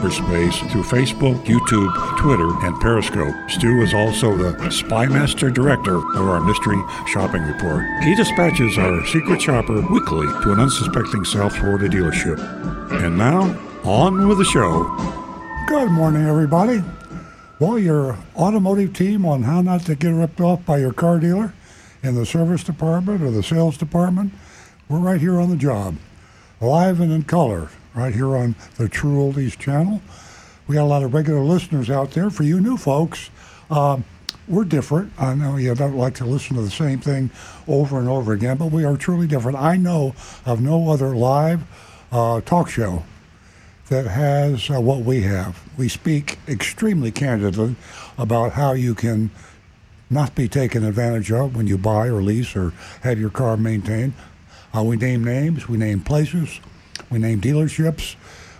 [0.00, 3.34] cyberspace through Facebook, YouTube, Twitter, and Periscope.
[3.50, 7.84] Stu is also the Spymaster Director of our Mystery Shopping Report.
[8.02, 12.38] He dispatches our secret shopper weekly to an unsuspecting South Florida dealership.
[13.04, 13.42] And now,
[13.84, 14.84] on with the show.
[15.68, 16.82] Good morning, everybody.
[17.58, 21.52] Well, your automotive team on how not to get ripped off by your car dealer
[22.02, 24.32] in the service department or the sales department,
[24.88, 25.96] we're right here on the job,
[26.60, 30.02] live and in color, right here on the True Oldies channel.
[30.66, 32.30] We got a lot of regular listeners out there.
[32.30, 33.30] For you new folks,
[33.70, 34.04] um,
[34.46, 35.12] we're different.
[35.18, 37.30] I know you don't like to listen to the same thing
[37.68, 39.58] over and over again, but we are truly different.
[39.58, 41.62] I know of no other live
[42.12, 43.04] uh, talk show
[43.88, 45.60] that has uh, what we have.
[45.76, 47.76] We speak extremely candidly
[48.16, 49.30] about how you can
[50.08, 54.12] not be taken advantage of when you buy or lease or have your car maintained.
[54.76, 56.60] Uh, we name names, we name places,
[57.10, 58.16] we name dealerships.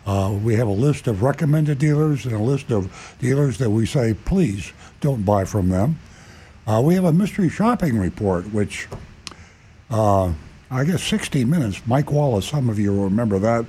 [0.07, 3.87] Uh, we have a list of recommended dealers and a list of dealers that we
[3.87, 5.99] say, please don't buy from them.
[6.67, 8.89] Uh, we have a mystery shopping report, which
[9.91, 10.33] uh,
[10.71, 13.67] I guess 60 Minutes, Mike Wallace, some of you remember that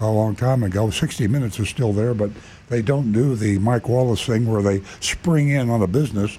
[0.00, 0.90] a long time ago.
[0.90, 2.30] 60 Minutes is still there, but
[2.68, 6.38] they don't do the Mike Wallace thing where they spring in on a business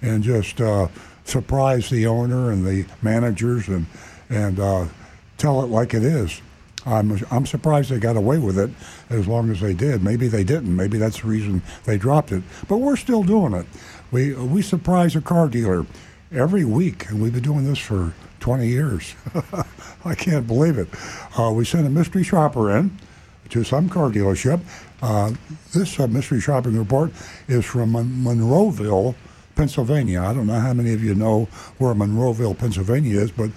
[0.00, 0.88] and just uh,
[1.24, 3.86] surprise the owner and the managers and,
[4.28, 4.86] and uh,
[5.38, 6.40] tell it like it is.
[6.84, 8.70] I'm, I'm surprised they got away with it
[9.10, 10.02] as long as they did.
[10.02, 10.74] Maybe they didn't.
[10.74, 12.42] Maybe that's the reason they dropped it.
[12.68, 13.66] But we're still doing it.
[14.10, 15.86] We, we surprise a car dealer
[16.32, 19.14] every week, and we've been doing this for 20 years.
[20.04, 20.88] I can't believe it.
[21.38, 22.98] Uh, we send a mystery shopper in
[23.50, 24.60] to some car dealership.
[25.00, 25.32] Uh,
[25.72, 27.12] this uh, mystery shopping report
[27.48, 29.14] is from Mon- Monroeville,
[29.54, 30.22] Pennsylvania.
[30.22, 31.44] I don't know how many of you know
[31.78, 33.50] where Monroeville, Pennsylvania is, but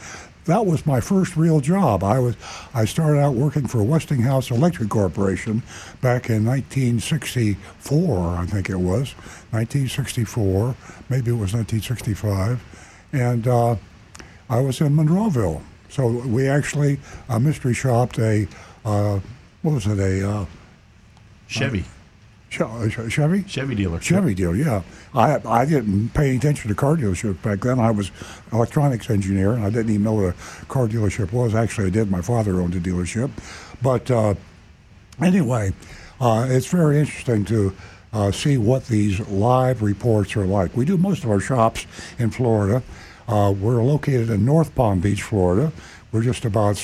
[0.46, 2.04] that was my first real job.
[2.04, 2.36] I was
[2.74, 5.64] I started out working for Westinghouse Electric Corporation
[6.02, 9.14] back in 1964, I think it was
[9.52, 10.76] 1964,
[11.10, 12.62] maybe it was 1965,
[13.12, 13.76] and uh,
[14.50, 15.62] I was in Monroeville.
[15.90, 18.48] So we actually uh, mystery shopped a
[18.84, 19.20] uh,
[19.62, 20.46] what was it a uh,
[21.48, 21.86] Chevy.
[23.10, 23.44] Chevy?
[23.44, 24.00] Chevy dealer.
[24.00, 24.82] Chevy dealer, yeah.
[25.14, 27.80] I I didn't pay any attention to car dealerships back then.
[27.80, 28.12] I was
[28.52, 31.54] electronics engineer, and I didn't even know what a car dealership was.
[31.54, 32.10] Actually, I did.
[32.10, 33.32] My father owned a dealership,
[33.82, 34.36] but uh,
[35.22, 35.74] anyway,
[36.20, 37.76] uh, it's very interesting to
[38.14, 40.76] uh, see what these live reports are like.
[40.76, 41.86] We do most of our shops
[42.18, 42.82] in Florida.
[43.28, 45.72] Uh, we're located in North Palm Beach, Florida.
[46.12, 46.80] We're just about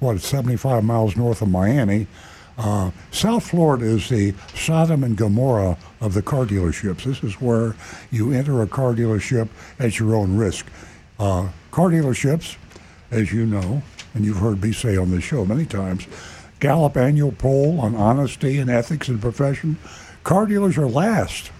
[0.00, 2.06] what 75 miles north of Miami.
[2.56, 7.04] Uh, South Florida is the Sodom and Gomorrah of the car dealerships.
[7.04, 7.74] This is where
[8.10, 9.48] you enter a car dealership
[9.78, 10.66] at your own risk.
[11.18, 12.56] Uh, car dealerships,
[13.10, 13.82] as you know,
[14.14, 16.06] and you've heard me say on this show many times,
[16.60, 19.76] Gallup annual poll on honesty and ethics in profession.
[20.22, 21.50] Car dealers are last.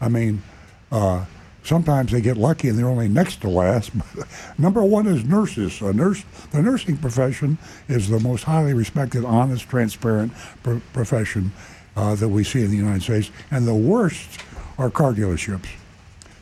[0.00, 0.42] I mean,
[0.90, 1.24] uh,
[1.64, 3.90] sometimes they get lucky and they're only next to last.
[4.58, 5.80] Number one is nurses.
[5.80, 7.58] A nurse, the nursing profession
[7.88, 10.32] is the most highly respected, honest, transparent
[10.62, 11.52] pr- profession
[11.96, 14.40] uh, that we see in the United States, and the worst
[14.78, 15.68] are car dealerships.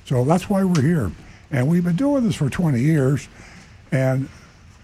[0.05, 1.13] So that's why we're here,
[1.51, 3.29] and we've been doing this for 20 years.
[3.91, 4.29] And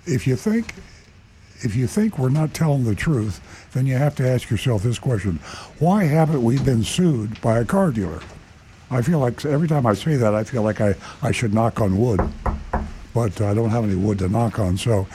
[0.06, 0.74] if you think
[1.60, 3.40] if you think we're not telling the truth,
[3.72, 5.40] then you have to ask yourself this question:
[5.78, 8.20] Why haven't we been sued by a car dealer?
[8.90, 11.80] I feel like every time I say that, I feel like I, I should knock
[11.80, 12.20] on wood,
[13.14, 14.78] but I don't have any wood to knock on.
[14.78, 15.06] So,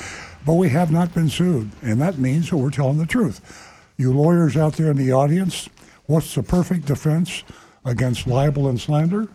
[0.46, 3.42] but we have not been sued, and that means that we're telling the truth.
[3.98, 5.70] You lawyers out there in the audience,
[6.06, 7.44] what's the perfect defense
[7.86, 9.28] against libel and slander?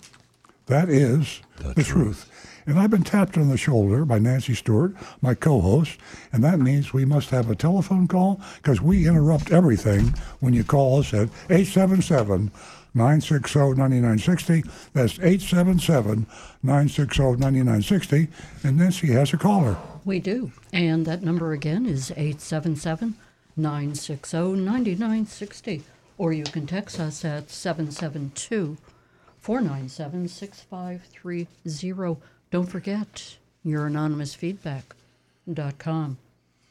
[0.67, 1.87] That is the, the truth.
[2.27, 2.49] truth.
[2.67, 5.99] And I've been tapped on the shoulder by Nancy Stewart, my co host,
[6.35, 10.65] and that means we must have a telephone call because we interrupt everything when you
[10.65, 12.53] call us at 877
[12.99, 14.65] 960 9960.
[14.93, 16.27] That's 877
[16.63, 18.29] 960 9960.
[18.65, 19.77] And Nancy has a caller.
[20.05, 20.53] We do.
[20.73, 23.15] And that number again is 877
[23.57, 25.83] 960 9960.
[26.19, 28.77] Or you can text us at 772
[29.41, 32.21] 497 6530.
[32.51, 36.19] Don't forget your anonymous feedback.com.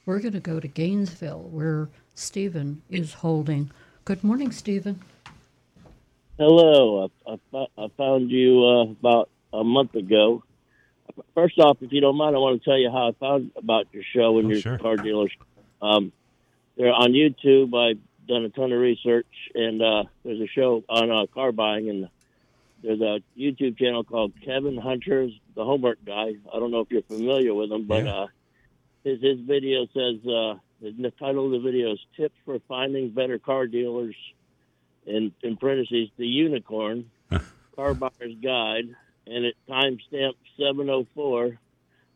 [0.05, 3.71] We're going to go to Gainesville, where Stephen is holding
[4.07, 5.01] Good morning, Stephen.
[6.37, 7.09] Hello.
[7.27, 10.43] I, I, I found you uh, about a month ago.
[11.33, 13.87] First off, if you don't mind, I want to tell you how I found about
[13.91, 14.77] your show and Oh, your sure.
[14.77, 15.31] car dealers.
[15.81, 16.11] Um,
[16.77, 17.73] they're on YouTube.
[17.73, 19.25] I've done a ton of research,
[19.55, 22.07] and uh, there's a show on uh, car buying, and
[22.83, 26.33] there's a YouTube channel called Kevin Hunter's The Homework Guy.
[26.53, 28.11] I don't know if you're familiar with him, but Yeah.
[28.13, 28.27] uh,
[29.03, 33.39] his his video says uh, the title of the video is "Tips for Finding Better
[33.39, 34.15] Car Dealers."
[35.07, 37.09] In in parentheses, the Unicorn
[37.75, 38.93] Car Buyer's Guide,
[39.25, 41.57] and it timestamp 704.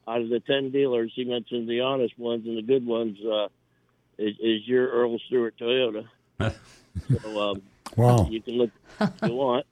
[0.07, 3.47] Out of the 10 dealers, he mentioned the honest ones and the good ones uh,
[4.17, 6.05] is, is your Earl Stewart Toyota.
[6.39, 7.61] so um,
[7.95, 8.27] Wow.
[8.29, 9.65] you can look if you want.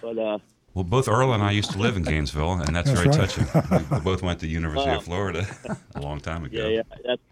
[0.00, 0.38] But uh,
[0.74, 3.28] Well, both Earl and I used to live in Gainesville, and that's, That's very right.
[3.28, 3.46] touching.
[3.90, 4.96] We, we both went to University Wow.
[4.96, 5.46] of Florida
[5.94, 6.66] a long time ago.
[6.66, 7.22] yeah, yeah, that's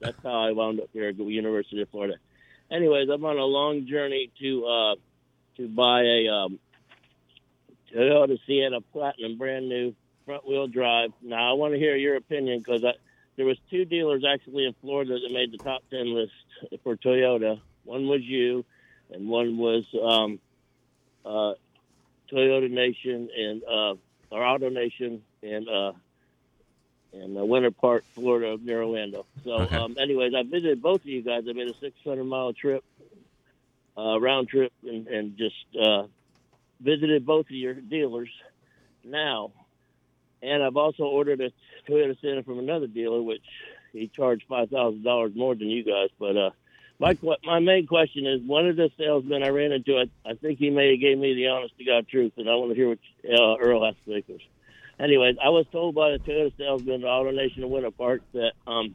[0.00, 2.14] that's how I wound up here at the University of Florida.
[2.70, 4.94] Anyways, I'm on a long journey to uh,
[5.56, 6.58] to buy a um,
[7.94, 9.94] Toyota Sienna Platinum, brand new
[10.26, 11.10] front wheel drive.
[11.22, 12.82] Now, I want to hear your opinion because
[13.36, 16.32] there was two dealers actually in Florida that made the top ten list
[16.82, 17.60] for Toyota.
[17.84, 18.64] One was you,
[19.10, 20.38] and one was um,
[21.24, 21.54] uh,
[22.30, 23.94] Toyota Nation and uh,
[24.30, 25.92] or Auto Nation and uh,
[27.12, 29.26] in uh, Winter Park, Florida, near Orlando.
[29.44, 29.76] So, Okay.
[29.76, 31.44] um, anyways, I visited both of you guys.
[31.48, 32.84] I made a 600 mile trip,
[33.96, 36.04] uh, round trip, and, and just uh,
[36.80, 38.30] visited both of your dealers
[39.04, 39.52] now.
[40.42, 41.50] And I've also ordered a
[41.90, 43.44] Toyota Sienna from another dealer, which
[43.92, 46.10] he charged five thousand dollars more than you guys.
[46.18, 46.50] But uh,
[47.00, 47.14] my
[47.44, 50.70] my main question is, one of the salesmen I ran into, I, I think he
[50.70, 52.98] may have gave me the honest to God truth, and I want to hear what
[53.28, 54.44] uh, Earl has to say first.
[55.00, 58.52] Anyways, I was told by the Toyota salesman at Auto Nation in Winter Park that
[58.66, 58.94] um,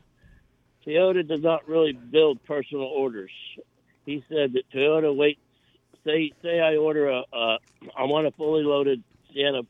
[0.85, 3.31] Toyota does not really build personal orders.
[4.05, 5.39] He said that Toyota waits.
[6.05, 7.57] Say, say I order a, uh,
[7.97, 9.01] I want a fully loaded
[9.33, 9.61] Sienna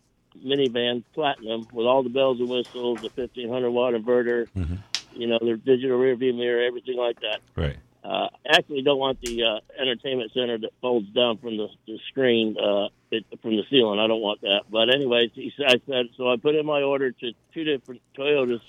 [0.43, 4.79] minivan Platinum with all the bells and whistles, the 1500 watt inverter, Mhm.
[5.11, 7.41] you know, the digital rear view mirror, everything like that.
[7.55, 7.77] Right.
[8.03, 12.57] Uh, actually, don't want the uh, entertainment center that folds down from the, the screen
[12.57, 13.97] uh, it, from the ceiling.
[13.97, 14.63] I don't want that.
[14.69, 16.29] But anyways, he said, I said so.
[16.29, 18.59] I put in my order to two different Toyotas.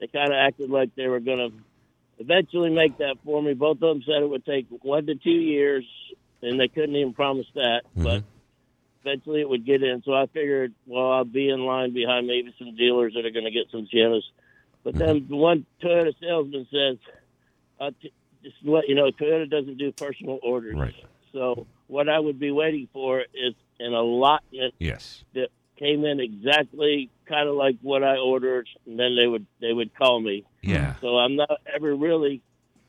[0.00, 1.52] They kind of acted like they were going to
[2.18, 3.54] eventually make that for me.
[3.54, 5.86] Both of them said it would take one to two years,
[6.42, 7.82] and they couldn't even promise that.
[7.96, 8.22] But
[9.02, 10.02] eventually, it would get in.
[10.04, 13.46] So I figured, well, I'll be in line behind maybe some dealers that are going
[13.46, 14.24] to get some Siennas.
[14.84, 16.98] But then one Toyota salesman says,
[17.80, 18.12] uh, t-
[18.42, 20.76] just let you know, Toyota doesn't do personal orders.
[20.76, 20.94] Right.
[21.32, 25.24] So what I would be waiting for is an allotment Yes.
[25.34, 25.48] that
[25.78, 29.94] came in exactly kind of like what I ordered, and then they would they would
[29.94, 30.44] call me.
[30.62, 30.94] Yeah.
[31.00, 32.42] So I'm not ever really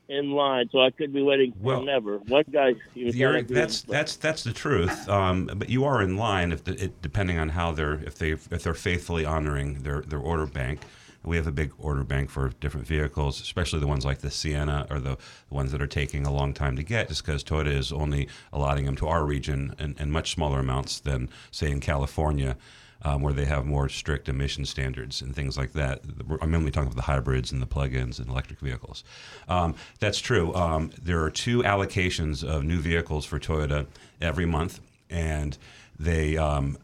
[0.08, 2.18] in line, so I could be waiting Well, forever.
[2.26, 5.08] One guy, he was You're, kinda doing- that's that's that's the truth.
[5.08, 8.30] Um, but you are in line if the, it, depending on how they're if they
[8.32, 10.80] if they're faithfully honoring their their order bank.
[11.22, 14.86] We have a big order bank for different vehicles, especially the ones like the Sienna
[14.90, 15.16] or the,
[15.48, 18.28] the ones that are taking a long time to get, just because Toyota is only
[18.52, 22.56] allotting them to our region in, much smaller amounts than, say, in California,
[23.02, 26.02] um, where they have more strict emission standards and things like that.
[26.40, 29.04] I'm mainly talking about the hybrids and the plug-ins and electric vehicles.
[29.48, 30.54] Um, that's true.
[30.54, 33.86] Um, there are two allocations of new vehicles for Toyota
[34.20, 34.80] every month,
[35.10, 35.56] and
[35.98, 36.78] they um,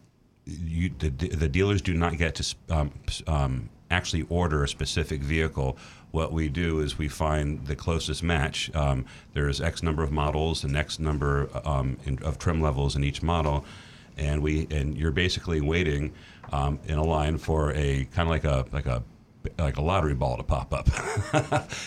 [0.47, 2.93] you, the, the dealers do not get to um,
[3.27, 5.77] um, actually order a specific vehicle.
[6.11, 8.75] What we do is we find the closest match.
[8.75, 13.05] Um, there's X number of models and X number um, in, of trim levels in
[13.05, 13.65] each model,
[14.17, 16.13] and we and you're basically waiting
[16.53, 19.03] um, in a line for a kind of like a like a
[19.59, 20.89] like a lottery ball to pop up,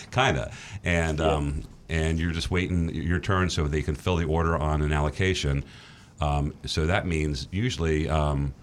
[0.10, 4.24] kind of, and um, and you're just waiting your turn so they can fill the
[4.24, 5.64] order on an allocation.
[6.20, 8.54] Um, so that means usually, um,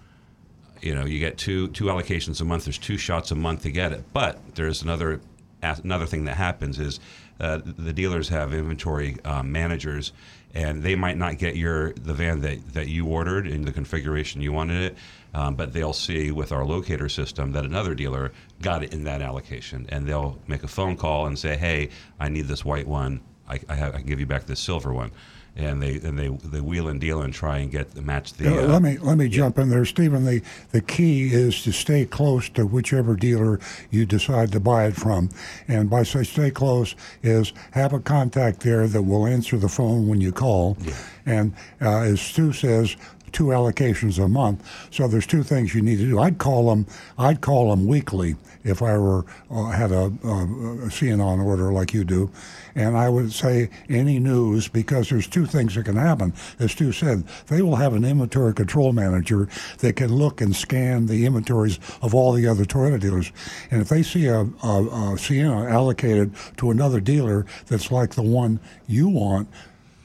[0.82, 2.66] you know, you get two two allocations a month.
[2.66, 4.04] There's two shots a month to get it.
[4.14, 5.22] But there's another
[5.62, 7.00] another thing that happens is
[7.40, 10.12] uh, the dealers have inventory um, managers,
[10.54, 14.42] and they might not get your the van that, that you ordered in the configuration
[14.42, 14.98] you wanted it.
[15.34, 18.32] Um, but they'll see with our locator system that another dealer
[18.62, 22.30] got it in that allocation, and they'll make a phone call and say, "Hey, I
[22.30, 23.22] need this white one.
[23.48, 25.12] I, I, have, I can give you back this silver one."
[25.58, 28.48] And they and they they wheel and deal and try and get match the.
[28.48, 30.24] Uh, uh, let me let me jump in there, Stephen.
[30.24, 33.60] The the key is to stay close to whichever dealer
[33.90, 35.30] you decide to buy it from,
[35.68, 40.08] and by say stay close is have a contact there that will answer the phone
[40.08, 40.78] when you call,
[41.26, 42.96] and uh, as Stu says.
[43.38, 44.68] Two allocations a month.
[44.90, 46.18] So there's two things you need to do.
[46.18, 46.88] I'd call them.
[47.20, 52.04] I'd call them weekly if I were uh, had a, a, a order like you
[52.04, 52.32] do,
[52.74, 56.34] and I would say any news because there's two things that can happen.
[56.58, 61.06] As Stu said, they will have an inventory control manager that can look and scan
[61.06, 63.32] the inventories of all the other Toyota dealers,
[63.70, 68.24] and if they see a, a, a Sienna allocated to another dealer that's like the
[68.24, 69.48] one you want,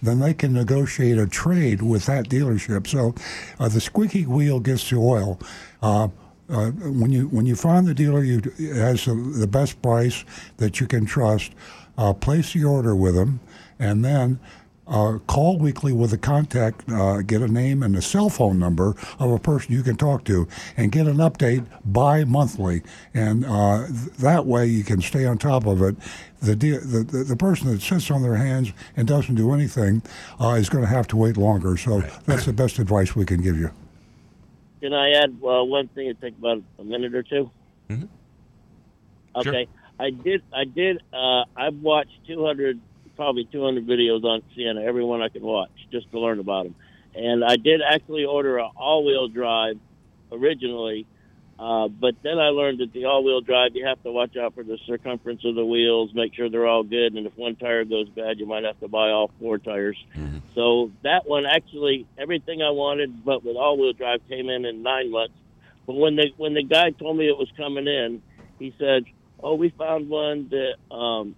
[0.03, 2.87] then they can negotiate a trade with that dealership.
[2.87, 3.15] So
[3.59, 5.39] uh, the squeaky wheel gets the oil.
[5.81, 6.09] Uh,
[6.51, 8.41] uh, when you when you find the dealer you
[8.75, 10.25] has the, the best price
[10.59, 11.53] that you can trust,
[11.97, 13.41] uh, place the order with them,
[13.79, 14.39] and then
[14.93, 18.95] uh, call weekly with a contact, uh, get a name and a cell phone number
[19.19, 20.47] of a person you can talk to,
[20.77, 22.83] and get an update bi monthly.
[23.15, 25.97] And uh, th- that way you can stay on top of it.
[26.41, 30.03] The, de- the, the, the person that sits on their hands and doesn't do anything
[30.41, 31.77] uh, is going to have to wait longer.
[31.77, 33.71] So that's the best advice we can give you.
[34.81, 36.09] Can I add uh, one thing?
[36.09, 37.51] It take about a minute or 2
[37.89, 38.09] Mhm.
[39.37, 39.67] Okay,
[39.99, 40.43] I did.
[40.53, 41.01] I did.
[41.13, 42.79] Uh, I've watched 200,
[43.17, 46.75] probably 200 videos on Sienna, every one I could watch, just to learn about them.
[47.15, 49.79] And I did actually order an all-wheel drive
[50.31, 51.07] originally,
[51.59, 54.65] uh, but then I learned that the all-wheel drive, you have to watch out for
[54.65, 58.09] the circumference of the wheels, make sure they're all good, and if one tire goes
[58.09, 59.97] bad, you might have to buy all four tires.
[60.55, 65.11] So that one actually, everything I wanted, but with all-wheel drive, came in in nine
[65.11, 65.35] months.
[65.87, 68.23] But when the when the guy told me it was coming in,
[68.59, 69.05] he said,
[69.43, 71.35] "Oh, we found one that um,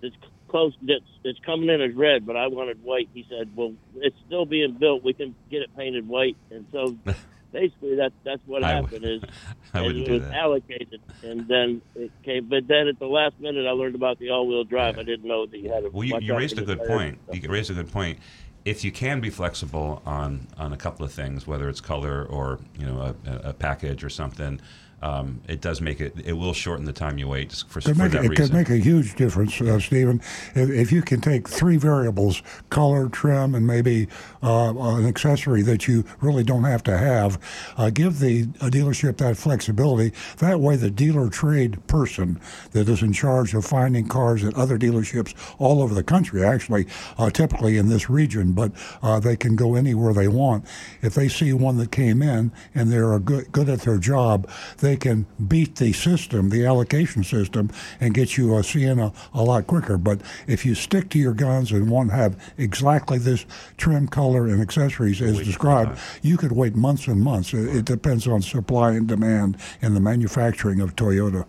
[0.00, 0.14] that's
[0.52, 0.72] close.
[0.82, 4.44] That's it's coming in as red, but I wanted white." He said, "Well, it's still
[4.46, 5.02] being built.
[5.02, 6.96] We can get it painted white." And so,
[7.52, 9.04] basically, that that's what I would- happened.
[9.04, 9.22] Is
[9.74, 10.34] I and it was that.
[10.34, 12.48] allocated, and then it came.
[12.48, 14.98] But then at the last minute, I learned about the all-wheel drive.
[14.98, 15.88] I didn't know that you had to.
[15.90, 17.18] Well, you, you raised a good point.
[17.32, 18.18] You raised a good point.
[18.64, 22.60] If you can be flexible on on a couple of things, whether it's color or
[22.78, 24.60] you know a, a package or something,
[25.02, 26.14] um, it does make it.
[26.24, 28.46] It will shorten the time you wait for, for make, that it reason.
[28.46, 30.20] could make a huge difference, uh, Stephen,
[30.54, 34.06] if, if you can take three variables color, trim, and maybe
[34.42, 37.38] uh, an accessory that you really don't have to have.
[37.76, 40.12] Uh, give the a dealership that flexibility.
[40.38, 42.40] That way, the dealer trade person
[42.70, 46.86] that is in charge of finding cars at other dealerships all over the country, actually,
[47.18, 50.64] uh, typically in this region, but uh, they can go anywhere they want.
[51.02, 54.48] If they see one that came in and they're a good, good at their job,
[54.78, 57.70] they can beat the system, the allocation system,
[58.00, 59.96] and get you a Sienna a lot quicker.
[59.98, 63.46] But if you stick to your guns and want to have exactly this
[63.76, 67.52] trim, color, and accessories as described, you could wait months and months.
[67.54, 71.44] It, it depends on supply and demand and the manufacturing of Toyota.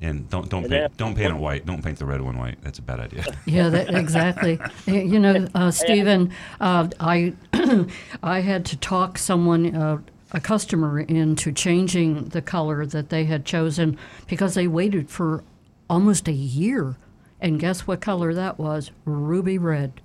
[0.00, 1.66] and don't don't paint, don't paint it white.
[1.66, 2.58] Don't paint the red one white.
[2.62, 3.24] That's a bad idea.
[3.46, 4.58] Yeah, that, exactly.
[4.86, 7.32] You know, uh, Stephen, uh, I
[8.22, 9.98] I had to talk someone, uh,
[10.32, 15.42] a customer, into changing the color that they had chosen because they waited for
[15.88, 16.96] almost a year,
[17.40, 18.90] and guess what color that was?
[19.04, 20.00] Ruby red.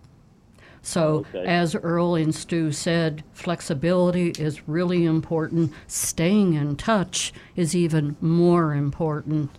[0.81, 1.45] So, Okay.
[1.45, 5.71] as Earl and Stu said, flexibility is really important.
[5.87, 9.49] Staying in touch is even more important.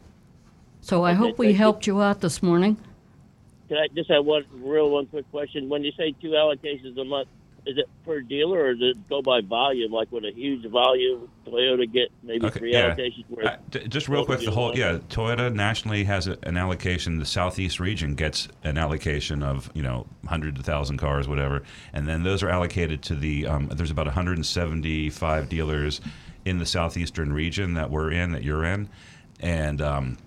[0.80, 1.59] So, I Okay, hope we thank you.
[1.59, 2.76] helped you out this morning.
[3.68, 5.71] Can I just have one real one quick question?
[5.71, 7.28] When you say two allocations a month,
[7.66, 9.90] is it per dealer or does it go by volume?
[9.92, 12.94] Like with a huge volume, Toyota get maybe Okay, three yeah.
[12.94, 13.44] allocations.
[13.44, 17.18] Uh, d- just real quick, the whole yeah, Toyota nationally has a, an allocation.
[17.18, 22.06] The southeast region gets an allocation of you know hundred to thousand cars, whatever, and
[22.06, 23.47] then those are allocated to the.
[23.47, 26.00] Um, there's about 175 dealers
[26.44, 28.88] in the southeastern region that we're in, that you're in,
[29.40, 30.18] and um,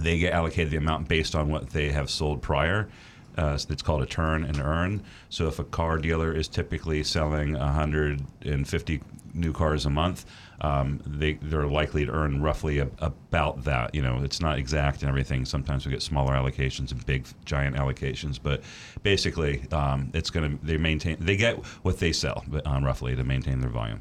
[0.00, 2.88] they get allocated the amount based on what they have sold prior.
[3.36, 5.02] Uh, it's called a turn and earn.
[5.28, 9.00] So if a car dealer is typically selling 150
[9.34, 10.26] new cars a month,
[10.60, 13.94] um, they they're likely to earn roughly a, about that.
[13.94, 15.44] You know, it's not exact and everything.
[15.44, 18.62] Sometimes we get smaller allocations and big giant allocations, but
[19.02, 23.16] basically um, it's going to they maintain they get what they sell but, um, roughly
[23.16, 24.00] to maintain their volume.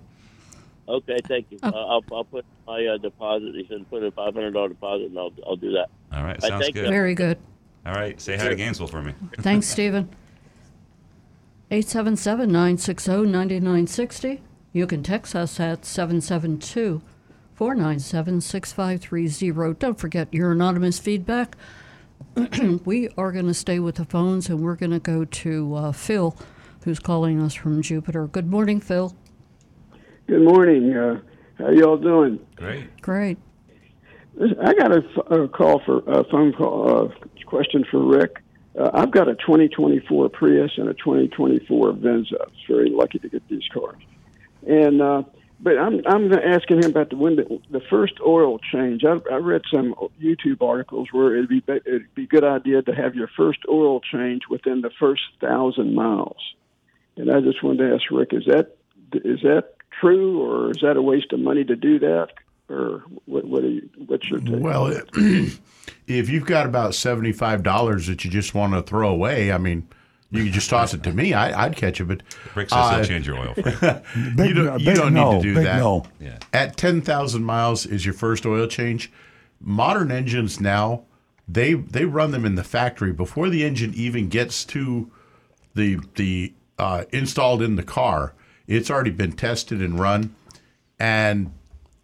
[0.88, 1.58] Okay, thank you.
[1.64, 3.56] Uh, I'll, I'll put my uh, deposit.
[3.56, 5.90] He said put a five hundred dollar deposit, and I'll I'll do that.
[6.12, 6.90] All right, sounds think good.
[6.90, 7.38] Very good.
[7.86, 9.14] All right, say hi to Gainesville for me.
[9.40, 10.10] Thanks, Stephen.
[11.72, 14.42] 877 960 9960.
[14.74, 17.02] You can text us at 772
[17.56, 19.80] 497 6530.
[19.80, 21.56] Don't forget your anonymous feedback.
[22.86, 25.92] we are going to stay with the phones and we're going to go to uh,
[25.92, 26.38] Phil,
[26.84, 28.28] who's calling us from Jupiter.
[28.28, 29.16] Good morning, Phil.
[30.28, 30.96] Good morning.
[30.96, 31.22] Uh,
[31.58, 32.40] how y'all doing?
[32.56, 33.02] Great.
[33.02, 33.38] Great.
[34.40, 38.42] I got a, a call for a phone call uh, question for Rick.
[38.78, 42.36] Uh, I've got a 2024 Prius and a 2024 Venza.
[42.40, 44.02] I was very lucky to get these cars.
[44.66, 45.24] and uh,
[45.60, 49.04] but I'm I'm asking him about the when the, the first oil change.
[49.04, 52.96] I, I read some YouTube articles where it'd be it'd be a good idea to
[52.96, 56.40] have your first oil change within the first thousand miles.
[57.18, 58.76] And I just wanted to ask Rick, is that
[59.14, 62.30] is that true, or is that a waste of money to do that,
[62.72, 63.46] or what?
[63.46, 64.60] What are you, what's your take?
[64.60, 64.88] Well,
[66.08, 69.58] if you've got about seventy five dollars that you just want to throw away, I
[69.58, 69.88] mean.
[70.34, 71.34] You can just toss it to me.
[71.34, 72.24] I, would catch it, but
[72.56, 73.54] Rick says uh, he'll change your oil.
[73.54, 74.32] For you.
[74.34, 75.78] Big, you don't, you don't no, need to do that.
[75.80, 76.06] No.
[76.22, 76.38] Yeah.
[76.54, 79.12] At 10,000 miles is your first oil change.
[79.60, 81.04] Modern engines now,
[81.48, 85.12] they they run them in the factory before the engine even gets to
[85.76, 88.34] the the uh, installed in the car.
[88.68, 90.34] It's already been tested and run,
[90.98, 91.52] and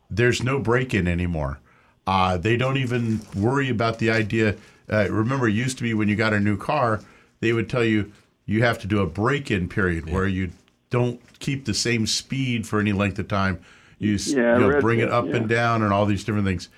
[0.10, 1.60] there's no break-in anymore.
[2.06, 4.56] Uh, they don't even worry about the idea.
[4.92, 7.02] Uh, remember, it used to be when you got a new car,
[7.42, 8.12] they would tell you
[8.46, 10.52] you have to do a break-in period where you
[10.90, 13.60] don't keep the same speed for any length of time.
[14.00, 15.36] You, Yeah, you know, bring it up yeah.
[15.36, 16.70] and down and all these different things.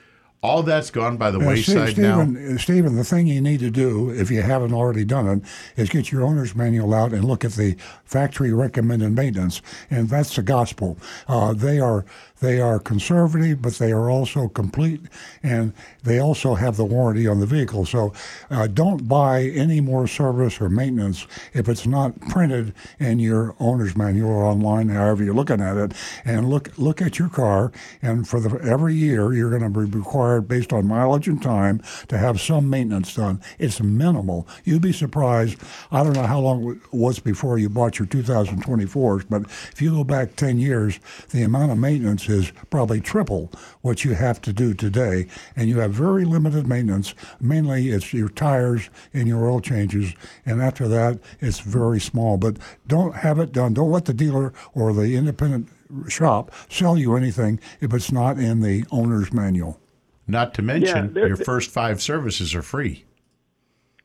[0.42, 2.24] All that's gone by the Uh, wayside Steve- now.
[2.24, 5.42] Stephen, uh, Stephen, the thing you need to do, if you haven't already done it,
[5.80, 10.34] is get your owner's manual out and look at the factory recommended maintenance, and that's
[10.38, 10.98] the gospel.
[11.28, 12.06] Uh, they are
[12.40, 15.02] they are conservative, but they are also complete,
[15.44, 17.86] and they also have the warranty on the vehicle.
[17.86, 18.14] So,
[18.50, 23.96] uh, don't buy any more service or maintenance if it's not printed in your owner's
[23.98, 25.94] manual or online, however you're looking at it.
[26.24, 29.98] And look look at your car, and for the every year you're going to be
[29.98, 33.42] required, based on mileage and time, to have some maintenance done.
[33.58, 34.48] It's minimal.
[34.64, 35.58] You'd be surprised.
[35.92, 39.92] I don't know how long it was before you bought your 2024s, but if you
[39.92, 41.00] go back 10 years,
[41.32, 45.80] the amount of maintenance is probably triple what you have to do today, and you
[45.80, 47.14] have very limited maintenance.
[47.40, 50.14] Mainly, it's your tires and your oil changes,
[50.46, 52.38] and after that, it's very small.
[52.38, 52.58] But
[52.88, 53.74] don't have it done.
[53.74, 55.70] Don't let the dealer or the independent
[56.08, 59.80] shop sell you anything if it's not in the owner's manual.
[60.28, 63.06] Not to mention, there- your first five services are free.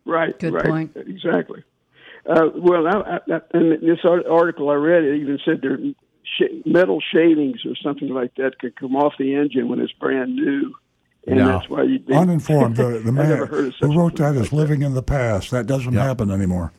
[0.06, 0.38] Right.
[0.38, 0.64] Good right.
[0.64, 0.96] point.
[0.96, 1.62] Exactly.
[2.26, 5.78] Uh, well, I, I, in this article I read, it even said there
[6.38, 10.34] sh- metal shavings or something like that could come off the engine when it's brand
[10.36, 10.74] new,
[11.26, 11.46] and No.
[11.48, 11.98] that's why you.
[12.06, 12.76] They, Uninformed.
[12.76, 14.82] The, the I man never heard of such who wrote that thing is like living
[14.82, 15.50] in the past.
[15.50, 16.04] That doesn't Yeah.
[16.04, 16.72] happen anymore.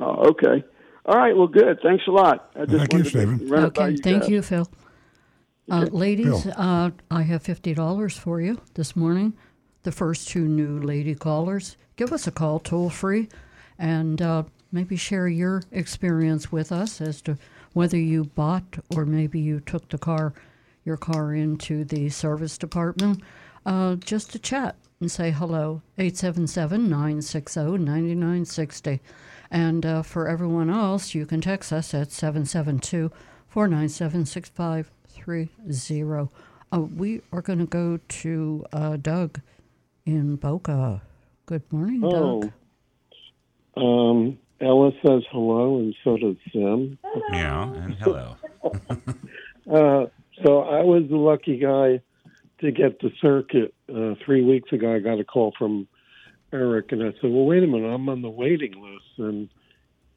[0.00, 0.64] Oh, okay.
[1.06, 1.36] All right.
[1.36, 1.78] Well, good.
[1.82, 2.50] Thanks a lot.
[2.54, 3.48] I just Thank you, wanted Stephen.
[3.48, 4.30] run it by Okay, thank guys.
[4.30, 4.68] you, Phil.
[5.70, 6.52] Uh, ladies, Phil.
[6.56, 9.34] uh, I have $50 for you this morning.
[9.82, 13.28] The first two new lady callers, give us a call toll free
[13.78, 14.42] and uh,
[14.72, 17.38] maybe share your experience with us as to
[17.72, 20.32] whether you bought or maybe you took the car,
[20.84, 23.22] your car into the service department
[23.66, 25.82] uh, just to chat and say hello.
[25.98, 29.00] 877 960 9960.
[29.50, 33.10] And uh, for everyone else, you can text us at 772
[33.48, 36.28] 497 6530.
[36.72, 39.40] Uh, We are going to go to uh, Doug
[40.06, 41.02] in Boca.
[41.46, 42.52] Good morning, Doug.
[43.76, 46.98] Oh, um, Ella says hello, and so does Sim.
[47.32, 48.36] Yeah, and hello.
[49.70, 50.06] Uh,
[50.42, 52.00] so I was the lucky guy
[52.60, 53.72] to get the circuit.
[53.88, 55.86] Uh, three weeks ago, I got a call from
[56.52, 59.48] Eric, and I said, "Well, wait a minute, I'm on the waiting list." And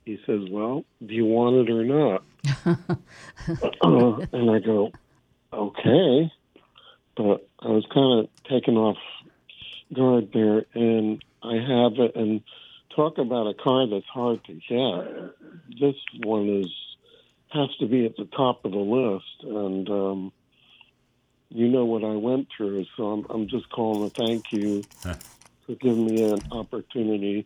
[0.05, 2.23] he says, "Well, do you want it or not?"
[3.81, 4.91] uh, and I go,
[5.51, 6.31] "Okay,"
[7.15, 8.97] but I was kind of taken off
[9.93, 12.15] guard there, and I have it.
[12.15, 12.41] And
[12.95, 15.79] talk about a car that's hard to get.
[15.79, 16.71] This one is
[17.51, 20.33] has to be at the top of the list, and um,
[21.49, 22.85] you know what I went through.
[22.97, 25.15] So I'm, I'm just calling to thank you Huh.
[25.65, 27.45] for giving me an opportunity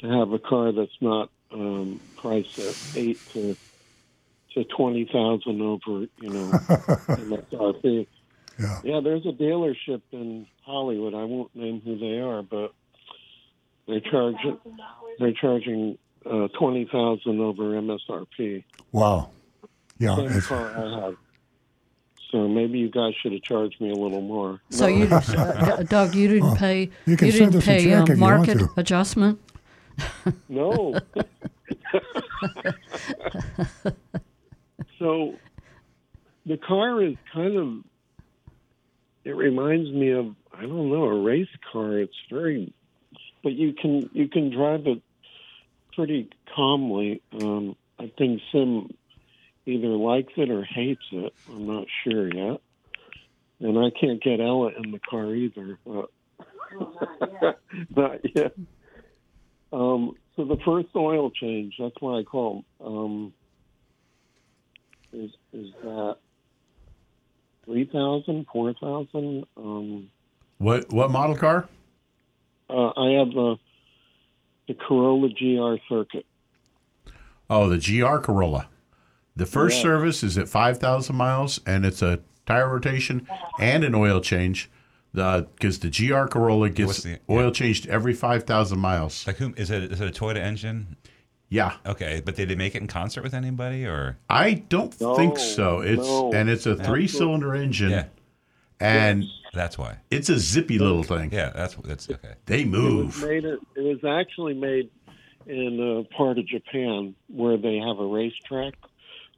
[0.00, 3.56] to have a car that's not um, priced at eight to
[4.54, 6.60] to twenty thousand over, you know,
[7.18, 8.06] MSRP.
[8.58, 8.80] Yeah.
[8.82, 11.14] Yeah, there's a dealership in Hollywood.
[11.14, 12.72] I won't name who they are, but
[13.88, 14.36] they charge
[15.18, 18.64] they're charging uh, twenty thousand over MSRP.
[18.92, 19.30] Wow.
[19.98, 20.16] Yeah.
[20.16, 21.16] Same It's, car I have.
[22.30, 24.60] So maybe you guys should have charged me a little more.
[24.68, 26.90] So you, uh, Doug, you didn't pay.
[27.06, 29.40] you can didn't send us a pay check uh, if market adjustment.
[30.48, 30.94] No.
[34.98, 35.34] so
[36.44, 37.78] the car is kind of
[39.24, 41.98] it reminds me of I don't know, a race car.
[41.98, 42.74] It's very
[43.42, 45.02] but you can you can drive it
[45.94, 47.22] pretty calmly.
[47.40, 48.94] Um I think Sim
[49.66, 51.34] either likes it or hates it.
[51.50, 52.60] I'm not sure yet.
[53.60, 56.10] And I can't get Ella in the car either, but
[57.96, 58.54] not yet.
[59.72, 62.64] Um, so the first oil change, that's what I call.
[62.80, 63.32] Um,
[65.12, 66.16] is is that
[67.64, 69.44] three thousand, four thousand?
[69.56, 70.10] Um,
[70.58, 71.68] What what model car?
[72.70, 73.56] Uh, I have the
[74.66, 76.26] the Corolla GR Circuit.
[77.48, 78.68] Oh, the GR Corolla.
[79.34, 79.82] The first Yeah.
[79.84, 83.26] service is at 5,000 miles, and it's a tire rotation
[83.58, 84.68] and an oil change.
[85.14, 89.26] Because the, GR Corolla gets the- oil changed every 5,000 miles.
[89.26, 89.90] Like whom is it?
[89.90, 90.96] Is it a Toyota engine?
[91.48, 94.18] Yeah, Okay, but did they make it in concert with anybody or?
[94.28, 95.80] I don't think so.
[95.80, 96.30] It's no.
[96.34, 98.04] and it's a three-cylinder engine, Yeah,
[98.80, 99.96] and that's why.
[100.10, 101.32] it's a zippy little thing.
[101.32, 102.34] Yeah, that's that's okay.
[102.46, 103.22] They It was move.
[103.22, 103.44] made.
[103.44, 104.90] It, it was actually made
[105.46, 108.74] in a part of Japan where they have a racetrack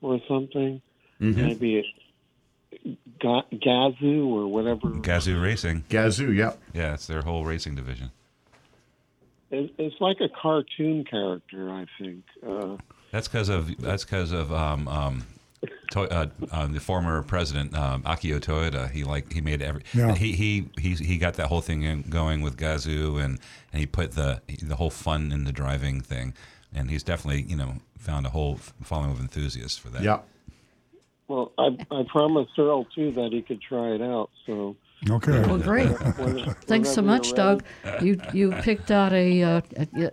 [0.03, 0.83] or something.
[1.20, 1.40] Mm-hmm.
[1.40, 4.88] Maybe it, Ga- Gazoo or whatever.
[4.88, 5.85] Gazoo Racing.
[5.88, 6.59] Gazoo, yep.
[6.73, 8.11] Yeah, it's their whole racing division.
[9.51, 12.25] It, it's like a cartoon character, I think.
[12.46, 12.77] Uh,
[13.11, 15.25] That's because of that's because of um, um,
[15.92, 18.90] to, uh, um, the former president um, Akio Toyoda.
[18.90, 20.14] He like he made every Yeah.
[20.14, 23.38] he, he he he got that whole thing in, going with Gazoo and
[23.73, 26.35] and he put the the whole fun in the driving thing.
[26.75, 30.03] And he's definitely you know found a whole following of enthusiasts for that.
[30.03, 30.25] Yep.
[31.29, 34.31] well, I, I promised Earl too that he could try it out.
[34.46, 34.77] So
[35.11, 35.40] Okay.
[35.46, 35.88] Well, great.
[36.18, 37.64] when- Thanks so much, Doug.
[38.03, 39.61] You you picked out a uh,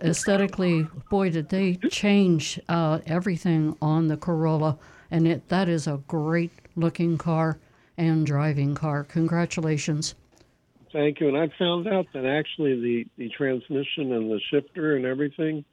[0.02, 0.86] aesthetically.
[1.10, 4.78] Boy, did they change uh, everything on the Corolla,
[5.10, 7.58] and it that is a great looking car
[7.96, 9.04] and driving car.
[9.04, 10.14] Congratulations.
[10.92, 11.28] Thank you.
[11.28, 15.64] And I found out that actually the, the transmission and the shifter and everything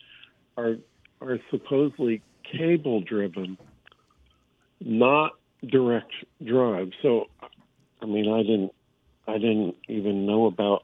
[0.57, 0.75] are
[1.21, 3.57] are supposedly cable driven,
[4.81, 5.31] not
[5.65, 6.11] direct
[6.43, 6.91] drive.
[7.01, 7.27] So,
[8.01, 8.73] I mean, I didn't
[9.27, 10.83] I didn't even know about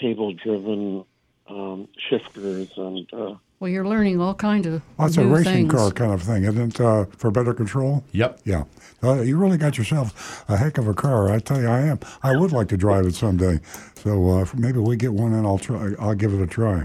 [0.00, 1.04] cable driven
[1.48, 5.72] um, shifters and uh, Well, you're learning all kinds of That's a racing things.
[5.72, 6.80] car kind of thing, isn't it?
[6.80, 8.04] Uh, for better control?
[8.12, 8.40] Yep.
[8.44, 8.64] Yeah.
[9.02, 11.30] Uh, you really got yourself a heck of a car.
[11.30, 11.98] I tell you, I am.
[12.22, 13.60] I would like to drive it someday.
[13.94, 15.92] So uh, maybe we get one and I'll try.
[15.98, 16.84] I'll give it a try.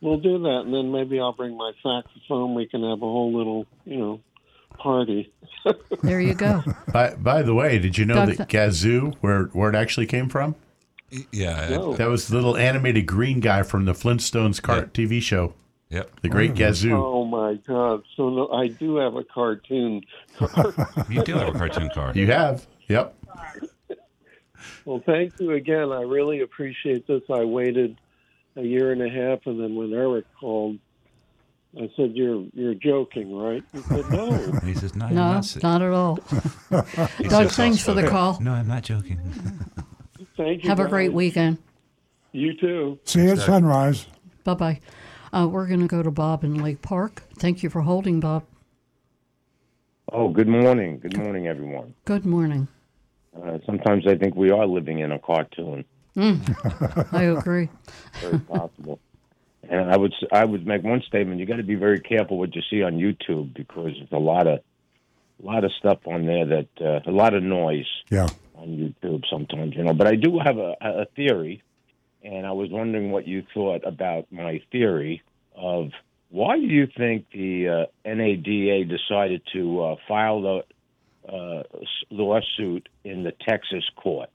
[0.00, 0.62] we'll do that.
[0.66, 2.54] And then maybe I'll bring my saxophone.
[2.54, 4.20] We can have a whole little you know
[4.78, 5.32] party.
[6.02, 6.62] There you go.
[6.92, 10.28] By, by the way, did you know Doug, that Gazoo, where where it actually came
[10.28, 10.54] from?
[11.32, 11.68] Yeah.
[11.70, 11.94] No.
[11.94, 15.54] That was the little animated green guy from the Flintstones car TV show,
[15.90, 16.20] Yep.
[16.20, 16.62] the Great mm-hmm.
[16.62, 16.92] Gazoo.
[16.92, 18.02] Oh my God!
[18.16, 20.02] So no, I do have a cartoon.
[21.08, 22.12] You do have a cartoon car.
[22.14, 23.14] You have, yep.
[24.84, 25.92] Well, thank you again.
[25.92, 27.22] I really appreciate this.
[27.30, 27.98] I waited
[28.56, 30.78] a year and a half, and then when Eric called,
[31.76, 35.32] I said, "You're you're joking, right?" He said, "No." And he says, "No, I'm No,
[35.32, 36.18] not." not at all.
[37.18, 38.38] He Doug, says thanks for the call.
[38.40, 39.18] No, I'm not joking.
[40.36, 40.68] Thank you.
[40.68, 41.58] Have a great weekend.
[42.32, 42.98] You too.
[43.04, 44.06] See you at sunrise.
[44.44, 44.80] Bye bye.
[45.32, 47.22] Uh, we're going to go to Bob in Lake Park.
[47.38, 48.44] Thank you for holding, Bob.
[50.10, 50.98] Oh, good morning.
[51.00, 51.94] Good morning, everyone.
[52.06, 52.68] Good morning.
[53.36, 55.84] Uh, sometimes I think we are living in a cartoon.
[56.16, 57.68] I agree.
[58.20, 58.98] Very possible.
[59.68, 62.56] and I would I would make one statement: you got to be very careful what
[62.56, 64.58] you see on YouTube because there's a lot of
[65.40, 68.26] a lot of stuff on there that uh, a lot of noise Yeah.
[68.56, 69.92] on YouTube sometimes, you know.
[69.94, 71.62] But I do have a, a theory,
[72.28, 75.22] and I was wondering what you thought about my theory
[75.54, 75.90] of
[76.30, 80.62] why do you think the uh, NADA decided to uh, file the
[81.26, 81.62] uh,
[82.10, 84.28] lawsuit in the Texas court?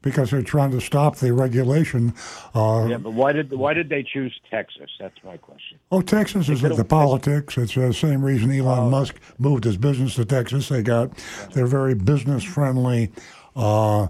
[0.00, 2.14] Because they're trying to stop the regulation.
[2.54, 4.90] Uh, Yeah, but why did why did they choose Texas?
[4.98, 5.78] That's my question.
[5.92, 7.56] Oh, Texas is the politics.
[7.56, 10.70] It's the same reason Elon Musk moved his business to Texas.
[10.70, 11.12] They got
[11.52, 13.12] they're very business friendly,
[13.54, 14.08] uh,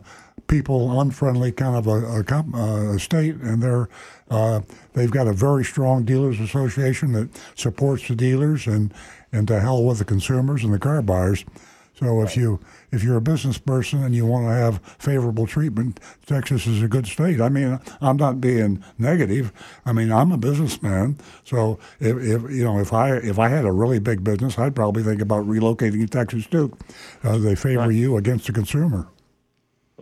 [0.52, 3.88] people unfriendly kind of a, a, uh, a state, and they're
[4.30, 4.60] uh,
[4.92, 8.92] they've got a very strong dealers association that supports the dealers and
[9.32, 11.46] and to hell with the consumers and the car buyers.
[11.94, 12.60] So if you
[12.90, 16.88] if you're a business person and you want to have favorable treatment, Texas is a
[16.88, 17.40] good state.
[17.40, 19.54] I mean, I'm not being negative.
[19.86, 23.64] I mean, I'm a businessman, so if, if you know if I if I had
[23.64, 26.76] a really big business, I'd probably think about relocating to Texas too.
[27.24, 29.08] Uh, they favor you against the consumer.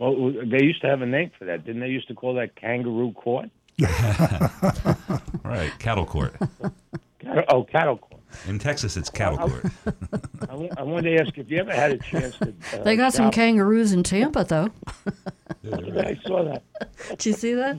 [0.01, 1.89] Well, they used to have a name for that, didn't they?
[1.89, 3.49] Used to call that kangaroo court.
[5.43, 6.35] Right, cattle court.
[7.49, 8.21] Oh, cattle court.
[8.47, 9.65] In Texas, it's cattle court.
[10.49, 12.53] I, wa- I wanted to ask if you ever had a chance to.
[12.73, 14.69] Uh, They got some shop- kangaroos in Tampa, though.
[15.71, 16.63] I saw that.
[17.09, 17.77] Did you see that?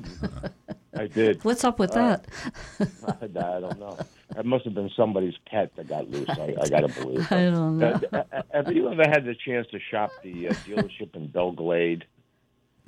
[0.96, 1.42] I did.
[1.44, 2.26] What's up with that?
[2.80, 3.26] I
[3.60, 3.98] don't know.
[4.36, 6.28] It must have been somebody's pet that got loose.
[6.30, 7.30] I, I gotta believe.
[7.30, 8.00] I don't know.
[8.12, 11.52] Uh, uh, have you ever had the chance to shop the uh, dealership in Belle
[11.52, 12.04] Glade?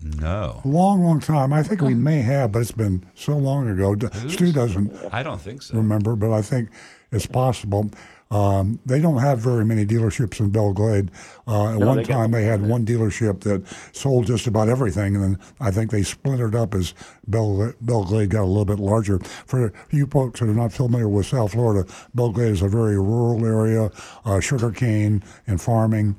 [0.02, 1.52] No, Long, long time.
[1.52, 3.94] I think we may have, but it's been so long ago.
[3.94, 5.76] D- Stu doesn't I don't think so.
[5.76, 6.68] remember, but I think
[7.12, 7.90] it's possible.
[8.34, 11.12] Um, they don't have very many dealerships in Belle Glade.
[11.46, 15.22] Uh, at one they time, they had one dealership that sold just about everything, and
[15.22, 16.94] then I think they splintered up as
[17.28, 19.20] Belle, Belle Glade got a little bit larger.
[19.20, 22.98] For you folks that are not familiar with South Florida, Belle Glade is a very
[22.98, 23.92] rural area,
[24.24, 26.16] uh, sugar cane and farming,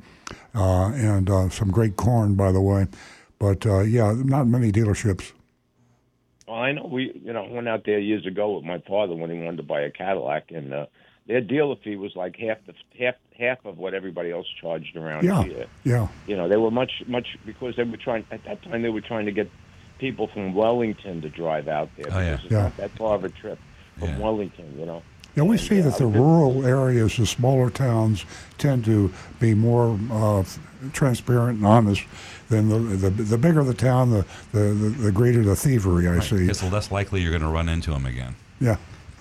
[0.56, 2.88] uh, and uh, some great corn, by the way.
[3.40, 5.34] But uh, yeah, not many dealerships.
[6.48, 9.32] Well, I know we, you know, went out there years ago with my father when
[9.32, 10.86] he wanted to buy a Cadillac, and uh,
[11.28, 15.24] their dealer fee was like half the half half of what everybody else charged around
[15.26, 15.66] Yeah, here.
[15.84, 16.08] yeah.
[16.28, 19.02] You know, they were much much because they were trying at that time they were
[19.02, 19.50] trying to get
[19.98, 22.08] people from Wellington to drive out there.
[22.12, 22.32] Oh, yeah.
[22.32, 22.62] because it's Yeah.
[22.64, 23.60] not that far of a trip
[23.98, 24.20] from Yeah.
[24.20, 24.76] Wellington.
[24.80, 25.02] You know.
[25.36, 28.24] Yeah, we And, see uh, that the rural areas, the smaller towns,
[28.58, 30.44] tend to be more uh,
[30.94, 32.04] transparent and honest
[32.48, 36.08] than the, the the bigger the town, the the, the, the greater the thievery.
[36.08, 36.48] I see.
[36.48, 38.36] It's less likely you're going to run into them again.
[38.62, 38.78] Yeah,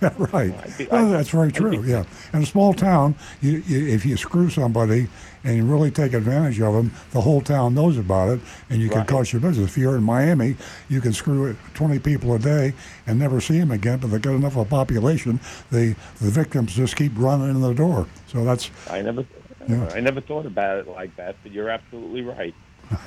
[0.33, 0.55] right.
[0.79, 1.83] Be- Well, that's very true.
[1.83, 5.09] be- Yeah, in a small town, you, you, if you screw somebody
[5.45, 8.41] and you really take advantage of them, the whole town knows about it,
[8.71, 9.09] and you can Right.
[9.09, 9.71] cost your business.
[9.71, 10.57] If you're in Miami,
[10.89, 12.73] you can screw 20 people a day
[13.07, 13.99] and never see them again.
[13.99, 15.41] But they got enough of a population,
[15.71, 18.07] the the victims just keep running in the door.
[18.27, 19.25] So that's I never,
[19.69, 19.91] Yeah.
[19.95, 22.55] I never thought about it like that, but you're absolutely right.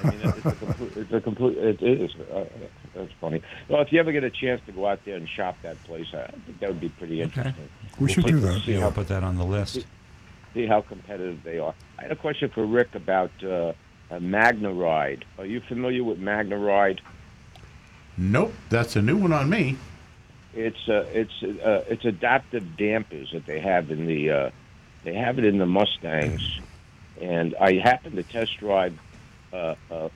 [0.03, 2.15] I mean, it's a complete, it's a complete, it is.
[2.33, 2.45] Uh,
[2.95, 3.41] that's funny.
[3.69, 6.07] Well, if you ever get a chance to go out there and shop that place,
[6.13, 7.69] I think that would be pretty interesting.
[7.99, 8.61] we should do that.
[8.63, 9.85] See Yeah, how put that on the list.
[10.53, 11.73] see how competitive they are.
[11.99, 13.73] I had a question for Rick about uh,
[14.11, 15.23] MagneRide.
[15.37, 16.99] Are you familiar with MagneRide?
[18.17, 19.77] Nope, that's a new one on me.
[20.55, 24.49] It's uh, it's uh, it's adaptive dampers that they have in the uh,
[25.03, 26.59] they have it in the Mustangs,
[27.21, 28.97] and I happened to test drive
[29.53, 30.09] uh, uh,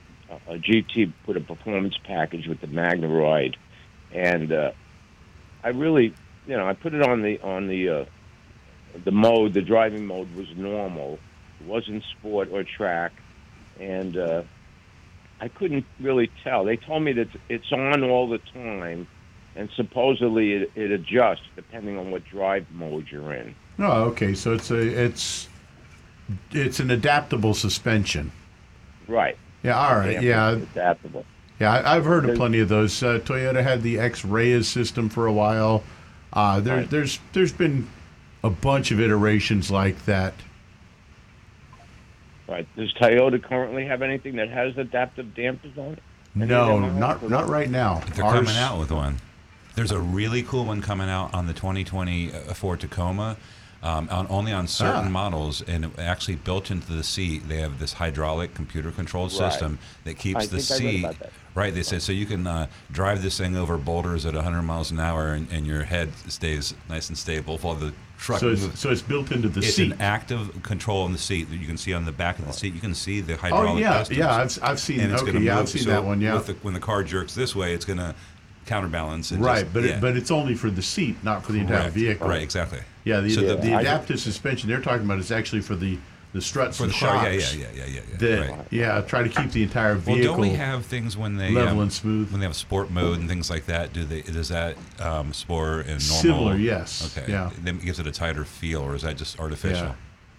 [0.48, 3.56] a GT put a performance package with the MagneRide,
[4.14, 4.72] and uh,
[5.64, 6.14] I really
[6.48, 8.06] you know I put it on the on the uh,
[9.04, 11.20] the mode the driving mode was normal,
[11.60, 13.12] it wasn't sport or track,
[13.80, 14.44] and uh,
[15.40, 16.66] I couldn't really tell.
[16.66, 19.08] They told me that it's on all the time
[19.56, 23.56] and supposedly it, it adjusts depending on what drive mode you're in.
[23.80, 24.34] Oh, okay.
[24.34, 25.50] So it's a it's
[26.52, 28.32] it's an adaptable suspension.
[29.12, 29.38] Right.
[29.64, 29.78] Yeah.
[29.78, 30.14] All right.
[30.14, 30.50] Damn, Yeah.
[30.52, 31.26] adaptable.
[31.60, 31.74] Yeah.
[31.74, 33.04] I, I've heard of plenty of those.
[33.04, 35.84] Uh, Toyota had the X-REAS system for a while.
[36.34, 36.90] Uh, there, Right.
[36.90, 37.88] There's there's been
[38.44, 40.34] a bunch of iterations like that.
[42.48, 42.68] Right.
[42.76, 46.00] Does Toyota currently have anything that has adaptive dampers on it?
[46.36, 48.02] Any No, not not right now.
[48.16, 49.18] They're Ours- coming out with one.
[49.76, 53.38] There's a really cool one coming out on the 2020 uh, Ford Tacoma,
[53.84, 55.10] um, on, only on certain Ah.
[55.10, 57.48] models, and it actually built into the seat.
[57.50, 59.52] They have this hydraulic computer-controlled Right.
[59.52, 61.00] system that keeps I the think I read seat.
[61.04, 61.32] about that.
[61.54, 64.90] Right, they said so you can uh, drive this thing over boulders at 100 miles
[64.92, 68.64] an hour, and, and your head stays nice and stable while the truck So moves.
[68.64, 69.92] it's, so it's built into the it's seat.
[69.92, 72.46] It's an active control on the seat that you can see on the back of
[72.48, 72.74] the seat.
[72.74, 73.84] You can see the hydraulic.
[73.84, 74.36] oh hydraulic yeah, yeah.
[74.44, 75.02] I've I've seen.
[75.02, 75.64] and it's Okay, going to yeah, move.
[75.64, 76.22] I've seen so that one.
[76.22, 76.36] Yeah.
[76.36, 78.16] with the, when the car jerks this way, it's going to
[78.72, 79.32] counterbalance.
[79.32, 79.98] And right, just- but yeah.
[79.98, 81.94] it, but it's only for the seat, not for the entire Correct.
[81.96, 82.28] vehicle.
[82.28, 82.80] Right, exactly.
[83.04, 83.20] Yeah.
[83.22, 85.98] The, So the, the- the I- adaptive suspension they're talking about is actually for the
[86.34, 87.56] the struts For and the car, yeah, shocks.
[87.58, 88.02] yeah, yeah, yeah, yeah.
[88.10, 88.18] yeah.
[88.18, 88.66] That right.
[88.70, 90.14] yeah, try to keep the entire vehicle.
[90.14, 92.32] Well, don't we have things when they level um, and smooth?
[92.32, 93.92] when they have sport mode and things like that?
[93.92, 96.22] Do they does that um, sport and normal?
[96.22, 96.90] Similar, yes.
[97.18, 97.30] Okay.
[97.30, 97.50] Yeah.
[97.62, 99.94] Then it gives it a tighter feel, or is that just artificial?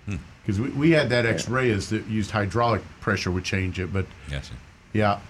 [0.06, 4.50] Because we, we had that X-REAS that used hydraulic pressure would change it, but Yes.
[4.94, 5.20] yeah,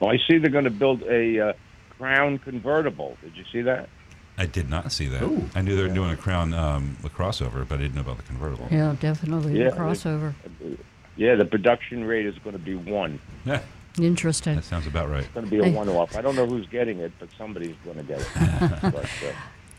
[0.00, 1.52] Well, I see they're going to build a uh,
[2.02, 3.16] Crown convertible.
[3.22, 3.88] Did you see that?
[4.36, 5.22] I did not see that.
[5.22, 5.48] Ooh.
[5.54, 8.16] I knew they were doing a Crown um, a crossover, but I didn't know about
[8.16, 8.66] the convertible.
[8.72, 10.34] Yeah, definitely Yeah, a crossover.
[11.14, 13.20] Yeah, the production rate is going to be one.
[13.44, 13.60] Yeah,
[14.00, 14.56] Interesting.
[14.56, 15.22] that sounds about right.
[15.22, 16.16] It's going to be a one-off.
[16.16, 18.28] I don't know who's getting it, but somebody's going to get it.
[18.82, 19.32] but, uh,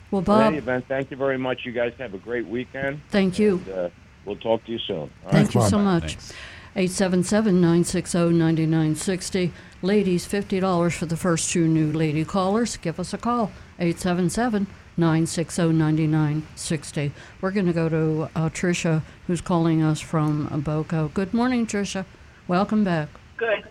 [0.10, 1.66] Well, in Bob, any event, thank you very much.
[1.66, 3.02] You guys have a great weekend.
[3.10, 3.62] thank you.
[3.66, 3.90] And, uh,
[4.24, 4.96] we'll talk to you soon.
[4.96, 5.32] All right?
[5.34, 5.70] Thank you Bob.
[5.70, 6.16] so much.
[6.16, 6.34] Thanks.
[6.76, 9.52] 877 960 9960.
[9.84, 12.78] Ladies, $50 for the first two new lady callers.
[12.78, 13.52] Give us a call.
[13.80, 14.66] 877
[14.96, 17.12] 960 9960.
[17.42, 21.10] We're going to go to uh, Tricia, who's calling us from uh, Boca.
[21.14, 22.06] Good morning, Tricia.
[22.48, 23.10] Welcome back.
[23.36, 23.68] Good.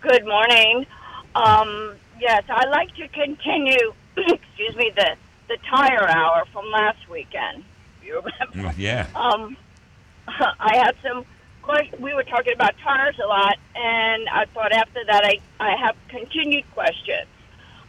[0.00, 0.86] Good morning.
[1.34, 3.94] Um, yes, I'd like to continue.
[4.16, 5.16] excuse me, the
[5.48, 7.64] the tire hour from last weekend.
[8.04, 8.70] You remember?
[8.70, 9.08] Mm, Yeah.
[9.16, 9.56] Um,
[10.28, 11.24] I had some.
[11.62, 15.76] Quite, we were talking about tires a lot, and I thought after that I I
[15.76, 17.28] have continued questions.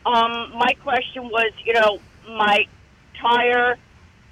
[0.05, 2.67] Um, my question was, you know, my
[3.19, 3.77] tire,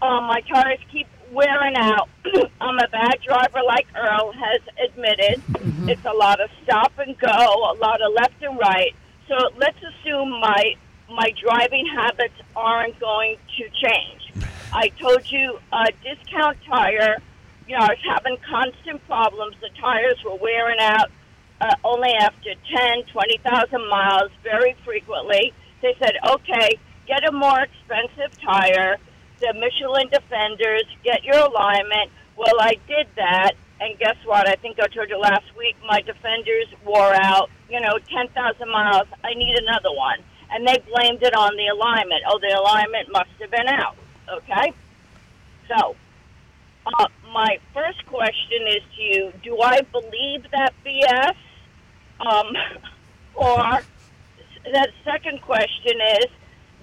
[0.02, 2.10] um, my tires keep wearing out.
[2.62, 5.42] I'm a bad driver, like Earl has admitted.
[5.90, 8.94] It's a lot of stop and go, a lot of left and right.
[9.28, 10.76] So let's assume my
[11.10, 14.34] my driving habits aren't going to change.
[14.74, 17.22] I told you uh, discount tire.
[17.68, 19.56] You know, I was having constant problems.
[19.62, 21.10] The tires were wearing out
[21.62, 25.54] uh, only after 10, 20,000 miles very frequently.
[25.82, 28.98] They said, okay, get a more expensive tire,
[29.40, 32.12] the Michelin Defenders, get your alignment.
[32.38, 34.48] Well, I did that, and guess what?
[34.48, 39.08] I think I told you last week my Defenders wore out, you know, 10,000 miles.
[39.24, 40.20] I need another one.
[40.52, 42.22] And they blamed it on the alignment.
[42.28, 43.96] Oh, the alignment must have been out.
[44.30, 44.74] Okay?
[45.68, 45.96] So,
[46.86, 51.36] uh, my first question is to you Do I believe that BS?
[52.20, 52.56] Um,
[53.36, 53.82] or
[54.72, 56.26] that second question is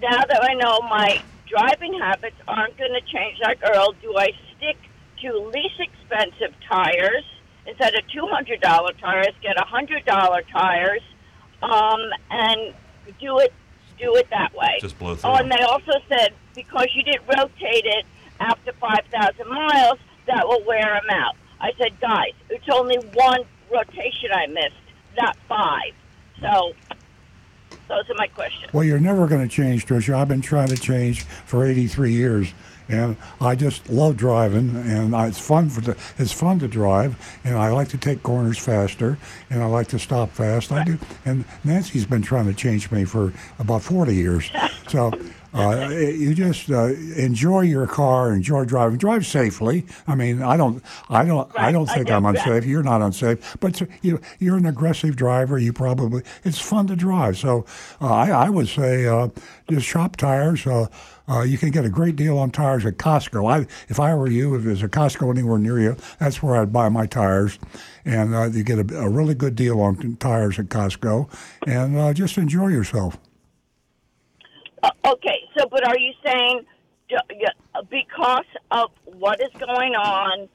[0.03, 4.31] now that I know my driving habits aren't going to change like Earl, do I
[4.57, 4.77] stick
[5.23, 7.25] to least expensive tires
[7.67, 9.35] instead of two hundred dollar tires?
[9.43, 11.03] Get a hundred dollar tires,
[11.63, 12.75] um, and
[13.21, 13.53] do it
[13.99, 14.79] do it that way.
[14.81, 18.07] Just blow through Oh, and they also said because you didn't rotate it
[18.41, 21.35] after five thousand miles, that will wear them out.
[21.61, 24.75] I said, guys, it's only one rotation I missed,
[25.19, 25.93] not five.
[26.41, 26.73] So
[27.89, 28.73] those are my questions.
[28.73, 30.15] Well, you're never going to change, Tricia.
[30.15, 32.53] I've been trying to change for 83 years,
[32.89, 37.17] and I just love driving, and I, it's fun for the, it's fun to drive,
[37.45, 39.19] and I like to take corners faster,
[39.51, 40.71] and I like to stop fast.
[40.71, 44.51] I do, and Nancy's been trying to change me for about 40 years.
[44.89, 45.13] So.
[45.59, 49.85] Uh, you just uh, enjoy your car, enjoy driving, drive safely.
[50.07, 52.37] I mean, I don't, I don't, I don't think I'm that.
[52.37, 52.65] unsafe.
[52.65, 55.59] You're not unsafe, but you, you're an aggressive driver.
[55.59, 57.39] You probably it's fun to drive.
[57.39, 57.65] So
[58.01, 59.29] uh, I, I would say uh,
[59.69, 60.67] just shop tires.
[60.67, 60.87] Uh,
[61.29, 63.51] uh, you can get a great deal on tires at Costco.
[63.51, 66.73] I, if I were you, if there's a Costco anywhere near you, that's where I'd
[66.73, 67.59] buy my tires,
[68.05, 71.31] and uh, you get a, a really good deal on tires at Costco,
[71.67, 73.19] and uh, just enjoy yourself.
[74.83, 76.61] Uh, okay, so but are you saying
[77.91, 80.49] because of what is going on,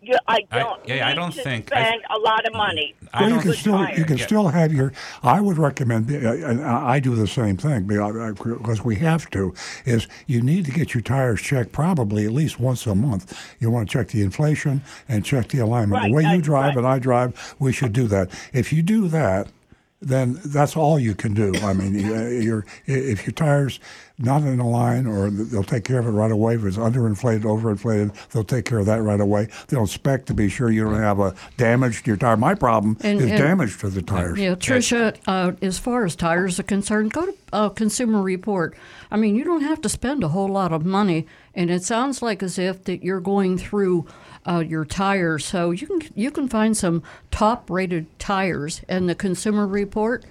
[0.00, 2.94] you, I I- don't yeah, I don't to think- I- spend a lot of money.
[3.12, 4.26] I Well, you don't can Good still you can Yeah.
[4.26, 4.92] still have your.
[5.24, 9.54] I would recommend, uh, and I I do the same thing because we have to.
[9.84, 13.36] Is you need to get your tires checked probably at least once a month.
[13.58, 16.00] You want to check the inflation and check the alignment.
[16.02, 16.78] Right, the way you drive right.
[16.78, 18.30] and I drive, we should do that.
[18.52, 19.48] If you do that,
[20.00, 21.54] then that's all you can do.
[21.56, 23.80] I mean, you- you're, if your tires
[24.18, 26.54] not in a line, or they'll take care of it right away.
[26.56, 29.48] If it's underinflated, overinflated, they'll take care of that right away.
[29.68, 32.36] They'll inspect to be sure you don't have a damage to your tire.
[32.36, 34.38] My problem And- is and- damage to the tires.
[34.38, 38.76] Yeah, Tricia, uh, as far as tires are concerned, go to uh, Consumer Report.
[39.10, 42.20] I mean, you don't have to spend a whole lot of money, and it sounds
[42.20, 44.06] like as if that you're going through
[44.46, 45.44] uh, your tires.
[45.44, 50.24] So you can you can find some top-rated tires, in the Consumer Report.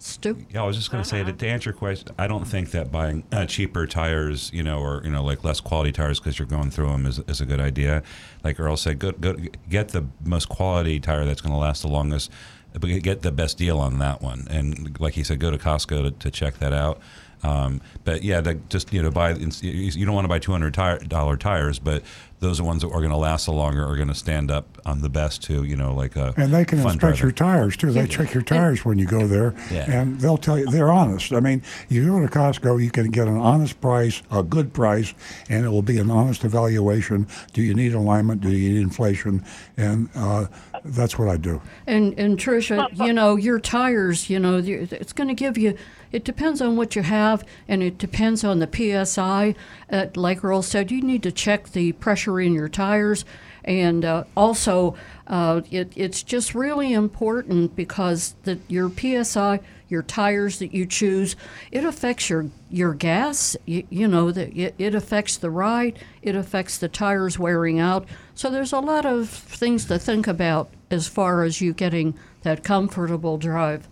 [0.00, 2.70] Stu, Yeah, I was just going to say to, answer your question, I don't think
[2.70, 6.38] that buying uh, cheaper tires, you know, or you know, like less quality tires because
[6.38, 8.02] you're going through them is, is a good idea.
[8.44, 9.36] Like Earl said, go, go
[9.68, 12.30] get the most quality tire that's going to last the longest,
[12.72, 14.46] but get the best deal on that one.
[14.50, 17.00] And like he said, go to Costco to, to check that out.
[17.42, 20.72] Um, but yeah, the, just you know, buy you don't want to buy two hundred
[21.08, 22.02] dollar tires, but
[22.40, 24.78] those are ones that are going to last the longer, are going to stand up
[24.86, 25.64] on the best too.
[25.64, 27.90] You know, like a And they can fun inspect your tires too.
[27.92, 29.90] They check your tires when you go there, Yeah.
[29.90, 31.32] and they'll tell you they're honest.
[31.32, 35.14] I mean, you go to Costco, you can get an honest price, a good price,
[35.48, 37.26] and it will be an honest evaluation.
[37.52, 38.40] Do you need alignment?
[38.40, 39.44] Do you need inflation?
[39.76, 40.46] And uh,
[40.84, 41.60] that's what I do.
[41.86, 44.30] And and trisha you know your tires.
[44.30, 45.76] You know it's going to give you.
[46.12, 49.54] It depends on what you have, and it depends on the psi.
[49.90, 53.24] Uh, like Earl said, you need to check the pressure in your tires,
[53.64, 60.58] and uh, also uh, it, it's just really important because the, your psi, your tires
[60.58, 61.36] that you choose,
[61.70, 63.56] it affects your your gas.
[63.66, 65.98] You, you know that it, it affects the ride.
[66.22, 68.06] It affects the tires wearing out.
[68.34, 72.64] So there's a lot of things to think about as far as you getting that
[72.64, 73.88] comfortable drive.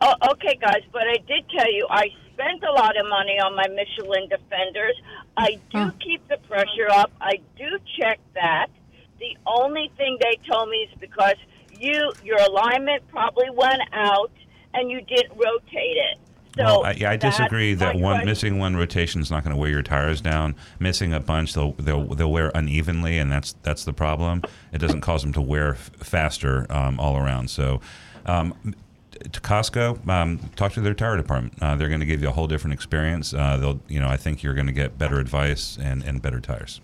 [0.00, 3.54] Oh, okay, guys, but I did tell you I spent a lot of money on
[3.54, 4.96] my Michelin Defenders.
[5.36, 5.90] I do Huh.
[6.00, 7.10] keep the pressure up.
[7.20, 8.66] I do check that.
[9.20, 11.36] The only thing they told me is because
[11.78, 14.30] you your alignment probably went out
[14.74, 16.18] and you didn't rotate it.
[16.56, 18.26] So Well, I, yeah, I disagree that one question.
[18.26, 20.54] missing one rotation is not going to wear your tires down.
[20.78, 24.42] Missing a bunch, they'll they'll they'll wear unevenly, and that's that's the problem.
[24.72, 27.48] It doesn't cause them to wear f- faster um, all around.
[27.50, 27.80] So.
[28.26, 28.74] Um,
[29.32, 31.54] to Costco, um, talk to their tire department.
[31.60, 33.32] Uh, they're going to give you a whole different experience.
[33.34, 36.40] Uh, they'll, you know, I think you're going to get better advice and, and better
[36.40, 36.80] tires.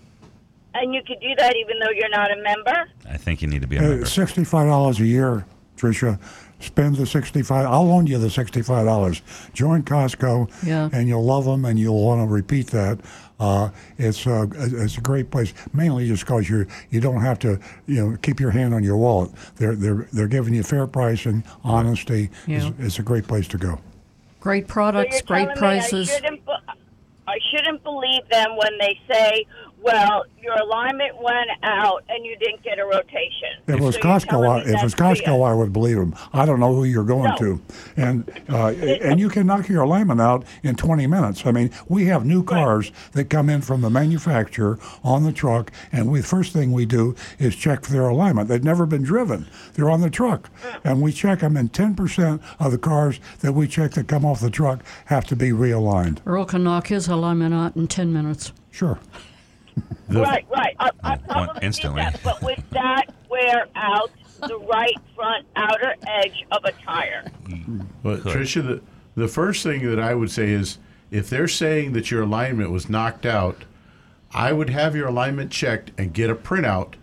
[0.75, 2.89] And you could do that even though you're not a member.
[3.09, 4.07] I think you need to be a Uh, member.
[4.07, 5.45] Sixty-five dollars a year,
[5.77, 6.19] Tricia.
[6.61, 7.67] Spend the sixty-five.
[7.67, 9.23] I'll loan you the sixty-five dollars.
[9.53, 10.89] Join Costco, Yeah.
[10.93, 13.01] and you'll love them, and you'll want to repeat that.
[13.41, 17.59] Uh, it's uh, it's a great place, mainly just because you you don't have to
[17.87, 19.31] you know keep your hand on your wallet.
[19.57, 22.29] They're they're they're giving you fair pricing, honesty.
[22.47, 22.69] Yeah.
[22.69, 23.81] It's, it's a great place to go.
[24.41, 26.11] Great products, you're great prices.
[26.11, 26.47] I shouldn't.
[26.47, 26.53] be-
[27.29, 29.47] I shouldn't believe them when they say,
[29.83, 34.01] "Well, your alignment went out and you didn't get a rotation." If it was So
[34.03, 36.15] Costco, I, if it was Costco, I would believe him.
[36.33, 37.37] I don't know who you're going No.
[37.37, 37.61] to,
[37.97, 41.45] and uh, and you can knock your alignment out in 20 minutes.
[41.47, 45.71] I mean, we have new cars that come in from the manufacturer on the truck,
[45.93, 48.49] and we first thing we do is check for their alignment.
[48.49, 50.51] They've never been driven; they're on the truck,
[50.85, 51.57] and we check them.
[51.57, 55.37] And 10% of the cars that we check that come off the truck have to
[55.37, 56.19] be realigned.
[56.27, 58.53] Earl can knock his alignment out in 10 minutes.
[58.71, 58.99] Sure.
[60.09, 60.75] The- right, right.
[60.79, 62.03] I, I one- probably did instantly.
[62.03, 64.11] that, but would that wear out
[64.47, 67.31] the right front outer edge of a tire?
[68.03, 68.37] But Could.
[68.37, 68.83] Tricia, the,
[69.15, 70.79] the first thing that I would say is
[71.11, 73.65] if they're saying that your alignment was knocked out,
[74.33, 76.95] I would have your alignment checked and get a printout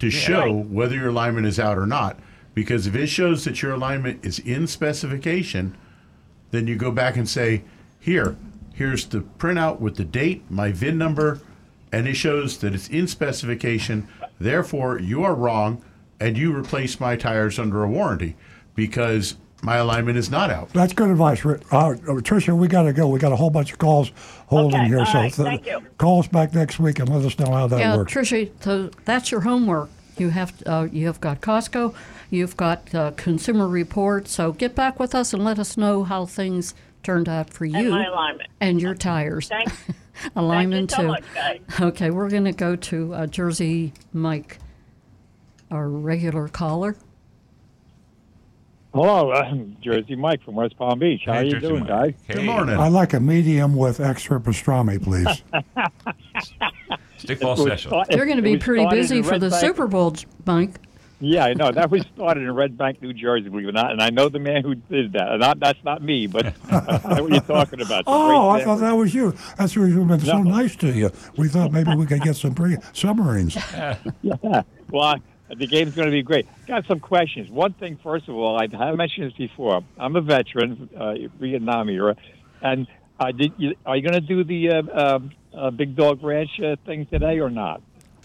[0.00, 2.18] to show whether your alignment is out or not.
[2.54, 5.76] Because if it shows that your alignment is in specification,
[6.50, 7.62] then you go back and say,
[8.00, 8.36] here,
[8.74, 11.40] here's the printout with the date, my VIN number,
[11.92, 14.08] and it shows that it's in specification.
[14.40, 15.84] Therefore, you are wrong,
[16.18, 18.34] and you replace my tires under a warranty
[18.74, 20.70] because my alignment is not out.
[20.72, 22.56] That's good advice, Uh, Tricia.
[22.56, 23.06] We got to go.
[23.08, 24.10] We got a whole bunch of calls
[24.48, 24.98] holding Okay, here.
[25.00, 25.80] all so right, th- thank you.
[25.98, 28.12] call us back next week and let us know how that yeah, works.
[28.12, 29.88] Tricia, so that's your homework.
[30.18, 31.94] You have uh, you have got Costco,
[32.30, 34.26] you've got uh, Consumer Report.
[34.28, 37.74] So get back with us and let us know how things turned out for And
[37.74, 38.50] you my alignment.
[38.60, 39.48] and your tires.
[39.48, 39.72] Thanks.
[40.36, 41.52] Alignment Thank you so too.
[41.78, 41.80] much.
[41.80, 44.58] Okay, we're going to go to uh, Jersey Mike,
[45.70, 46.96] our regular caller.
[48.94, 51.22] Hello, I'm Jersey Mike from West Palm Beach.
[51.24, 51.88] How Hey, are you Jersey doing, Mike.
[51.88, 52.14] guys?
[52.26, 52.76] Hey, Good morning.
[52.78, 55.42] I like a medium with extra pastrami, please.
[57.18, 57.90] Stickball special.
[57.90, 60.74] start- You're going to be pretty busy for the Bank- Super Bowl, Mike.
[61.24, 61.70] Yeah, I know.
[61.70, 63.92] That was started in Red Bank, New Jersey, believe it or not.
[63.92, 65.38] And I know the man who did that.
[65.38, 68.04] Not, that's not me, but I know what you're talking about.
[68.08, 69.32] Oh, I thought that was you.
[69.56, 70.50] That's the reason we've been so No.
[70.50, 71.12] nice to you.
[71.36, 73.56] We thought maybe we could get some pre- submarines.
[74.22, 74.62] Yeah.
[74.90, 75.16] Well, I,
[75.54, 76.46] the game's going to be great.
[76.66, 77.50] Got some questions.
[77.50, 79.82] One thing, first of all, I have mentioned this before.
[79.98, 82.16] I'm a veteran, uh, Vietnam era,
[82.60, 82.86] and
[83.20, 86.50] uh, did you, are you going to do the uh, um uh, Big Dog Ranch
[86.60, 87.82] uh, thing today or not?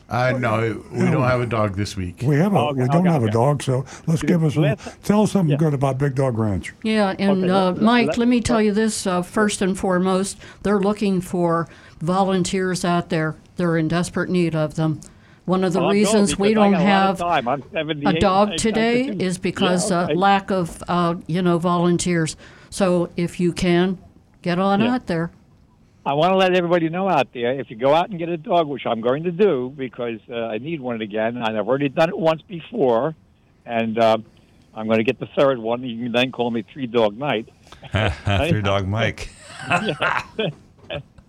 [0.09, 2.21] Uh, no, we don't have a dog this week.
[2.23, 4.75] We have a Okay, we don't okay, have a dog, so let's give us some,
[5.03, 5.57] tell us something yeah.
[5.57, 6.73] good about Big Dog Ranch.
[6.81, 9.77] Yeah, and Okay, uh, let- Mike, let- let me tell you this uh, first and
[9.77, 10.37] foremost.
[10.63, 11.67] They're looking for
[11.99, 13.35] volunteers out there.
[13.57, 15.01] They're in desperate need of them.
[15.43, 17.47] One of the I'll go reasons we don't got a lot have of time.
[17.49, 18.21] I'm a 78.
[18.21, 20.13] dog I- I today is because Yeah, uh, okay.
[20.15, 22.37] lack of uh, you know volunteers.
[22.69, 23.97] So if you can,
[24.41, 24.93] get on Yeah.
[24.95, 25.31] out there.
[26.07, 28.37] I want to let everybody know out there if you go out and get a
[28.37, 31.89] dog, which I'm going to do because uh, I need one again, and I've already
[31.89, 33.13] done it once before,
[33.65, 34.17] and uh,
[34.73, 35.83] I'm going to get the third one.
[35.83, 37.49] You can then call me Three Dog Night.
[37.91, 39.29] Three dog Mike.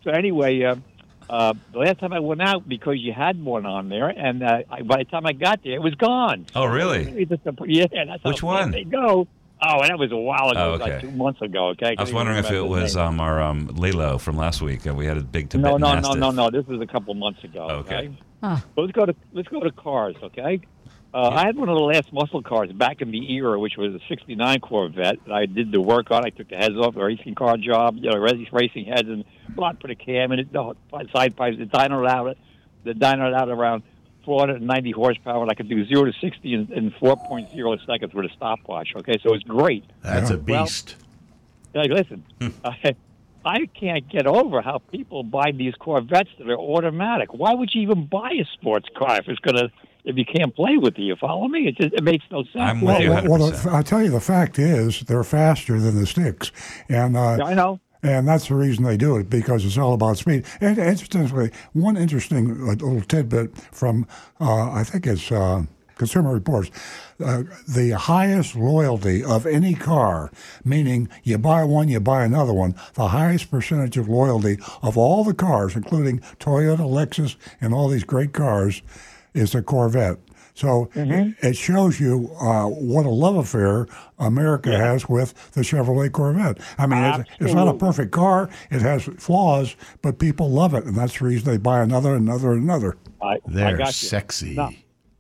[0.05, 0.77] So anyway, uh,
[1.29, 4.63] uh, the last time I went out because you had one on there, and uh,
[4.71, 6.47] I, by the time I got there, it was gone.
[6.55, 7.03] Oh, really?
[7.21, 8.71] It's just a- Yeah, that's Which one?
[8.71, 9.27] They go.
[9.61, 10.61] Oh, and that was a while ago.
[10.61, 11.69] Oh, It was like two months ago.
[11.71, 11.95] Okay.
[11.99, 14.87] I was wondering if it was um, our um, Lilo from last week.
[14.87, 16.17] Uh, we had a big no, Tibetan no, no, Mastiff.
[16.21, 16.51] no, no.
[16.51, 17.69] This was a couple months ago.
[17.69, 17.97] Okay.
[17.97, 18.13] Okay.
[18.41, 20.15] But let's go to let's go to cars.
[20.23, 20.61] Okay.
[21.13, 23.95] Uh, I had one of the last muscle cars back in the era, which was
[23.95, 25.17] a '69 Corvette.
[25.33, 26.25] I did the work on.
[26.25, 26.27] it.
[26.27, 29.25] I took the heads off the racing car job, you know, rac- racing heads, and
[29.57, 30.75] block put a cam in it, the
[31.13, 32.37] side pipes, the dyno out,
[32.85, 33.83] the dyno out around
[34.29, 38.29] 490 horsepower, and I could do zero to 60 in, in 4.0 seconds with a
[38.37, 38.93] stopwatch.
[38.95, 39.85] Okay, so it's great.
[40.03, 40.97] That's a Well, beast.
[41.73, 42.23] Hey, listen,
[42.65, 42.95] I,
[43.47, 47.33] I can't get over how people buy these Corvettes that are automatic.
[47.33, 49.71] Why would you even buy a sports car if it's gonna
[50.05, 51.03] if you can't play with it?
[51.03, 51.69] You follow me?
[51.69, 52.57] It just it makes no sense.
[52.57, 53.73] I'm with Well, you well, well, 100%.
[53.73, 56.53] I tell you, the fact is they're faster than the sticks,
[56.91, 57.81] and uh, I know.
[58.03, 60.45] And that's the reason they do it because it's all about speed.
[60.61, 64.07] And interestingly, one interesting uh, little tidbit from
[64.41, 65.65] uh, I think it's uh,
[65.97, 66.71] Consumer Reports:
[67.25, 70.31] uh, the highest loyalty of any car,
[70.65, 72.77] meaning you buy one, you buy another one.
[72.95, 78.05] The highest percentage of loyalty of all the cars, including Toyota, Lexus, and all these
[78.05, 78.81] great cars,
[79.35, 80.19] is the Corvette.
[80.59, 83.87] So it, it shows you uh, what a love affair
[84.19, 86.59] America has with the Chevrolet Corvette.
[86.77, 90.83] I mean, it's, it's not a perfect car; it has flaws, but people love it,
[90.85, 92.97] and that's the reason they buy another, another, another.
[93.23, 94.55] I, I They're got sexy.
[94.55, 94.71] Now,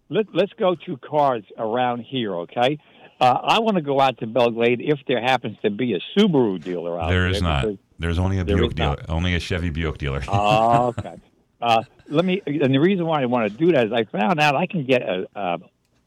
[0.09, 2.76] let, let's go to cars around here, okay?
[3.20, 6.01] Uh, I want to go out to Belle Glade if there happens to be a
[6.18, 7.30] Subaru dealer out There there.
[7.30, 7.64] is not.
[8.01, 10.22] There's only a There Buick dealer, only a Chevy Buick dealer.
[10.26, 11.14] Oh, okay.
[11.61, 12.40] Uh, let me.
[12.46, 14.84] And the reason why I want to do that is I found out I can
[14.84, 15.59] get a, a,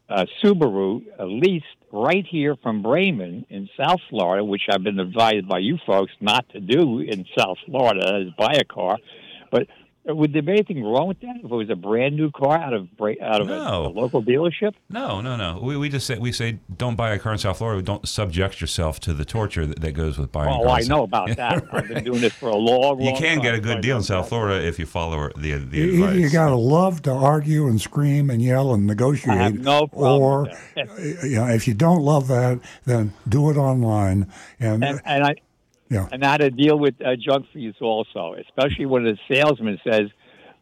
[0.10, 5.60] a Subaru leased right here from Bremen in South Florida, which I've been advised by
[5.60, 8.98] you folks not to do in South Florida, is buy a car.
[9.52, 9.68] But
[10.06, 12.74] would there be anything wrong with that if it was a brand new car out
[12.74, 12.88] of
[13.22, 13.86] out of a, No.
[13.86, 14.74] a local dealership?
[14.90, 15.60] No, no, no.
[15.62, 17.82] We, we just say we say don't buy a car in South Florida.
[17.84, 20.50] Don't subject yourself to the torture that, that goes with buying.
[20.50, 20.90] Oh, cars.
[20.90, 21.64] I know about that.
[21.72, 23.44] I've been doing this for a long, long You can time.
[23.44, 24.30] get a good deal in South that.
[24.30, 26.20] Florida if you follow the the Either advice.
[26.20, 29.88] you got to love to argue and scream and yell and negotiate, I have no
[29.88, 30.90] problem or with that.
[30.90, 34.32] uh, you know, if you don't love that, then do it online.
[34.60, 35.36] And, and, and I
[35.92, 40.10] yeah, and how to deal with uh, junk fees also, especially when the salesman says,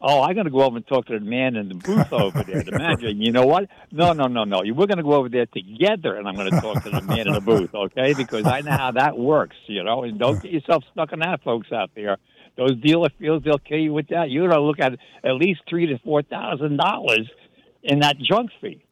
[0.01, 2.43] "Oh, I'm going to go over and talk to the man in the booth over
[2.43, 3.69] there, the manager." You know what?
[3.91, 4.61] No, no, no, no.
[4.65, 7.27] We're going to go over there together, and I'm going to talk to the man
[7.27, 8.13] in the booth, okay?
[8.13, 10.03] Because I know how that works, you know.
[10.03, 12.17] And don't get yourself stuck on that, folks out there.
[12.57, 14.31] Those dealer feels they'll kill you with that.
[14.31, 17.29] You got to look at at least three to four thousand dollars
[17.83, 18.83] in that junk fee.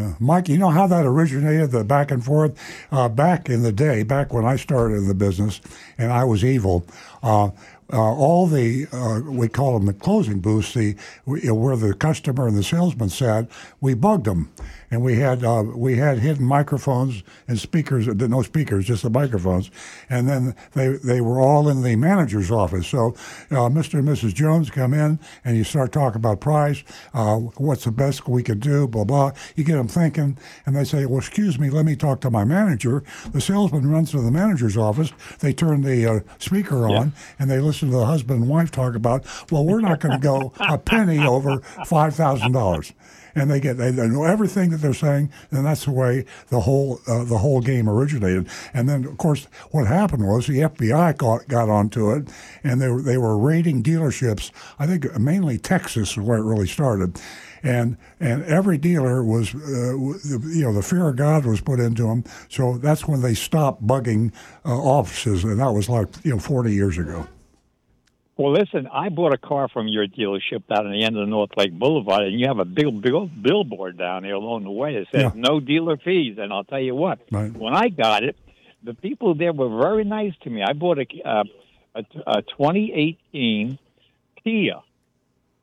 [0.00, 0.14] Yeah.
[0.18, 2.58] Mike, you know how that originated, the back and forth?
[2.90, 5.60] Uh, back in the day, back when I started in the business
[5.98, 6.86] and I was evil,
[7.22, 7.50] uh,
[7.92, 12.56] uh, all the, uh, we call them the closing booths, the, where the customer and
[12.56, 13.48] the salesman sat,
[13.80, 14.50] we bugged them.
[14.90, 19.70] And we had uh, we had hidden microphones and speakers, no speakers, just the microphones.
[20.08, 22.88] And then they, they were all in the manager's office.
[22.88, 23.14] So
[23.50, 24.00] uh, Mr.
[24.00, 24.34] and Mrs.
[24.34, 26.82] Jones come in and you start talking about price,
[27.14, 29.32] uh, what's the best we could do, blah, blah.
[29.54, 30.36] You get them thinking,
[30.66, 33.02] and they say, well, excuse me, let me talk to my manager.
[33.32, 35.12] The salesman runs to the manager's office.
[35.38, 38.94] They turn the uh, speaker on and they listen to the husband and wife talk
[38.94, 42.92] about, well, we're not going to go a penny over $5,000
[43.34, 46.60] and they get they, they know everything that they're saying, and that's the way the
[46.60, 48.48] whole uh, the whole game originated.
[48.74, 52.28] And then, of course, what happened was the FBI got, got onto it,
[52.62, 54.50] and they were they were raiding dealerships.
[54.78, 57.20] I think mainly Texas is where it really started.
[57.62, 62.04] And and every dealer was, uh, you know, the fear of God was put into
[62.04, 62.24] them.
[62.48, 64.32] So that's when they stopped bugging
[64.64, 67.26] uh, offices, and that was like you know 40 years ago.
[68.40, 71.50] Well, listen, I bought a car from your dealership down at the end of North
[71.58, 74.94] Lake Boulevard, and you have a big, big old billboard down there along the way
[74.94, 75.32] that says Yeah.
[75.34, 76.38] no dealer fees.
[76.38, 77.52] And I'll tell you what, Right.
[77.52, 78.36] when I got it,
[78.82, 80.62] the people there were very nice to me.
[80.62, 81.44] I bought a, uh,
[81.94, 83.78] a, a 2018
[84.42, 84.80] Kia,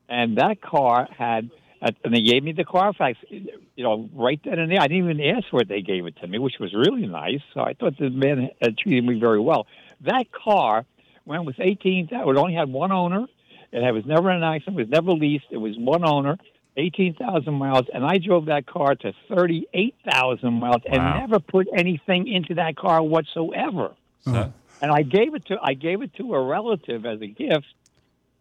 [0.08, 1.50] and that car had,
[1.82, 3.50] and they gave me the Carfax, you
[3.82, 4.80] know, right then and there.
[4.80, 7.40] I didn't even ask for it; they gave it to me, which was really nice.
[7.54, 9.66] So I thought the man had treated me very well.
[10.02, 10.86] That car
[11.28, 13.26] when it was 18, it only had one owner.
[13.70, 14.78] It was never an accident.
[14.78, 15.44] It was never leased.
[15.50, 16.38] It was one owner,
[16.78, 22.54] 18,000 miles, and I drove that car to 38,000 miles and never put anything into
[22.54, 23.94] that car whatsoever.
[24.24, 24.48] So- uh-huh.
[24.80, 27.66] And I gave it to I gave it to a relative as a gift,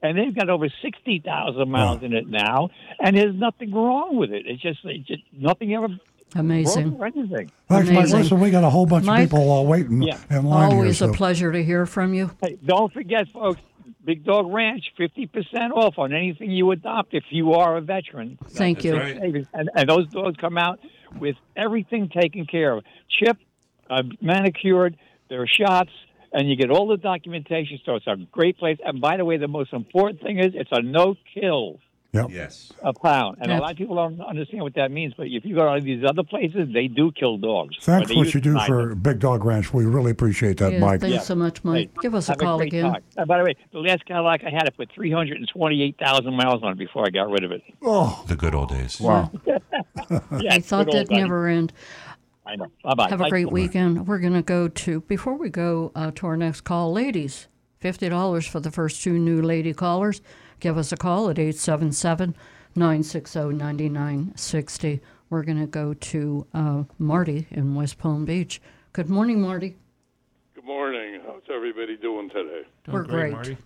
[0.04, 2.70] and they've got over 60,000 miles in it now,
[3.00, 4.46] and there's nothing wrong with it.
[4.46, 5.88] It's just, it's just nothing ever
[6.36, 6.90] Amazing.
[6.92, 7.52] broke or anything.
[7.70, 7.98] Thanks, Mike.
[7.98, 8.20] Amazing.
[8.20, 9.24] Listen, we got a whole bunch Mike?
[9.26, 10.18] of people uh, waiting Yeah.
[10.30, 11.10] in line Always here.
[11.10, 12.32] a pleasure to hear from you.
[12.42, 13.62] Hey, don't forget, folks,
[14.04, 18.38] Big Dog Ranch, 50% off on anything you adopt if you are a veteran.
[18.50, 18.96] Thank you.
[18.98, 19.46] right.
[19.54, 20.80] And, and those dogs come out
[21.20, 22.84] with everything taken care of.
[23.10, 23.38] Chip,
[23.90, 24.98] uh, manicured,
[25.30, 25.92] there are shots,
[26.34, 27.80] and you get all the documentation.
[27.86, 28.78] So it's a great place.
[28.86, 31.80] And by the way, the most important thing is it's a no kill
[32.14, 32.28] Yep.
[32.32, 32.72] Yes.
[32.82, 33.38] a pound.
[33.42, 33.60] And Yeah.
[33.60, 35.14] a lot of people don't understand what that means.
[35.16, 37.76] But if you go to these other places, they do kill dogs.
[37.82, 39.00] Thanks Or they what you do for them.
[39.00, 39.74] Big Dog Ranch.
[39.74, 41.02] We really appreciate that, Yeah, Mike.
[41.02, 41.22] thanks Yeah.
[41.22, 41.90] so much, Mike.
[41.94, 42.96] Hey, Give us a call great again.
[43.18, 46.78] Uh, by the way, the last Cadillac I had, I put 328,000 miles on it
[46.78, 47.62] before I got rid of it.
[47.84, 49.00] Oh, The good old days.
[49.02, 49.30] wow.
[49.46, 49.58] Yeah,
[50.52, 51.74] I thought that'd never end.
[52.46, 52.68] I know.
[52.84, 53.10] Bye bye.
[53.10, 54.08] Have a great weekend.
[54.08, 57.48] We're going to go to, before we go uh, to our next call, ladies,
[57.84, 60.22] $50 for the first two new lady callers.
[60.60, 62.36] Give us a call at 877
[62.76, 65.02] 960 9960.
[65.30, 68.62] We're going to go to uh, Marty in West Palm Beach.
[68.94, 69.76] Good morning, Marty.
[70.56, 71.22] Good morning.
[71.26, 72.62] How's everybody doing today?
[72.88, 73.34] We're great.
[73.34, 73.58] Marty.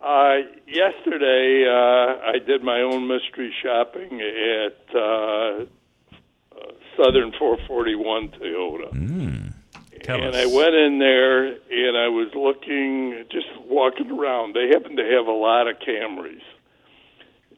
[0.00, 8.92] Uh, yesterday, uh, I did my own mystery shopping at uh, uh, Southern 441 Toyota.
[8.92, 9.54] Mm.
[10.02, 10.36] Tell and us.
[10.36, 14.54] I went in there and I was looking, just walking around.
[14.54, 16.42] They happen to have a lot of Camrys.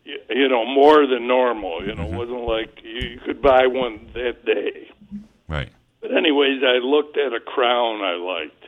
[0.04, 1.86] You know, more than normal.
[1.86, 4.90] You know, it wasn't like you could buy one that day.
[5.46, 5.70] Right.
[6.00, 8.64] But anyways, I looked at a crown I liked.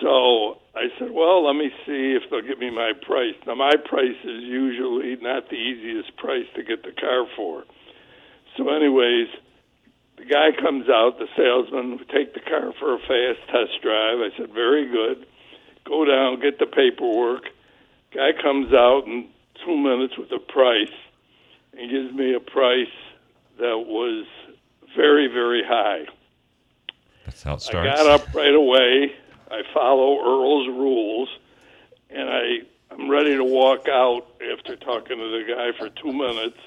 [0.00, 3.34] So I said, well, let me see if they'll give me my price.
[3.46, 7.64] Now, my price is usually not the easiest price to get the car for.
[8.56, 9.28] So, anyways,
[10.18, 14.18] the guy comes out, the salesman, we take the car for a fast test drive.
[14.18, 15.26] I said, very good.
[15.84, 17.44] go down, get the paperwork.
[18.14, 19.28] Guy comes out in
[19.64, 20.92] two minutes with a price
[21.76, 22.86] and gives me a price
[23.58, 24.26] that was
[24.96, 26.06] very, very high.
[27.24, 27.88] That's how it starts.
[27.88, 29.12] I got up right away.
[29.50, 31.28] I follow Earl's rules,
[32.10, 32.58] and I
[32.90, 36.58] I'm ready to walk out after talking to the guy for two minutes.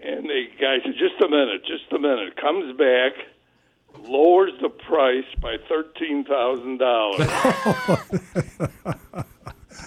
[0.00, 3.12] And the guy said, "Just a minute, just a minute." Comes back,
[4.08, 7.18] lowers the price by thirteen thousand dollars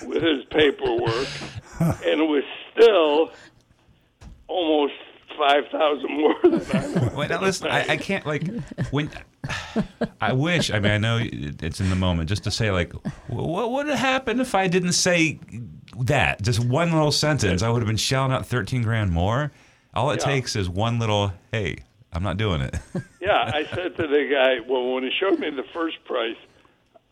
[0.06, 1.28] with his paperwork,
[1.80, 2.44] and it was
[2.74, 3.32] still
[4.48, 4.94] almost
[5.38, 7.16] five thousand more than I.
[7.16, 8.44] Wait, now listen, I, I can't like
[8.92, 9.10] when.
[10.20, 10.72] I wish.
[10.72, 12.28] I mean, I know it's in the moment.
[12.30, 12.92] Just to say, like,
[13.28, 15.40] what would have happened if I didn't say
[16.02, 16.42] that?
[16.42, 17.64] Just one little sentence.
[17.64, 19.52] I would have been shelling out thirteen grand more.
[19.94, 20.26] All it Yeah.
[20.34, 21.78] takes is one little, "Hey,
[22.14, 22.76] I'm not doing it."
[23.22, 26.36] Yeah, I said to the guy, well, when he showed me the first price,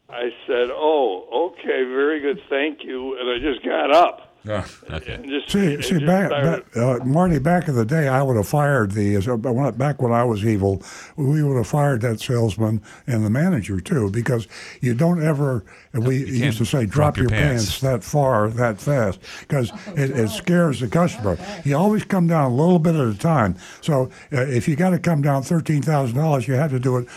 [0.09, 4.28] I said, "Oh, okay, very good, thank you," and I just got up.
[4.89, 5.19] okay.
[5.27, 8.91] Just, See, see, back, back uh, Marty, back in the day, I would have fired
[8.91, 9.15] the.
[9.15, 10.81] as- uh, Back when I was evil,
[11.17, 14.47] we would have fired that salesman and the manager too, because
[14.81, 15.65] you don't ever.
[15.93, 17.65] We used to can't say, "Drop, your, pants.
[17.65, 21.37] pants." that far, that fast," because it, it scares the customer.
[21.65, 23.55] You always come down a little bit at a time.
[23.81, 26.97] So uh, if you got to come down thirteen thousand dollars, you have to do
[26.97, 27.07] it.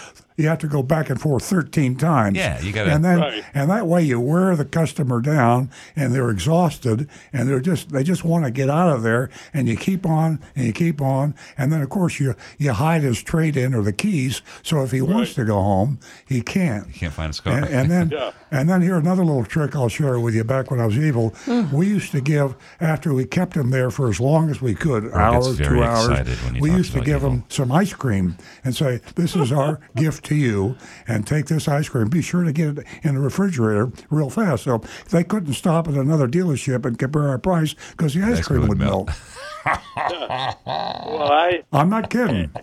[0.43, 2.37] You have to go back and forth thirteen times.
[2.37, 3.45] Yeah, you gotta- And then Right.
[3.55, 8.03] and that way you wear the customer down and they're exhausted and they're just they
[8.03, 11.35] just want to get out of there and you keep on and you keep on
[11.57, 14.91] and then of course you you hide his trade in or the keys so if
[14.91, 17.57] he wants to go home he can't You can't find his car.
[17.57, 18.33] and, and then Yeah.
[18.53, 21.31] And then here another little trick I'll share with you back when I was evil
[21.45, 21.75] hmm.
[21.75, 25.13] we used to give after we kept him there for as long as we could
[25.13, 27.31] hour gets very two hours excited when he we used to give evil.
[27.31, 30.77] him some ice cream and say, This is our gift to you,
[31.07, 32.09] and take this ice cream.
[32.09, 34.65] Be sure to get it in the refrigerator real fast.
[34.65, 38.47] So they couldn't stop at another dealership and compare our price because the ice, Ice
[38.47, 39.07] cream cream would would melt.
[39.07, 39.19] melt.
[40.67, 42.51] well, I I'm not kidding.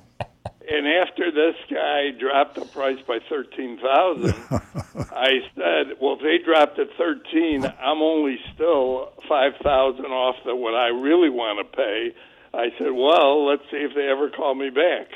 [0.72, 4.34] and after this guy dropped the price by thirteen thousand,
[5.12, 10.56] I said, "Well, if they dropped it thirteen, I'm only still five thousand off the
[10.56, 12.14] what I really want to pay."
[12.54, 15.08] I said, "Well, let's see if they ever call me back."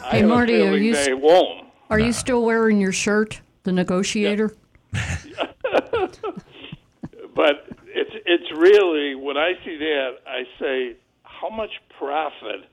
[0.08, 1.66] Hey, Marty, are you s- they won't.
[1.90, 4.54] Are you still wearing your shirt, the negotiator?
[7.34, 12.64] But it's it's really when I see that I say how much profit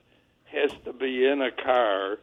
[0.52, 2.18] has to be in a car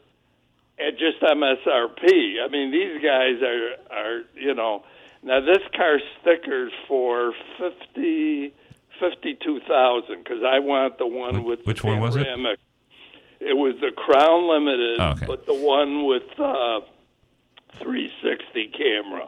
[0.79, 2.43] at just MSRP.
[2.43, 4.83] I mean these guys are are you know
[5.23, 8.53] now this car sticker's for fifty
[8.99, 12.27] fifty two thousand because I want the one with which the one was it?
[13.45, 15.25] It was the Crown Limited, Oh, okay.
[15.25, 16.79] but the one with uh,
[17.79, 19.27] 360 camera.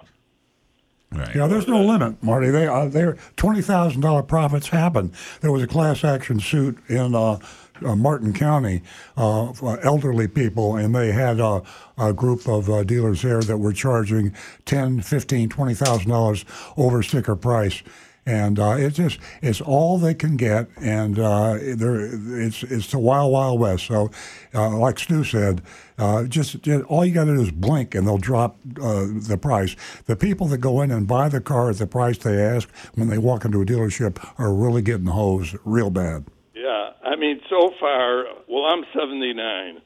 [1.11, 1.35] Right.
[1.35, 2.49] Yeah, there's no limit, Marty.
[2.49, 5.13] They uh, they're twenty thousand dollar profits happen.
[5.41, 7.39] There was a class action suit in uh,
[7.83, 8.81] uh, Martin County
[9.17, 9.51] uh,
[9.83, 11.61] elderly people, and they had uh,
[11.97, 14.33] a group of uh, dealers there that were charging
[14.65, 16.45] ten, fifteen, twenty thousand dollars
[16.77, 17.81] over sticker price.
[18.27, 23.31] And uh, it's just it's all they can get, and uh, it's it's the wild
[23.31, 23.85] wild west.
[23.85, 24.09] So,
[24.55, 25.61] uh, like Stu said,
[25.99, 29.75] uh, just, just all you got to do is blink, and they'll drop the price.
[30.07, 33.09] The people that go in and buy the car at the price they ask when
[33.09, 36.25] they walk into a dealership are really getting hosed real bad.
[36.65, 39.81] Yeah, I mean, so far, well, I'm 79,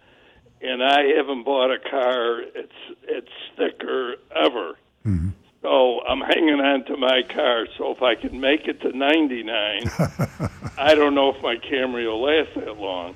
[0.62, 2.72] and I haven't bought a car it's
[3.04, 3.28] it's
[3.58, 4.78] thicker ever.
[5.06, 5.30] Mm-hmm.
[5.62, 7.68] So I'm hanging on to my car.
[7.78, 9.84] So if I can make it to 99,
[10.78, 13.10] I don't know if my Camry will last that long.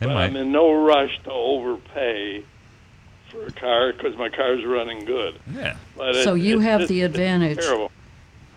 [0.00, 0.24] It but might.
[0.24, 2.42] I'm in no rush to overpay
[3.30, 5.38] for a car because my car's running good.
[5.54, 7.58] Yeah, But So it- you it's have just- the advantage.
[7.58, 7.92] Terrible.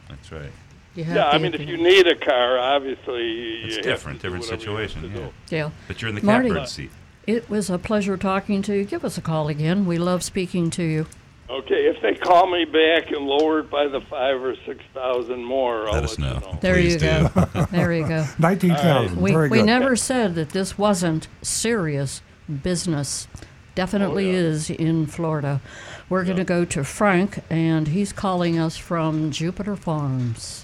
[0.07, 0.51] that's right.
[0.95, 4.63] You have Yeah, I mean, if you need a car, obviously It's different, different whatever
[4.63, 5.11] you have situation.
[5.15, 5.29] Yeah.
[5.57, 5.69] Yeah.
[5.87, 6.49] But you're in the Marty.
[6.49, 6.91] catbird seat.
[7.25, 8.83] It was a pleasure talking to you.
[8.85, 9.85] Give us a call again.
[9.85, 11.07] We love speaking to you.
[11.49, 15.43] Okay, if they call me back and lower it by the five or six thousand
[15.43, 16.39] more, I'll Let let, us you know.
[16.39, 16.57] know.
[16.61, 17.29] There Please you do.
[17.35, 17.65] go.
[17.71, 18.25] there you go.
[18.39, 19.65] Nineteen thousand, We, very we good.
[19.65, 22.21] never said that this wasn't serious
[22.63, 23.27] business.
[23.75, 25.61] Definitely oh, is in Florida.
[26.09, 30.62] We're going to go to Frank, and he's calling us from Jupiter Farms.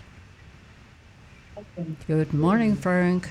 [2.07, 3.29] Good morning, Frank.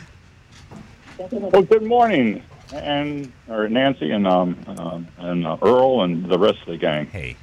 [1.18, 2.42] Well, good morning,
[2.72, 7.06] and or Nancy and um, um and uh, Earl and the rest of the gang.
[7.06, 7.36] Hey,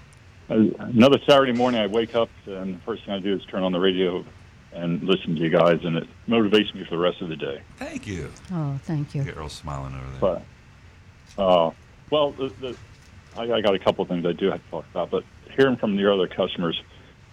[0.50, 3.64] Uh, another Saturday morning, I wake up and the first thing I do is turn
[3.64, 4.24] on the radio
[4.74, 7.62] and listen to you guys, and it motivates me for the rest of the day.
[7.78, 8.32] thank you.
[8.52, 9.24] Oh, thank you.
[9.24, 10.44] Get Earl smiling over there.
[11.38, 11.72] But, uh,
[12.10, 12.78] well, the, the,
[13.38, 15.24] I, I got a couple of things I do have to talk about, but
[15.56, 16.80] hearing from your other customers,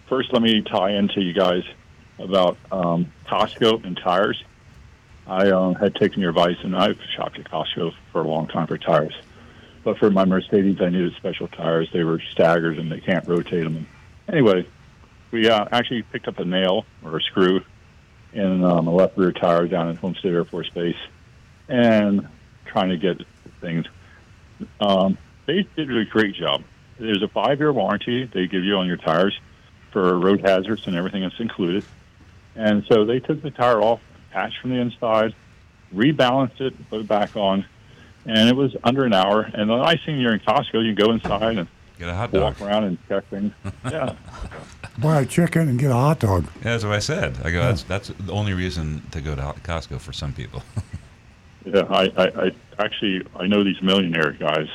[0.08, 1.64] first, let me tie into you guys
[2.22, 4.42] about um, Costco and tires.
[5.26, 8.66] I um, had taken your advice, and I've shopped at Costco for a long time
[8.66, 9.14] for tires.
[9.84, 11.88] But for my Mercedes, I needed special tires.
[11.92, 13.86] They were staggered, and they can't rotate them.
[14.28, 14.66] Anyway,
[15.30, 17.62] we uh, actually picked up a nail or a screw
[18.32, 20.96] in um, a left rear tire down at Homestead Air Force Base,
[21.68, 22.26] and
[22.66, 23.18] trying to get
[23.60, 23.86] things.
[24.80, 26.62] Um, they did a great job.
[26.98, 29.38] There's a five-year warranty they give you on your tires
[29.90, 31.84] for road hazards and everything that's included.
[32.54, 34.00] And so they took the tire off,
[34.30, 35.34] patched from the inside,
[35.94, 37.64] rebalanced it, put it back on,
[38.26, 39.42] and it was under an hour.
[39.42, 42.32] And the nice thing you're in Costco, you can go inside and Get a hot
[42.32, 42.68] dog, walk dog.
[42.68, 43.52] around and check things.
[43.90, 44.14] Yeah.
[44.98, 46.44] Buy a chicken and get a hot dog.
[46.56, 47.38] Yeah, that's what I said.
[47.44, 47.62] I go.
[47.62, 50.62] That's that's the only reason to go to Costco for some people.
[51.64, 52.50] Yeah, I, I, I
[52.80, 54.66] actually I know these millionaire guys,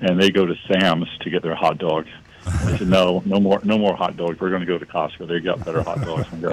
[0.00, 2.06] and they go to Sam's to get their hot dog.
[2.46, 4.38] I said, no, no more, no more hot dogs.
[4.38, 5.26] We're going to go to Costco.
[5.26, 6.28] They got better hot dogs.
[6.30, 6.50] And go,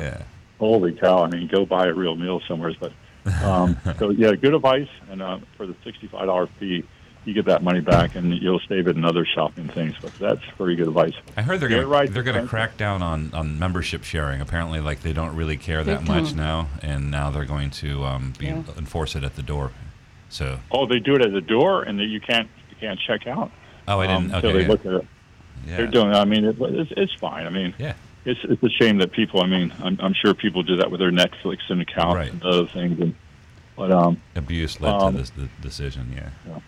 [0.60, 1.24] Holy cow!
[1.24, 2.74] I mean, go buy a real meal somewhere.
[2.80, 2.91] But
[3.43, 4.89] um, so yeah, good advice.
[5.10, 6.84] And uh, for the sixty-five dollar fee,
[7.26, 9.95] you get that money back, and you'll save it in other shopping things.
[10.01, 11.14] But that's very good advice.
[11.36, 14.41] I heard they're gonna right, they're gonna crack down on, on membership sharing.
[14.41, 16.38] Apparently, like they don't really care Big that much time.
[16.38, 18.64] now, and now they're going to um, be Yeah.
[18.78, 19.72] enforce it at the door.
[20.30, 23.28] So Oh, they do it at the door, and then you can't you can't check
[23.28, 23.51] out.
[23.88, 24.68] Oh, I didn't- Um, okay, so they yeah.
[24.68, 25.08] look at it.
[25.66, 25.78] Yeah.
[25.78, 26.14] They're doing.
[26.14, 27.45] I mean, it, it's it's fine.
[27.45, 27.93] I mean, yeah.
[28.28, 29.41] It's it's a shame that people.
[29.41, 32.67] I mean, I'm I'm sure people do that with their Netflix and account and other
[32.67, 33.15] things, and
[33.78, 36.11] but um, abuse led um, to this the decision.
[36.13, 36.59] Yeah.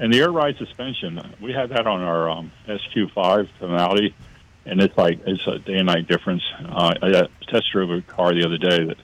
[0.00, 4.12] And the air ride suspension, we had that on our um, SQ5 tonality,
[4.66, 6.42] and it's like it's a day and night difference.
[6.58, 8.96] Uh, I uh, test drove a car the other day that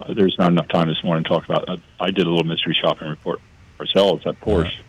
[0.00, 1.68] uh, there's not enough time this morning to talk about.
[1.68, 3.40] I, I did a little mystery shopping report
[3.78, 4.80] ourselves at Porsche,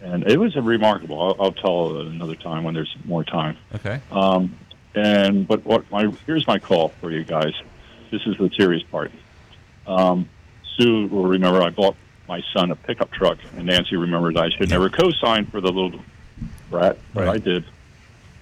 [0.00, 1.20] and it was a remarkable.
[1.20, 3.56] I'll, I'll tell another time when there's more time.
[3.74, 4.00] Okay.
[4.12, 4.56] Um,
[4.94, 7.52] and but what my here's my call for you guys.
[8.10, 9.10] This is the serious part.
[9.86, 10.28] Um,
[10.76, 11.96] Sue will remember I bought
[12.28, 16.00] my son a pickup truck, and Nancy remembered I should never co-sign for the little
[16.70, 17.64] brat, but I did.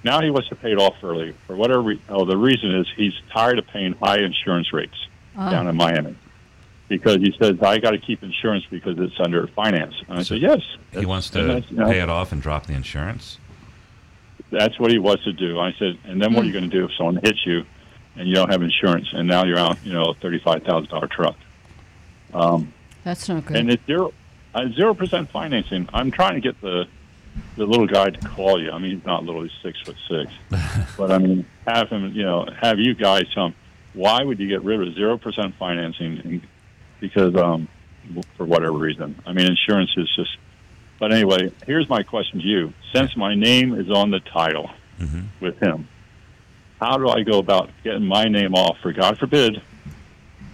[0.05, 1.83] Now he wants to pay it off early for whatever.
[1.83, 4.95] Re- oh, the reason is he's tired of paying high insurance rates
[5.37, 5.51] Ah.
[5.51, 6.15] down in Miami
[6.89, 9.95] because he says I got to keep insurance because it's under finance.
[10.09, 10.61] And I said yes.
[10.93, 13.39] He wants and to that's, you know, pay it off and drop the insurance.
[14.53, 15.59] That's what he wants to do.
[15.59, 17.65] I said, and then what are you going to do if someone hits you
[18.17, 21.09] and you don't have insurance, and now you're out, you know, a thirty-five thousand dollar
[21.09, 21.37] truck?
[22.35, 22.73] Um,
[23.03, 23.57] That's not good.
[23.57, 24.13] and it's zero
[24.55, 25.89] uh, zero percent financing.
[25.93, 26.85] I'm trying to get the
[27.57, 28.71] the little guy to call you.
[28.71, 30.33] I mean, he's not little; he's six foot six.
[30.99, 33.55] but I mean, have him, you know, have you guys tell him
[33.95, 36.21] why would you get rid of zero percent financing?
[36.25, 36.47] And
[37.01, 37.69] because um,
[38.37, 40.37] for whatever reason, I mean, insurance is just.
[41.03, 45.23] But anyway, here's my question to you: Since my name is on the title mm-hmm.
[45.41, 45.89] with him,
[46.81, 48.79] how do I go about getting my name off?
[48.81, 49.61] For God forbid,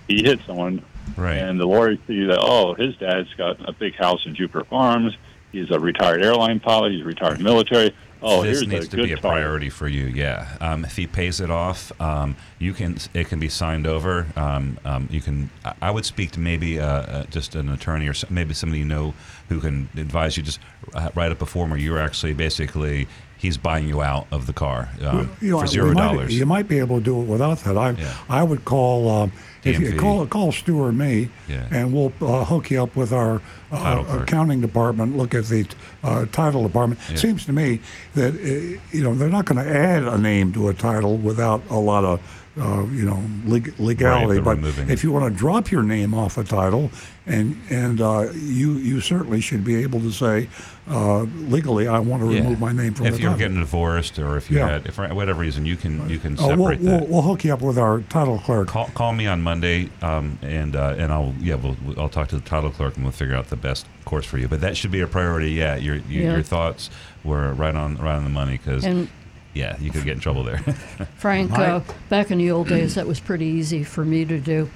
[0.09, 0.83] he hit someone,
[1.19, 1.37] right?
[1.37, 5.15] And the lawyers see that oh, his dad's got a big house in Jupiter Farms.
[5.53, 6.93] He's a retired airline pilot.
[6.93, 7.45] He's retired mm-hmm.
[7.45, 7.95] military.
[8.21, 9.21] Oh, this here's needs to be a tire.
[9.33, 10.07] priority for you.
[10.07, 12.99] Yeah, um, if he pays it off, um, you can.
[13.15, 14.27] It can be signed over.
[14.37, 15.51] Um, um, you can.
[15.65, 18.81] I- I would speak to maybe uh, uh, just an attorney or some, maybe somebody
[18.81, 19.15] you know
[19.49, 20.43] who can advise you.
[20.43, 20.59] Just
[20.95, 23.07] uh, write up a form where you're actually basically
[23.37, 26.37] he's buying you out of the car um, You know, for zero might- dollars.
[26.37, 27.77] You might be able to do it without that.
[27.79, 27.95] I
[28.29, 29.33] I would call um,
[29.65, 31.67] if you call call Stu or me, Yeah.
[31.71, 33.41] and we'll uh, hook you up with our
[33.73, 35.17] uh, accounting department.
[35.17, 35.67] Look at the
[36.03, 37.01] uh, title department.
[37.11, 37.17] Yeah.
[37.17, 37.81] Seems to me
[38.15, 41.63] that uh, you know they're not going to add a name to a title without
[41.71, 42.21] a lot of.
[42.59, 46.13] Uh, you know leg- legality, they're but removing if you want to drop your name
[46.13, 46.91] off a title,
[47.27, 50.49] and and uh, you you certainly should be able to say
[50.91, 52.41] uh, legally, I want to Yeah.
[52.41, 53.21] remove my name from if the title.
[53.21, 53.39] If you're title.
[53.39, 54.69] getting divorced or if you Yeah.
[54.71, 57.01] had, if for whatever reason you can you can Oh, separate we'll, that.
[57.03, 58.67] we'll, we'll hook you up with our title clerk.
[58.69, 62.37] Call, call me on Monday, um, and uh, and I'll yeah we'll, I'll talk to
[62.37, 64.49] the title clerk and we'll figure out the best course for you.
[64.49, 65.51] But that should be a priority.
[65.53, 66.33] Yeah, your your, Yeah.
[66.33, 66.91] your thoughts
[67.23, 69.09] were right on right on the money because And-
[69.55, 70.59] yeah you could get in trouble there.
[71.17, 74.71] Frank, uh, back in the old days, that was pretty easy for me to do,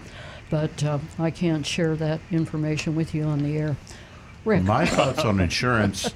[0.51, 3.77] but uh, I can't share that information with you on the air.
[4.45, 6.13] Rick, My thoughts on insurance,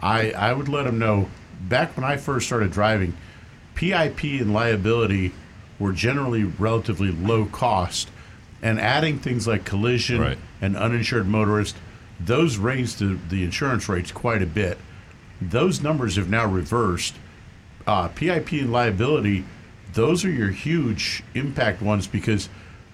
[0.00, 1.28] I I would let them know.
[1.60, 3.14] Back when I first started driving,
[3.74, 5.32] PIP and liability
[5.78, 8.10] were generally relatively low cost,
[8.62, 11.76] and adding things like collision and uninsured motorist,
[12.18, 14.78] those raised the, the insurance rates quite a bit.
[15.40, 17.14] Those numbers have now reversed.
[17.86, 19.44] Uh, PIP and liability,
[19.94, 22.48] those are your huge impact ones because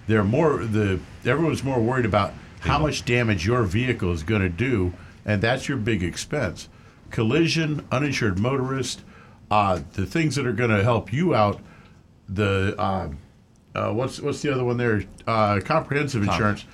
[0.07, 4.49] they're more the everyone's more worried about how much damage your vehicle is going to
[4.49, 4.93] do,
[5.25, 6.69] and that's your big expense.
[7.11, 9.01] Collision, uninsured motorist,
[9.51, 11.59] uh, the things that are going to help you out.
[12.27, 13.09] the uh,
[13.75, 15.03] uh, what's what's the other one there?
[15.27, 16.65] Uh, comprehensive insurance.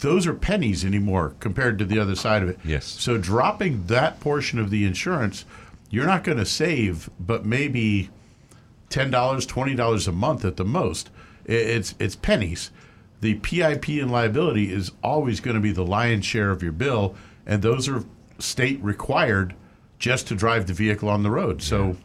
[0.00, 2.58] Those are pennies anymore compared to the other side of it.
[2.62, 2.84] Yes.
[2.84, 5.46] So dropping that portion of the insurance,
[5.94, 8.10] you're not going to save, but maybe
[8.90, 11.10] ten dollars, twenty dollars a month at the most.
[11.44, 12.70] It's it's pennies.
[13.20, 17.14] The PIP and liability is always going to be the lion's share of your bill,
[17.46, 18.04] and those are
[18.38, 19.54] state required
[19.98, 21.62] just to drive the vehicle on the road.
[21.62, 21.96] So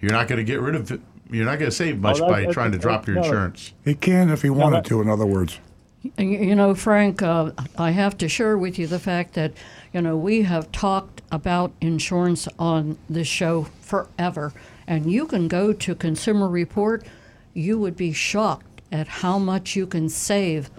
[0.00, 1.00] you're not going to get rid of it.
[1.30, 3.22] You're not going to save much Oh, by trying to drop your no.
[3.22, 3.72] insurance.
[3.84, 5.58] He can if he wanted to, in other words.
[6.04, 9.52] You you know, Frank, uh, I have to share with you the fact that,
[9.92, 14.52] you know, we have talked about insurance on this show forever.
[14.86, 17.06] And you can go to Consumer Report,
[17.54, 20.70] you would be shocked at how much you can save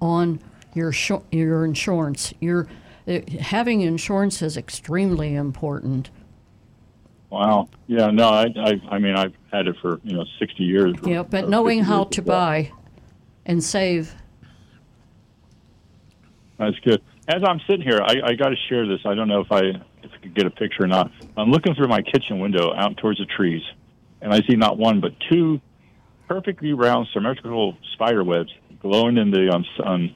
[0.00, 0.40] on
[0.74, 2.32] your, sho- your insurance.
[2.40, 2.68] Your,
[3.08, 6.10] uh, having insurance is extremely important.
[7.30, 7.68] Wow.
[7.88, 8.10] Yeah.
[8.10, 8.28] No.
[8.28, 8.46] I.
[8.56, 8.80] I.
[8.90, 10.94] I mean, I've had it for you know sixty years.
[11.04, 12.72] Yeah, but knowing how to buy
[13.44, 14.14] and save.
[16.58, 17.02] That's good.
[17.28, 19.00] As I'm sitting here, I, I got to share this.
[19.04, 19.60] I don't know if I
[20.02, 21.10] if I could get a picture or not.
[21.36, 23.62] I'm looking through my kitchen window out towards the trees,
[24.20, 25.60] and I see not one but two
[26.26, 28.50] perfectly round symmetrical spider webs
[28.80, 30.14] glowing in the um, sun.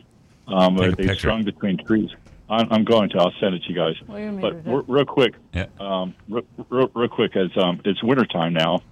[0.48, 1.14] Um, Take they picture.
[1.18, 2.10] strung between trees.
[2.50, 3.18] I'm, I'm going to.
[3.18, 3.94] I'll send it to you guys.
[4.08, 5.66] Wait But r- real quick, Yeah.
[5.80, 8.82] um, real, real, real quick, as um, it's wintertime now,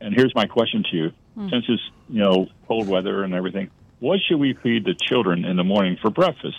[0.00, 1.48] and here's my question to you: Hmm.
[1.48, 5.56] Since it's you know cold weather and everything, what should we feed the children in
[5.56, 6.56] the morning for breakfast?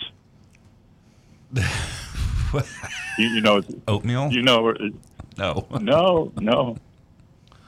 [3.18, 4.30] you, you know, Oatmeal?
[4.32, 4.74] You know, uh,
[5.38, 5.66] No.
[5.80, 6.76] no, no.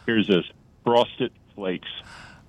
[0.06, 0.44] Here's this:
[0.84, 1.88] frosted flakes.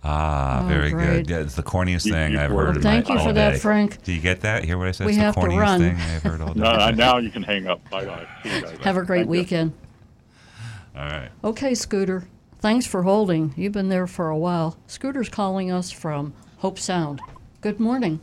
[0.04, 1.06] Ah, Oh, very great.
[1.28, 1.30] good.
[1.30, 2.76] Yeah, it's the corniest You- thing you- I've Well, heard.
[2.78, 3.60] in thank my, you for that, day.
[3.60, 4.04] Frank.
[4.04, 4.64] Do you get that?
[4.64, 5.08] Hear what I said?
[5.08, 5.80] We it's have the to corniest run.
[5.80, 6.60] thing I've heard all day.
[6.62, 7.88] No, now you can hang up.
[7.90, 8.28] Bye bye.
[8.44, 8.78] See you guys.
[8.84, 9.32] Have a great Thank you.
[9.32, 9.74] weekend.
[10.96, 11.30] all right.
[11.44, 12.28] Okay, Scooter.
[12.60, 13.54] Thanks for holding.
[13.58, 14.78] You've been there for a while.
[14.88, 17.20] Scooter's calling us from Hobe Sound.
[17.62, 18.20] Good morning.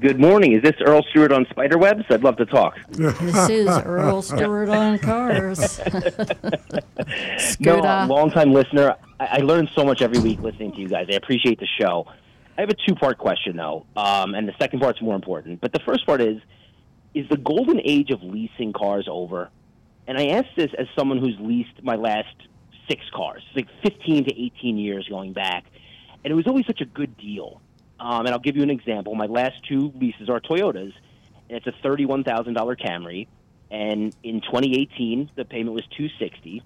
[0.00, 0.52] Good morning.
[0.52, 2.04] Is this Earl Stewart on Spiderwebs?
[2.10, 2.76] I'd love to talk.
[2.90, 5.80] This is Earl Stewart on cars.
[7.60, 8.06] No, Scooter.
[8.06, 8.94] long time listener.
[9.18, 11.06] I, I learn so much every week listening to you guys.
[11.10, 12.06] I appreciate the show.
[12.56, 15.60] I have a two part question though, um, and the second part's more important.
[15.60, 16.40] But the first part is:
[17.14, 19.48] Is the golden age of leasing cars over?
[20.06, 22.34] And I ask this as someone who's leased my last
[22.88, 25.64] six cars, like 15 to 18 years going back,
[26.24, 27.60] and it was always such a good deal.
[28.00, 29.14] Um, and I'll give you an example.
[29.14, 30.92] My last two leases are Toyotas,
[31.48, 33.26] and it's a thirty-one thousand dollar Camry.
[33.70, 36.62] And in 2018, the payment was 260.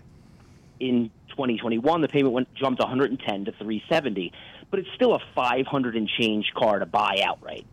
[0.79, 4.33] In 2021, the payment went jumped 110 to 370,
[4.71, 7.67] but it's still a 500 and change car to buy outright.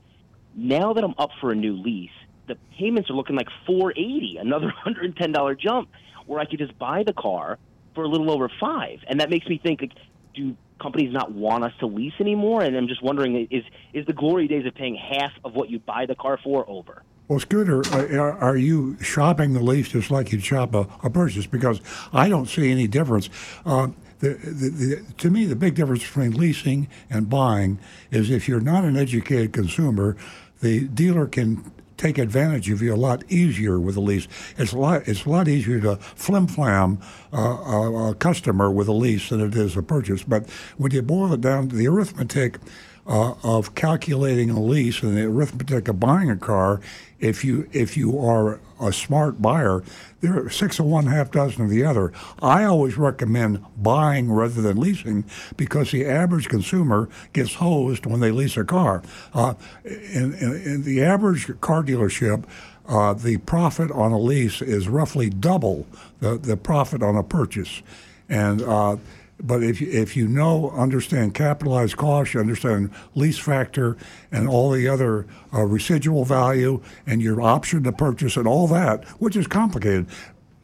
[0.56, 2.10] Now that I'm up for a new lease,
[2.48, 5.90] the payments are looking like 480, another $110 jump,
[6.26, 7.58] where I could just buy the car
[7.96, 9.94] for a little over five, and that makes me think: like,
[10.34, 12.64] do companies not want us to lease anymore?
[12.64, 13.64] And I'm just wondering: is
[13.94, 17.04] is the glory days of paying half of what you buy the car for over?
[17.28, 21.10] Well, Scooter, uh, are are you shopping the lease just like you'd shop a, a
[21.10, 21.46] purchase?
[21.46, 21.80] Because
[22.12, 23.30] I don't see any difference.
[23.66, 27.80] Uh, the, the, the, to me, the big difference between leasing and buying
[28.12, 30.18] is if you're not an educated consumer,
[30.62, 34.28] the dealer can take advantage of you a lot easier with a lease.
[34.58, 35.08] It's a lot.
[35.08, 37.00] It's a lot easier to flim flam
[37.34, 40.24] uh, a, a customer with a lease than it is a purchase.
[40.24, 42.58] But when you boil it down to the arithmetic
[43.06, 46.80] uh, of calculating a lease and the arithmetic of buying a car,
[47.20, 49.84] if you if you are a smart buyer,
[50.22, 52.12] there are six of one, half dozen of the other.
[52.42, 55.26] I always recommend buying rather than leasing
[55.58, 59.04] because the average consumer gets hosed when they lease a car.
[59.34, 59.54] Uh,
[59.84, 62.46] in, in, in the average car dealership,
[62.88, 65.86] uh, the profit on a lease is roughly double
[66.20, 67.82] the, the profit on a purchase.
[68.28, 68.98] And uh,
[69.42, 73.98] but if you, if you know, understand capitalized cost, you understand lease factor
[74.32, 79.06] and all the other uh, residual value and your option to purchase and all that,
[79.22, 80.08] which is complicated,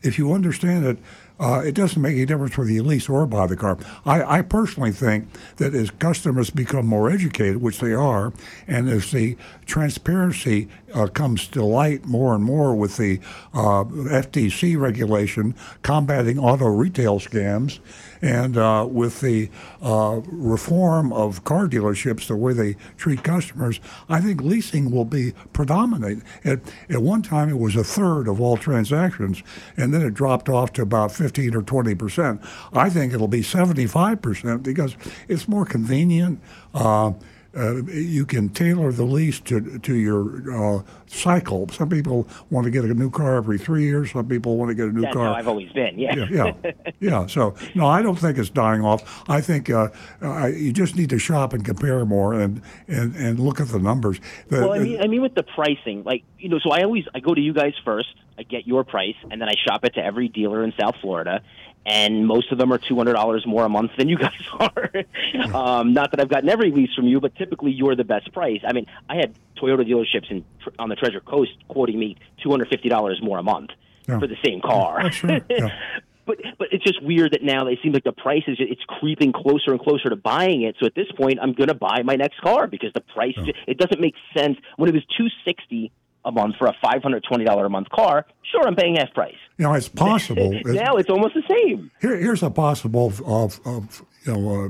[0.02, 0.98] if you understand it,
[1.40, 3.78] uh, it doesn't make any difference whether you lease or buy the car.
[4.06, 8.32] I, I personally think that as customers become more educated, which they are,
[8.68, 13.20] and as the transparency uh, comes to light more and more with the
[13.54, 17.80] uh, FTC regulation combating auto retail scams,
[18.26, 19.52] and uh, with the
[19.84, 25.34] uh, reform of car dealerships, the way they treat customers, I think leasing will be
[25.54, 26.24] predominant.
[26.44, 29.44] At, at one time, it was a third of all transactions,
[29.78, 32.42] and then it dropped off to about 15 or 20 percent.
[32.74, 34.98] I think it'll be 75 percent because
[35.28, 36.42] it's more convenient.
[36.74, 37.14] Uh,
[37.58, 41.70] uh, you can tailor the lease to to your uh, cycle.
[41.70, 44.12] Some people want to get a new car every three years.
[44.12, 45.26] Some people want to get a new That's car.
[45.28, 45.98] how I've always been.
[45.98, 46.16] Yeah.
[46.16, 47.26] yeah, yeah, yeah.
[47.28, 49.24] So no, I don't think it's dying off.
[49.30, 49.90] I think uh,
[50.22, 53.80] uh, you just need to shop and compare more and and, and look at the
[53.80, 54.20] numbers.
[54.50, 57.06] The- well, I mean, I mean, with the pricing, like you know, so I always
[57.14, 58.10] I go to you guys first.
[58.38, 61.42] I get your price, and then I shop it to every dealer in South Florida,
[61.86, 64.92] and most of them are two hundred dollars more a month than you guys are.
[65.54, 68.62] um, not that I've gotten every lease from you, but typically you're the best price.
[68.68, 70.44] I mean, I had Toyota dealerships in
[70.80, 73.72] on the Treasure Coast quoting me two hundred fifty dollars more a month
[74.08, 74.20] Yeah.
[74.20, 75.04] for the same car.
[75.04, 75.44] That's right.
[75.50, 75.70] Yeah.
[76.26, 79.32] But but it's just weird that now it seems like the price is it's creeping
[79.32, 80.76] closer and closer to buying it.
[80.80, 83.78] So at this point, I'm going to buy my next car because the price it
[83.78, 85.92] doesn't make sense when it was two sixty
[86.26, 88.26] a month for a five hundred twenty dollar a month car.
[88.52, 89.36] Sure, I'm paying half price.
[89.58, 90.54] you know, it's possible.
[90.66, 91.92] Now it's almost the same.
[92.02, 94.70] Here, here's a possible of, of you know uh,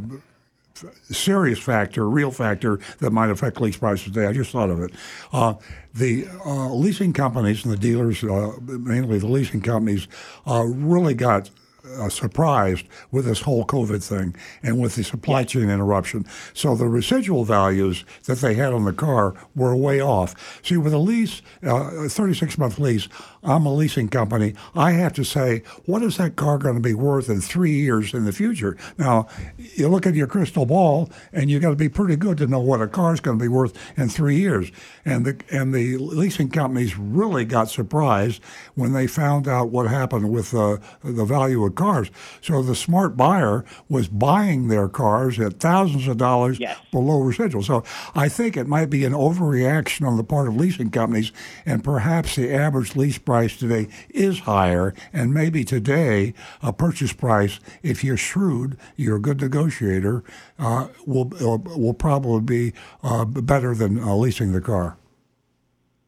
[1.12, 4.28] serious factor, real factor that might affect lease prices today.
[4.28, 4.92] I just thought of it.
[5.32, 5.56] Uh,
[5.94, 10.08] the uh, leasing companies and the dealers, uh, mainly the leasing companies,
[10.46, 11.50] uh, really got.
[11.86, 16.26] Uh, surprised with this whole COVID thing and with the supply chain interruption.
[16.54, 20.60] So the residual values that they had on the car were way off.
[20.64, 23.08] See, with a lease, uh, a 36 month lease,
[23.44, 24.56] I'm a leasing company.
[24.74, 28.14] I have to say, what is that car going to be worth in three years
[28.14, 28.76] in the future?
[28.98, 29.28] Now,
[29.58, 32.60] you look at your crystal ball, and you got to be pretty good to know
[32.60, 34.72] what a car is going to be worth in three years.
[35.06, 38.42] And the and the leasing companies really got surprised
[38.74, 42.10] when they found out what happened with uh, the value of cars.
[42.42, 46.60] So the smart buyer was buying their cars at thousands of dollars
[46.92, 47.64] below residual.
[47.64, 47.84] So
[48.16, 51.32] I think it might be an overreaction on the part of leasing companies,
[51.66, 54.94] and perhaps the average lease price today is higher.
[55.14, 60.24] And maybe today a purchase price, if you're shrewd, you're a good negotiator,
[60.60, 62.74] uh, will uh, will probably be
[63.04, 64.98] uh, better than uh, leasing the car.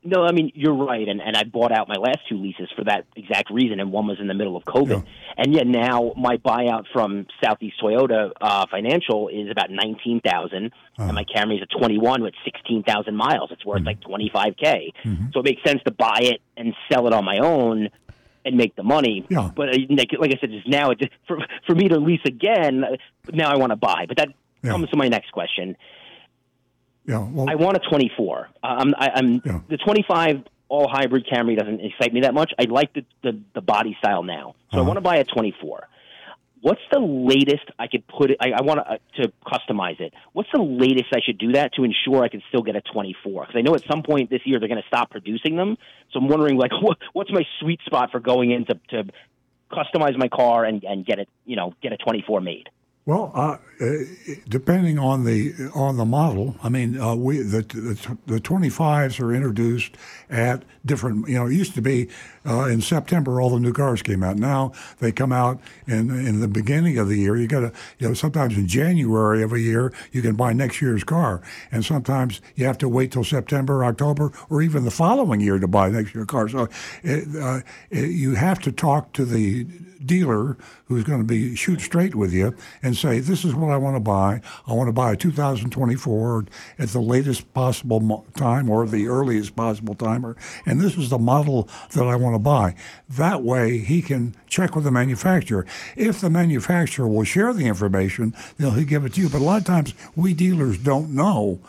[0.07, 2.83] No, I mean you're right, and and I bought out my last two leases for
[2.85, 5.05] that exact reason, and one was in the middle of COVID,
[5.37, 11.13] and yet now my buyout from Southeast Toyota uh, Financial is about nineteen thousand, and
[11.13, 13.49] my Camry's a twenty one with sixteen thousand miles.
[13.51, 14.93] It's worth like twenty five k,
[15.33, 17.89] so it makes sense to buy it and sell it on my own
[18.45, 19.25] and make the money.
[19.29, 19.49] Yeah.
[19.53, 22.21] But uh, like, like I said, just now it just, for for me to lease
[22.23, 22.95] again, uh,
[23.33, 24.05] now I want to buy.
[24.07, 24.29] But that
[24.63, 24.71] Yeah.
[24.71, 25.75] comes to my next question.
[27.07, 28.49] Yeah, well, I want a 24.
[28.61, 29.39] Uh, I'm, I, I'm
[29.69, 32.51] the 25 all hybrid Camry doesn't excite me that much.
[32.59, 35.87] I like the the, the body style now, so I want to buy a 24.
[36.61, 38.37] What's the latest I could put it?
[38.41, 40.13] I, I want to, uh, to customize it.
[40.33, 43.43] What's the latest I should do that to ensure I can still get a 24?
[43.43, 45.77] Because I know at some point this year they're going to stop producing them.
[46.11, 49.03] So I'm wondering, like, what, what's my sweet spot for going in to, to
[49.71, 52.69] customize my car and, and get it, you know, get a 24 made?
[53.07, 53.55] Well, uh,
[54.49, 59.17] depending on the on the model, I mean, uh, we the the the twenty fives
[59.21, 59.95] are introduced
[60.29, 61.29] at different.
[61.29, 62.09] You know, it used to be
[62.45, 64.35] uh, in September all the new cars came out.
[64.35, 67.37] Now they come out in in the beginning of the year.
[67.37, 70.81] You got to you know sometimes in January of a year you can buy next
[70.81, 71.41] year's car,
[71.71, 75.67] and sometimes you have to wait till September, October, or even the following year to
[75.69, 76.49] buy next year's car.
[76.49, 76.67] So
[77.03, 79.65] it, uh, it, you have to talk to the
[80.05, 83.77] dealer who's going to be shoot straight with you and say, "This is what I
[83.77, 84.41] want to buy.
[84.65, 86.45] I want to buy a 2024
[86.79, 90.35] at the latest possible time or the earliest possible time,
[90.65, 92.75] and this is the model that I want to buy."
[93.09, 95.65] That way, he can check with the manufacturer.
[95.95, 99.29] If the manufacturer will share the information, they'll he'll give it to you.
[99.29, 101.59] But a lot of times, we dealers don't know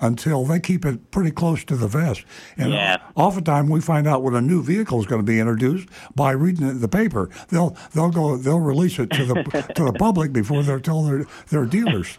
[0.00, 2.24] until they keep it pretty close to the vest.
[2.56, 2.98] And Yeah.
[3.16, 6.80] oftentimes we find out when a new vehicle is going to be introduced by reading
[6.80, 7.30] the paper.
[7.48, 9.34] They'll they'll go they'll release it to the
[9.74, 12.18] to the public before they're tell their their dealers.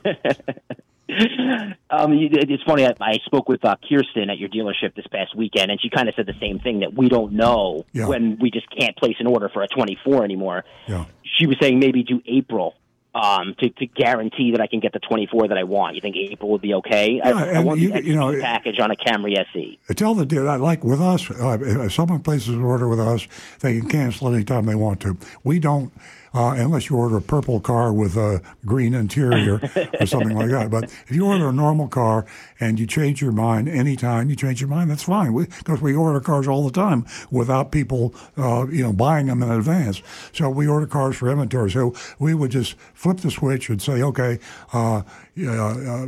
[1.92, 2.86] Um, it's funny.
[2.86, 6.08] I, I spoke with uh, Kirsten at your dealership this past weekend, and she kind
[6.08, 8.08] of said the same thing that we don't know Yeah.
[8.08, 10.66] when we just can't place an order for a 24 anymore.
[10.88, 11.06] Yeah.
[11.24, 12.76] She was saying maybe do April
[13.16, 15.96] um, to, to guarantee that I can get the 24 that I want.
[15.96, 17.14] You think April would be okay?
[17.24, 19.38] Yeah, I, I want you- the you know, package on a Camry.
[19.54, 19.80] SE.
[19.96, 23.28] Tell the dealer, like with us, uh, if someone places an order with us,
[23.62, 25.18] they can cancel anytime they want to.
[25.44, 25.92] We don't,
[26.34, 29.62] uh, unless you order a purple car with a green interior
[30.00, 30.70] or something like that.
[30.70, 32.26] But if you order a normal car
[32.60, 35.34] and you change your mind anytime you change your mind, that's fine.
[35.34, 39.52] Because we, order cars all the time without people, uh, you know, buying them in
[39.52, 40.02] advance.
[40.32, 41.72] So we order cars for inventory.
[41.72, 44.40] So we would just flip the switch and say, okay,
[44.72, 45.02] uh,
[45.40, 46.06] yeah, uh,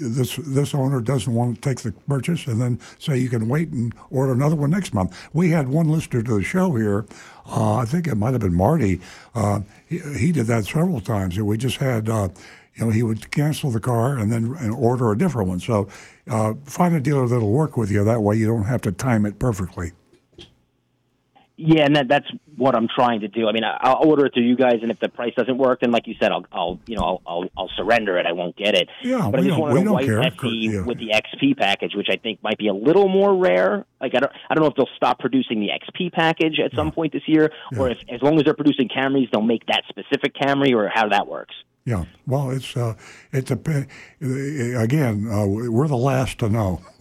[0.00, 3.68] this this owner doesn't want to take the purchase, and then say you can wait
[3.68, 5.16] and order another one next month.
[5.32, 7.06] We had one listener to the show here.
[7.46, 9.00] Uh, I think it might have been Marty.
[9.36, 11.38] Uh, he, he did that several times.
[11.38, 12.08] We just had.
[12.08, 12.28] Uh,
[12.74, 15.60] you know, he would cancel the car and then and order a different one.
[15.60, 15.88] So
[16.26, 18.02] uh, find a dealer that'll work with you.
[18.02, 19.92] That way, you don't have to time it perfectly.
[21.56, 22.26] Yeah, and that, that's
[22.56, 23.46] what I'm trying to do.
[23.46, 25.80] I mean, I, I'll order it to you guys, and if the price doesn't work,
[25.80, 28.26] then like you said, I'll, I'll you know, I'll, I'll, I'll surrender it.
[28.26, 28.88] I won't get it.
[29.02, 30.22] Yeah, but I just wanted a white care.
[30.72, 30.84] Yeah.
[30.84, 33.84] with the XP package, which I think might be a little more rare.
[34.00, 36.90] Like I don't, I don't know if they'll stop producing the XP package at some
[36.92, 40.34] point this year, or if as long as they're producing Camrys, they'll make that specific
[40.34, 41.54] Camry, or how that works.
[41.84, 42.94] Yeah, well, it's uh,
[43.32, 43.88] it depends.
[44.20, 46.76] Again, uh, we're the last to know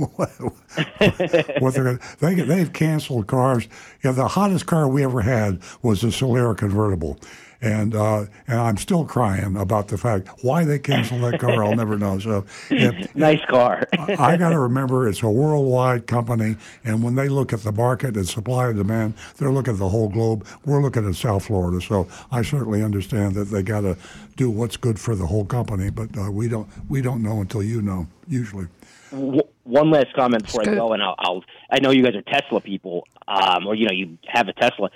[1.60, 2.00] what they're.
[2.20, 3.68] They they've canceled cars.
[4.04, 7.20] Yeah, the hottest car we ever had was the Solara convertible,
[7.62, 11.64] and uh, and I'm still crying about the fact why they canceled that car.
[11.64, 12.18] I'll never know.
[12.20, 13.88] So, if, nice car.
[14.00, 18.16] I got to remember it's a worldwide company, and when they look at the market
[18.16, 20.46] and supply and demand, they're looking at the whole globe.
[20.66, 23.98] We're looking at South Florida, so I certainly understand that they got to
[24.36, 25.90] do what's good for the whole company.
[25.92, 28.08] But uh, we don't we don't know until you know.
[28.28, 28.68] Usually,
[29.12, 31.44] W- one last comment before I go, and I'll, I'll.
[31.70, 34.90] I know you guys are Tesla people, um, or you know you have a Tesla.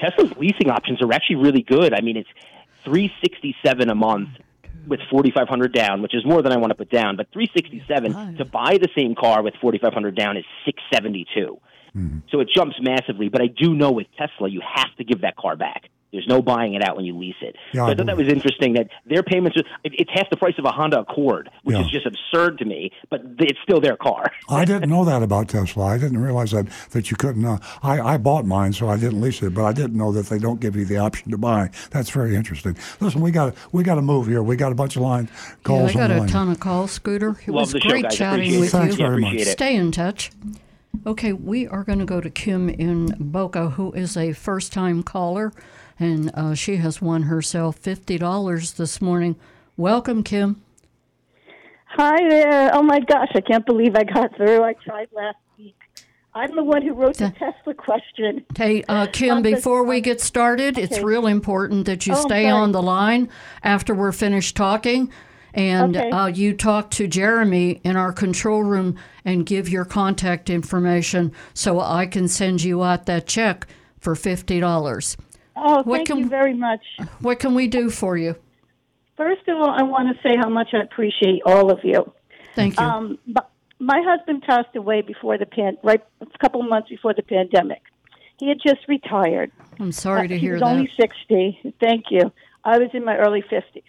[0.00, 1.94] Tesla's leasing options are actually really good.
[1.94, 2.28] I mean, it's
[2.84, 4.30] three sixty seven a month
[4.86, 7.16] with forty five hundred down, which is more than I want to put down.
[7.16, 10.44] But three sixty seven to buy the same car with forty five hundred down is
[10.64, 11.60] six seventy two.
[11.94, 12.18] Mm-hmm.
[12.30, 13.28] So it jumps massively.
[13.28, 15.90] But I do know with Tesla, you have to give that car back.
[16.12, 17.54] There's no buying it out when you lease it.
[17.72, 20.28] Yeah, so I I thought that was interesting that their payments are, it, it's half
[20.28, 21.82] the price of a Honda Accord, which Yeah.
[21.84, 22.90] is just absurd to me.
[23.10, 24.32] But it's still their car.
[24.48, 25.84] I didn't know that about Tesla.
[25.84, 27.44] I didn't realize that that you couldn't.
[27.44, 30.26] Uh, I I bought mine, so I didn't lease it, but I didn't know that
[30.26, 31.70] they don't give you the option to buy.
[31.90, 32.76] That's very interesting.
[33.00, 34.42] Listen, we got we got to move here.
[34.42, 36.28] We got a bunch of line Yeah, calls I got on the a line.
[36.28, 37.36] ton of calls, Scooter.
[37.46, 38.16] It Love was the show, great guys.
[38.16, 38.72] chatting with it.
[38.72, 39.06] Thanks you.
[39.06, 39.42] very much.
[39.44, 40.32] Stay in touch.
[41.06, 45.02] Okay, we are going to go to Kim in Boca, who is a first time
[45.04, 45.52] caller,
[46.00, 49.36] and uh, she has won herself $50 this morning.
[49.76, 50.62] Welcome, Kim.
[51.84, 52.70] Hi there.
[52.74, 54.62] Oh my gosh, I can't believe I got through.
[54.62, 55.76] I tried last week.
[56.32, 58.44] I'm the one who wrote the Tesla question.
[58.56, 62.72] Hey, uh, Kim, before we get started, it's real important that you Oh, stay on
[62.72, 63.28] the line
[63.64, 65.10] after we're finished talking.
[65.52, 66.10] And Okay.
[66.10, 68.94] uh, you talk to Jeremy in our control room
[69.24, 73.66] and give your contact information so I can send you out that check
[73.98, 75.16] for $50.
[75.62, 76.80] Oh, What thank can- you very much.
[77.20, 78.36] What can we do for you?
[79.16, 82.12] First of all, I want to say how much I appreciate all of you.
[82.54, 82.84] Thank you.
[82.86, 83.18] Um,
[83.78, 87.82] my husband passed away before the pan, right a couple months before the pandemic.
[88.38, 89.50] He had just retired.
[89.78, 90.68] I'm sorry to Uh, hear he was that.
[90.74, 91.74] only 60.
[91.80, 92.32] Thank you.
[92.64, 93.82] I was in my early 50s.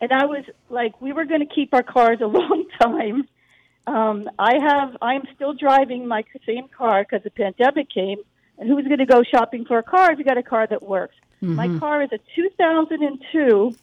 [0.00, 3.28] And I was like, we were going to keep our cars a long time.
[3.86, 8.18] Um, I have, I'm still driving my same car because the pandemic came.
[8.58, 10.82] And who's going to go shopping for a car if you got a car that
[10.82, 11.14] works?
[11.42, 11.78] My Mhm.
[11.80, 13.74] car is a 2002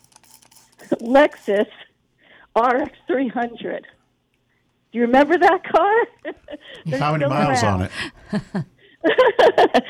[1.02, 1.68] Lexus
[2.56, 3.86] RX 300.
[4.92, 5.96] Do you remember that car?
[7.00, 7.84] How many miles around.
[7.84, 7.90] on
[9.04, 9.04] it?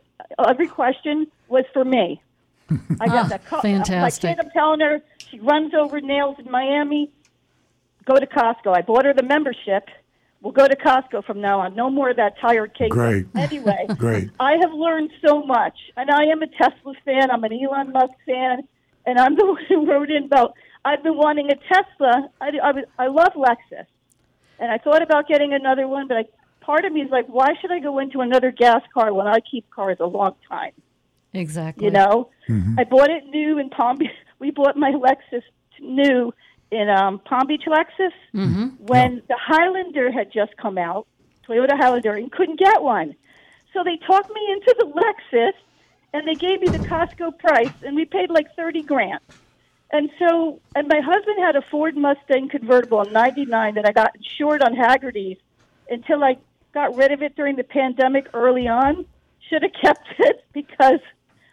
[0.48, 2.20] every question was for me.
[3.00, 3.60] I got Ah, that call.
[3.62, 4.22] fantastic.
[4.24, 7.10] My kid, I'm telling her she runs over nails in Miami.
[8.04, 8.76] Go to Costco.
[8.76, 9.88] I bought her the membership.
[10.42, 11.74] We'll go to Costco from now on.
[11.74, 12.90] No more of that tired cake.
[12.92, 13.26] Great.
[13.36, 14.30] Anyway, Great.
[14.38, 17.30] I have learned so much, and I am a Tesla fan.
[17.30, 18.62] I'm an Elon Musk fan,
[19.04, 20.54] and I'm the one who wrote in about.
[20.84, 22.30] I've been wanting a Tesla.
[22.40, 23.86] I, I, I love Lexus,
[24.58, 26.24] and I thought about getting another one, but I,
[26.60, 29.38] part of me is like, why should I go into another gas car when I
[29.50, 30.72] keep cars a long time?
[31.32, 31.84] Exactly.
[31.86, 34.10] You know, mhm I bought it new in Palm Beach.
[34.40, 35.42] We bought my Lexus
[35.80, 36.32] new
[36.70, 38.68] in um, Palm Beach, Lexus, Mm-hmm.
[38.86, 41.06] when the Highlander had just come out,
[41.46, 43.14] Toyota Highlander, and couldn't get one.
[43.74, 45.52] So they talked me into the Lexus,
[46.14, 49.20] and they gave me the Costco price, and we paid like thirty grand.
[49.92, 54.14] And so, and my husband had a Ford Mustang convertible in '99 that I got
[54.14, 55.38] insured on Hagerty's
[55.88, 56.36] until I
[56.72, 59.04] got rid of it during the pandemic early on.
[59.48, 61.00] Should have kept it because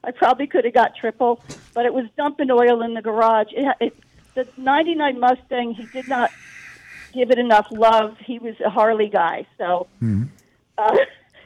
[0.03, 1.41] I probably could have got triple,
[1.73, 3.47] but it was dumping oil in the garage.
[3.51, 3.97] It, it,
[4.35, 6.30] the '99 Mustang, he did not
[7.14, 8.18] give it enough love.
[8.23, 10.27] He was a Harley guy, so Mhm.
[10.77, 10.95] uh,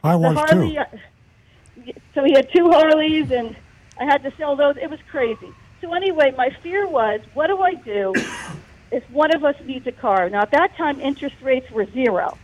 [0.04, 0.72] I the was Harley.
[0.74, 0.78] too.
[0.78, 3.56] uh, So he had two Harleys, and
[3.98, 4.76] I had to sell those.
[4.76, 5.48] It was crazy.
[5.82, 8.14] So anyway, my fear was, what do I do
[8.92, 10.30] if one of us needs a car?
[10.30, 12.38] Now at that time, interest rates were zero.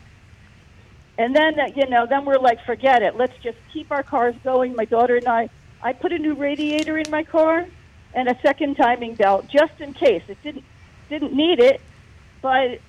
[1.16, 3.16] And then, uh, you know, then we're like, forget it.
[3.16, 4.74] Let's just keep our cars going.
[4.74, 5.48] My daughter and I,
[5.80, 7.66] I put a new radiator in my car
[8.12, 10.22] and a second timing belt just in case.
[10.28, 10.64] It didn't
[11.08, 11.80] didn't need it,
[12.42, 12.80] but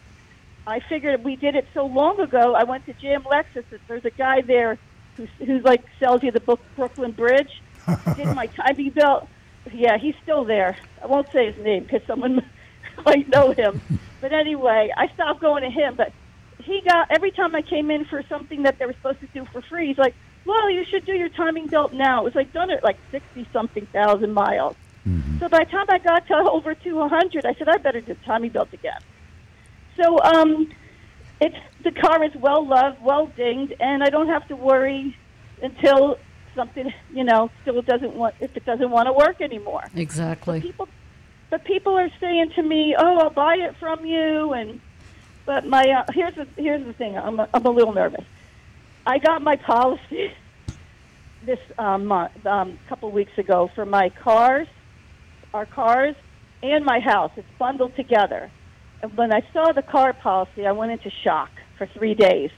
[0.68, 2.54] I figured we did it so long ago.
[2.54, 3.64] I went to JM Lexus.
[3.88, 4.78] There's a guy there
[5.16, 7.62] who's, who's like sells you the book Brooklyn Bridge.
[8.16, 9.28] did my timing belt.
[9.74, 10.78] Yeah, he's still there.
[11.02, 12.44] I won't say his name because someone
[13.06, 13.82] might know him.
[14.22, 15.96] But anyway, I stopped going to him.
[15.96, 16.12] But
[16.60, 19.46] he got every time I came in for something that they were supposed to do
[19.46, 19.88] for free.
[19.88, 20.16] He's like,
[20.46, 23.48] "Well, you should do your timing belt now." It was like done it like sixty
[23.54, 24.76] something thousand miles.
[25.40, 28.16] So by the time I got to over two hundred, I said I better do
[28.26, 29.00] timing belt again.
[30.00, 30.70] So um,
[31.42, 35.16] it's the car is well loved, well dinged, and I don't have to worry
[35.62, 36.20] until
[36.56, 39.84] something you know still doesn't want if it doesn't want to work anymore.
[39.96, 40.62] Exactly.
[40.62, 40.88] People,
[41.50, 44.80] but people are saying to me, "Oh, I'll buy it from you," and
[45.46, 47.18] but my uh, here's the here's the thing.
[47.18, 48.26] I'm a, I'm a little nervous.
[49.06, 50.32] I got my policy
[51.46, 54.68] this um, month, um, couple weeks ago for my cars,
[55.54, 56.16] our cars,
[56.62, 57.32] and my house.
[57.36, 58.52] It's bundled together.
[59.02, 62.52] And when I saw the car policy, I went into shock for three days.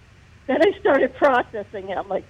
[0.48, 1.98] Then I started processing it.
[1.98, 2.26] I'm like,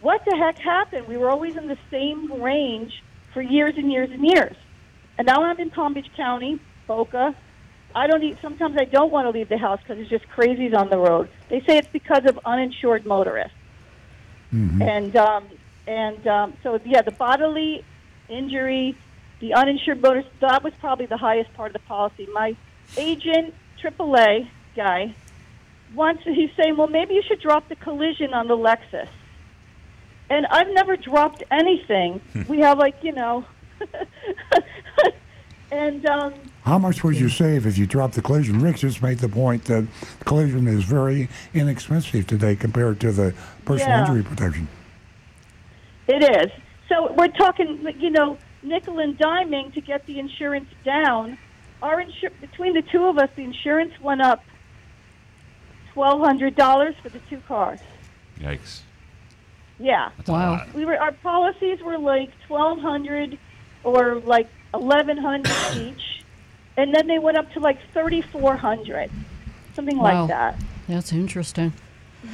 [0.00, 1.06] what the heck happened?
[1.06, 3.02] We were always in the same range
[3.32, 4.56] for years and years and years.
[5.18, 7.34] And now I'm in Palm Beach County, Boca.
[7.94, 10.76] I don't eat, sometimes I don't want to leave the house because there's just crazies
[10.76, 11.28] on the road.
[11.48, 13.56] They say it's because of uninsured motorists.
[14.82, 15.44] And um,
[15.86, 17.84] and um, so yeah, the bodily
[18.28, 18.96] injury,
[19.40, 22.28] the uninsured motorist, that was probably the highest part of the policy.
[22.32, 22.56] My
[22.96, 25.14] agent, AAA guy,
[25.94, 29.08] wants he's saying, well, maybe you should drop the collision on the Lexus.
[30.28, 32.20] And I've never dropped anything.
[32.48, 33.44] we have like you know,
[35.70, 36.34] and um,
[36.64, 38.60] How much would you save if you dropped the collision?
[38.60, 39.86] Rick just made the point that
[40.24, 43.34] collision is very inexpensive today compared to the
[43.64, 44.00] personal Yeah.
[44.06, 44.68] injury protection.
[46.08, 46.52] It is.
[46.88, 51.36] So we're talking, you know, nickel and diming to get the insurance down.
[51.82, 54.42] Our insur- between the two of us, the insurance went up
[55.92, 57.80] twelve hundred dollars for the two cars.
[58.40, 58.80] Yikes.
[59.78, 60.10] Yeah.
[60.26, 60.64] Wow.
[60.74, 63.38] We were our policies were like twelve hundred
[63.84, 66.24] or like eleven hundred each,
[66.76, 69.10] and then they went up to like thirty four hundred,
[69.74, 70.20] something Wow.
[70.22, 70.60] like that.
[70.88, 71.72] That's interesting.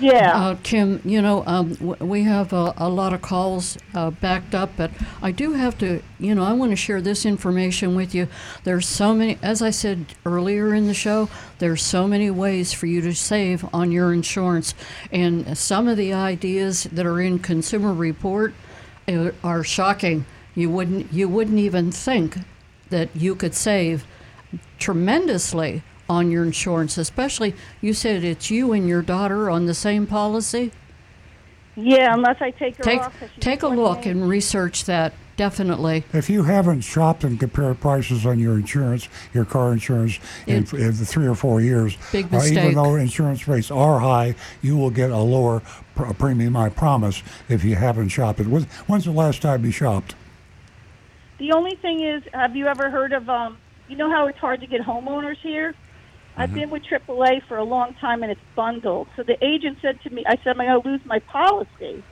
[0.00, 0.32] Yeah.
[0.34, 4.54] Uh, Kim, you know, um, w- we have a, a lot of calls uh, backed
[4.54, 4.90] up, but
[5.20, 8.28] I do have to, you know, I want to share this information with you.
[8.64, 11.28] There's so many, as I said earlier in the show,
[11.58, 14.74] there's so many ways for you to save on your insurance.
[15.10, 18.54] And some of the ideas that are in Consumer Report
[19.08, 20.26] uh, are shocking.
[20.54, 22.38] You wouldn't, you wouldn't even think
[22.90, 24.04] that you could save
[24.78, 25.82] tremendously
[26.12, 30.70] on your insurance, especially you said it's you and your daughter on the same policy.
[31.74, 33.18] Yeah, unless I take her Take off.
[33.18, 36.04] 'cause she's take a look and research that definitely.
[36.12, 40.72] If you haven't shopped and compared prices on your insurance, your car insurance, in, It-
[40.74, 42.74] in three or four years, Big uh, even mistake.
[42.74, 45.62] though insurance rates are high, you will get a lower
[45.94, 48.46] pr- premium, I promise, if you haven't shopped it.
[48.48, 50.14] When- When's the last time you shopped?
[51.38, 53.56] The only thing is, have you ever heard of, um,
[53.88, 55.74] you know how it's hard to get homeowners here?
[56.36, 56.58] I've mm-hmm.
[56.58, 59.08] been with AAA for a long time and it's bundled.
[59.16, 62.02] So the agent said to me, I said, I'm going to lose my policy,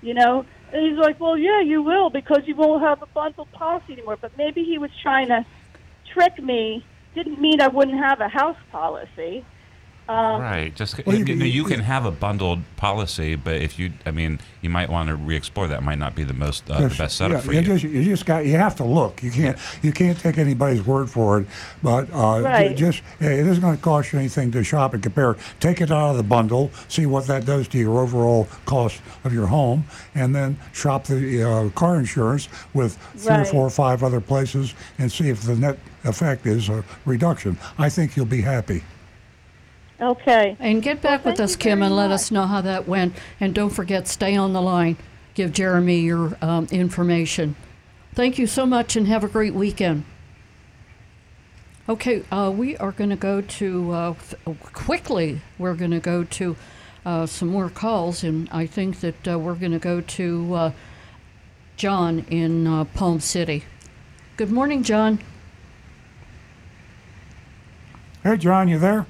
[0.00, 0.44] you know?
[0.72, 4.18] And he's like, well, yeah, you will because you won't have a bundled policy anymore.
[4.20, 5.44] But maybe he was trying to
[6.12, 6.84] trick me.
[7.14, 9.44] Didn't mean I wouldn't have a house policy.
[10.08, 10.72] Um, Right.
[10.74, 14.12] Just Well, you, you- you, you- can have a bundled policy, but if you, I
[14.12, 15.82] mean, you might want to re-explore that.
[15.82, 17.60] Might not be the most uh, the best setup yeah, for you.
[17.60, 17.66] you.
[17.66, 19.22] Just, you just got you have to look.
[19.22, 21.46] You can't you can't take anybody's word for it.
[21.82, 22.76] But uh, Right.
[22.76, 25.36] just it isn't going to cost you anything to shop and compare.
[25.60, 29.32] Take it out of the bundle, see what that does to your overall cost of
[29.32, 29.84] your home,
[30.14, 34.74] and then shop the uh, car insurance with three or four or five other places
[34.98, 37.58] and see if the net effect is a reduction.
[37.78, 38.82] I think you'll be happy.
[40.00, 40.56] Okay.
[40.60, 42.14] And get back with us, Kim, and let much.
[42.14, 43.14] us know how that went.
[43.40, 44.96] And don't forget, stay on the line.
[45.34, 47.56] Give Jeremy your um, information.
[48.14, 50.04] Thank you so much, and have a great weekend.
[51.88, 54.34] Okay, uh, we are going to go to uh, f-
[54.72, 55.40] quickly.
[55.58, 56.56] We're going to go to
[57.04, 60.72] uh, some more calls, and I think that uh, we're going to go to uh,
[61.76, 63.64] John in uh, Palm City.
[64.36, 65.20] Good morning, John.
[68.22, 69.06] Hey, John, you there?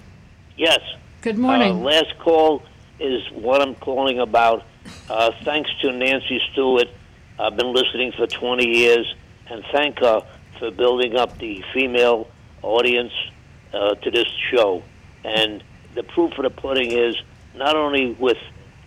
[0.56, 0.80] Yes.
[1.20, 1.72] Good morning.
[1.72, 2.62] Uh, last call
[2.98, 4.64] is what I'm calling about.
[5.10, 6.88] Uh, thanks to Nancy Stewart.
[7.38, 9.14] I've been listening for 20 years,
[9.50, 10.26] and thank her
[10.58, 12.28] for building up the female
[12.62, 13.12] audience
[13.74, 14.82] uh, to this show.
[15.24, 15.62] And
[15.94, 17.16] the proof of the pudding is
[17.54, 18.38] not only with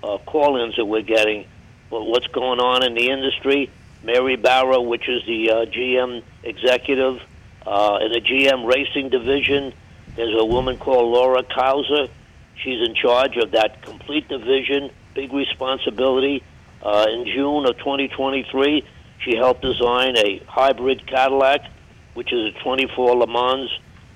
[0.04, 1.46] uh, call-ins that we're getting.
[1.90, 3.70] But what's going on in the industry?
[4.04, 7.22] Mary Barra, which is the uh, GM executive
[7.66, 9.74] uh, in the GM racing division,
[10.20, 12.10] there's a woman called Laura Klauser.
[12.62, 16.44] She's in charge of that complete division, big responsibility.
[16.84, 18.84] Uh, in June of 2023,
[19.20, 21.62] she helped design a hybrid Cadillac,
[22.16, 23.70] which is a 24 Le Mans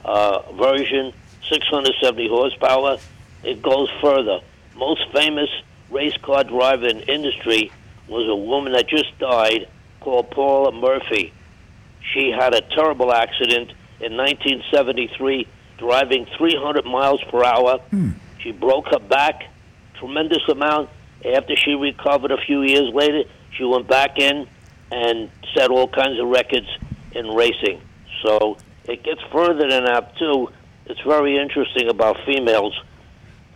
[0.03, 1.13] uh, version,
[1.47, 2.97] 670 horsepower.
[3.45, 4.41] It goes further.
[4.75, 5.49] Most famous
[5.89, 7.71] race car driver in industry
[8.09, 9.69] was a woman that just died
[10.01, 11.31] called Paula Murphy.
[12.13, 13.71] She had a terrible accident
[14.01, 15.47] in 1973,
[15.77, 17.79] driving 300 miles per hour.
[18.39, 19.43] She broke her back,
[19.99, 20.89] tremendous amount.
[21.25, 24.47] After she recovered a few years later, she went back in
[24.91, 26.67] and set all kinds of records
[27.13, 27.81] in racing.
[28.23, 30.49] So it gets further than that too.
[30.85, 32.79] It's very interesting about females.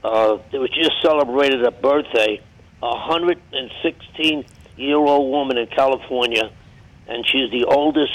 [0.04, 2.42] Uh, it was just celebrated a birthday,
[2.82, 4.46] a 116
[4.78, 6.50] year old woman in California,
[7.08, 8.14] and she's the oldest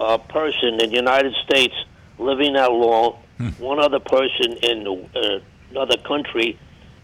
[0.00, 1.74] uh, person in the United States
[2.18, 3.21] living that long.
[3.58, 5.40] One other person in uh,
[5.70, 6.58] another country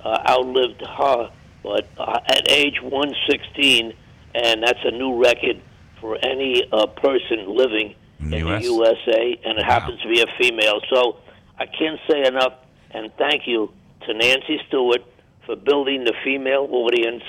[0.05, 1.31] uh, outlived her,
[1.63, 3.93] but uh, at age 116,
[4.35, 5.61] and that's a new record
[6.01, 8.65] for any uh, person living in the US?
[8.65, 10.81] USA, and it happens to be a female.
[10.93, 11.17] So
[11.59, 12.55] I can't say enough,
[12.91, 13.73] and thank you
[14.07, 15.03] to Nancy Stewart
[15.47, 17.23] for building the female audience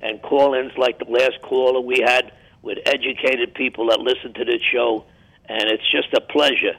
[0.00, 2.32] and call-ins like the last caller we had
[2.62, 5.04] with educated people that listen to this show,
[5.48, 6.74] and it's just a pleasure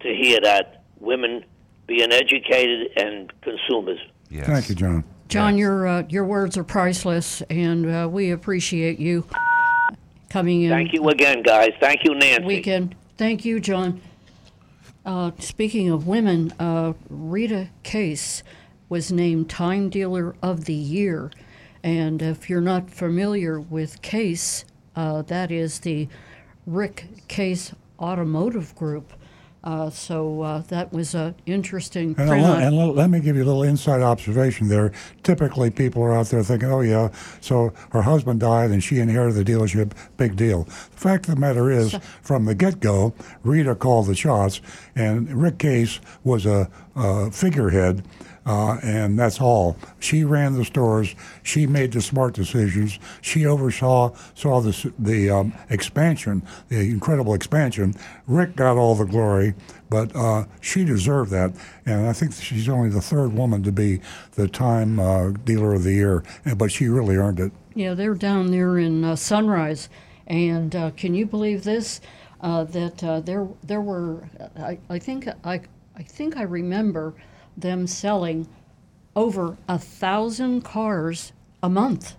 [0.00, 1.44] to hear that women
[1.86, 3.98] being educated and consumers.
[4.30, 4.46] Yes.
[4.46, 5.04] Thank you, John.
[5.28, 9.26] John, your uh, your words are priceless, and uh, we appreciate you
[10.30, 10.70] coming in.
[10.70, 11.72] Thank you again, guys.
[11.80, 12.44] Thank you, Nancy.
[12.44, 12.94] Weekend.
[13.16, 14.00] Thank you, John.
[15.04, 18.42] Uh, speaking of women, uh, Rita Case
[18.88, 21.30] was named Time Dealer of the Year,
[21.82, 24.64] and if you're not familiar with Case,
[24.96, 26.08] uh, that is the
[26.66, 29.12] Rick Case Automotive Group.
[29.64, 32.14] Uh, so uh, that was an interesting.
[32.16, 34.92] And, I'll- and let- let me give you a little inside observation there.
[35.24, 37.08] Typically, people are out there thinking, oh, yeah,
[37.40, 39.92] so her husband died and she inherited the dealership.
[40.16, 40.62] Big deal.
[40.64, 40.70] The
[41.00, 44.60] fact of the matter is, from the get go, Rita called the shots,
[44.94, 48.04] and Rick Case was a, a figurehead.
[48.48, 49.76] Uh, and that's all.
[50.00, 51.14] She ran the stores.
[51.42, 52.98] She made the smart decisions.
[53.20, 57.94] She oversaw saw the the um, expansion, the incredible expansion.
[58.26, 59.54] Rick got all the glory,
[59.90, 61.52] but uh, she deserved that.
[61.84, 64.00] And I think she's only the third woman to be
[64.32, 66.24] the Time uh, Dealer of the Year,
[66.56, 67.52] but she really earned it.
[67.74, 69.90] Yeah, they're down there in uh, Sunrise,
[70.26, 72.00] and uh, can you believe this?
[72.40, 74.26] Uh, that there there were,
[74.56, 75.60] I, I think I
[75.96, 77.14] I think I remember
[77.60, 78.48] them selling
[79.16, 81.32] over a thousand cars
[81.62, 82.14] a month.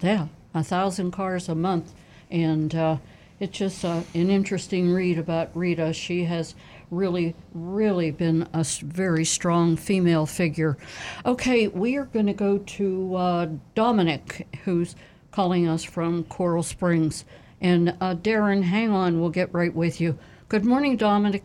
[0.00, 1.92] Yeah, a thousand cars a month,
[2.30, 2.96] and uh,
[3.38, 5.92] it's just uh, an interesting read about Rita.
[5.92, 6.54] She has
[6.90, 10.76] really, really been a very strong female figure.
[11.24, 14.96] Okay, we are going to go to uh, Dominic, who's
[15.30, 17.24] calling us from Coral Springs.
[17.60, 20.18] And uh, Darren, hang on, we'll get right with you.
[20.48, 21.44] Good morning, Dominic.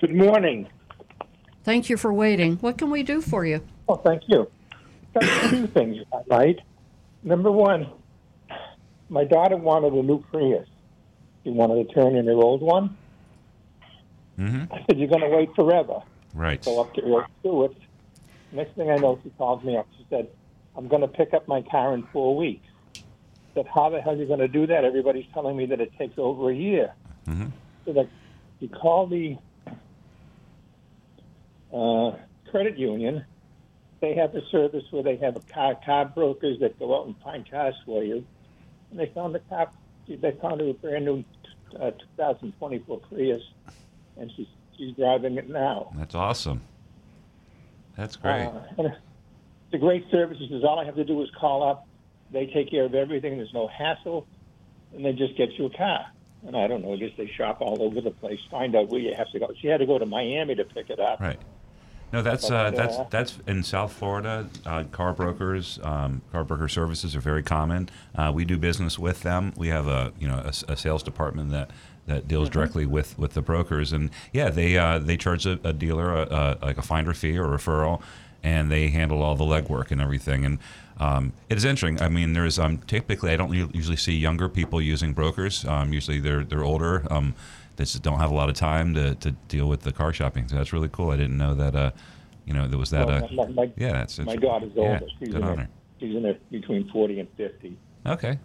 [0.00, 0.68] Good morning.
[1.66, 2.58] Thank you for waiting.
[2.58, 3.60] What can we do for you?
[3.88, 4.48] Well, thank you.
[5.12, 5.96] Got two things,
[6.28, 6.60] right?
[7.24, 7.90] Number one,
[9.08, 10.68] my daughter wanted a new Prius.
[11.42, 12.96] She wanted to turn in her old one.
[14.38, 14.72] Mm-hmm.
[14.72, 16.02] I said, "You're going to wait forever."
[16.34, 16.64] Right.
[16.64, 17.74] Go up to Earl Stewart.
[18.52, 19.88] Next thing I know, she calls me up.
[19.98, 20.28] She said,
[20.76, 23.00] "I'm going to pick up my car in four weeks." I
[23.54, 24.84] said, "How the hell are you going to do that?
[24.84, 26.92] Everybody's telling me that it takes over a year."
[27.26, 27.46] Mm-hmm.
[27.86, 28.10] So like,
[28.60, 29.36] you call the
[31.76, 32.16] uh,
[32.50, 33.24] credit union.
[34.00, 37.16] They have a service where they have a car car brokers that go out and
[37.22, 38.24] find cars for you.
[38.90, 39.70] And they found the car.
[40.08, 41.24] They found a brand new
[41.80, 43.42] uh, 2024 Prius,
[44.16, 44.46] and she's
[44.76, 45.92] she's driving it now.
[45.96, 46.62] That's awesome.
[47.96, 48.44] That's great.
[48.44, 50.38] Uh, and it's a great service.
[50.40, 51.88] is all I have to do is call up.
[52.30, 53.36] They take care of everything.
[53.38, 54.26] There's no hassle,
[54.94, 56.06] and they just get you a car.
[56.46, 56.92] And I don't know.
[56.92, 58.38] I guess they shop all over the place.
[58.50, 59.48] Find out where you have to go.
[59.60, 61.20] She had to go to Miami to pick it up.
[61.20, 61.40] Right.
[62.16, 64.48] No, that's uh, that's that's in South Florida.
[64.64, 67.90] Uh, car brokers, um, car broker services are very common.
[68.14, 69.52] Uh, we do business with them.
[69.54, 71.70] We have a you know a, a sales department that
[72.06, 72.52] that deals Mhm.
[72.52, 76.56] directly with, with the brokers, and yeah, they uh, they charge a, a dealer a,
[76.62, 78.00] like a finder fee or referral,
[78.42, 80.46] and they handle all the legwork and everything.
[80.46, 80.58] And
[80.98, 82.00] um, it is interesting.
[82.00, 85.66] I mean, there's um, typically I don't usually see younger people using brokers.
[85.66, 87.02] Um, usually they're they're older.
[87.76, 90.48] They just don't have a lot of time to, to deal with the car shopping.
[90.48, 91.10] So that's really cool.
[91.10, 91.90] I didn't know that uh,
[92.46, 93.06] You know, there was that.
[93.06, 95.06] Well, uh, my, my, yeah, that's my daughter's yeah, older.
[95.18, 95.68] She's good in her, her.
[96.00, 97.76] she's in her between forty and fifty.
[98.06, 98.38] Okay.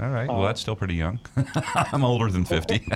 [0.00, 0.28] All right.
[0.28, 1.20] well, Uh, that's still pretty young.
[1.92, 2.82] I'm older than 50.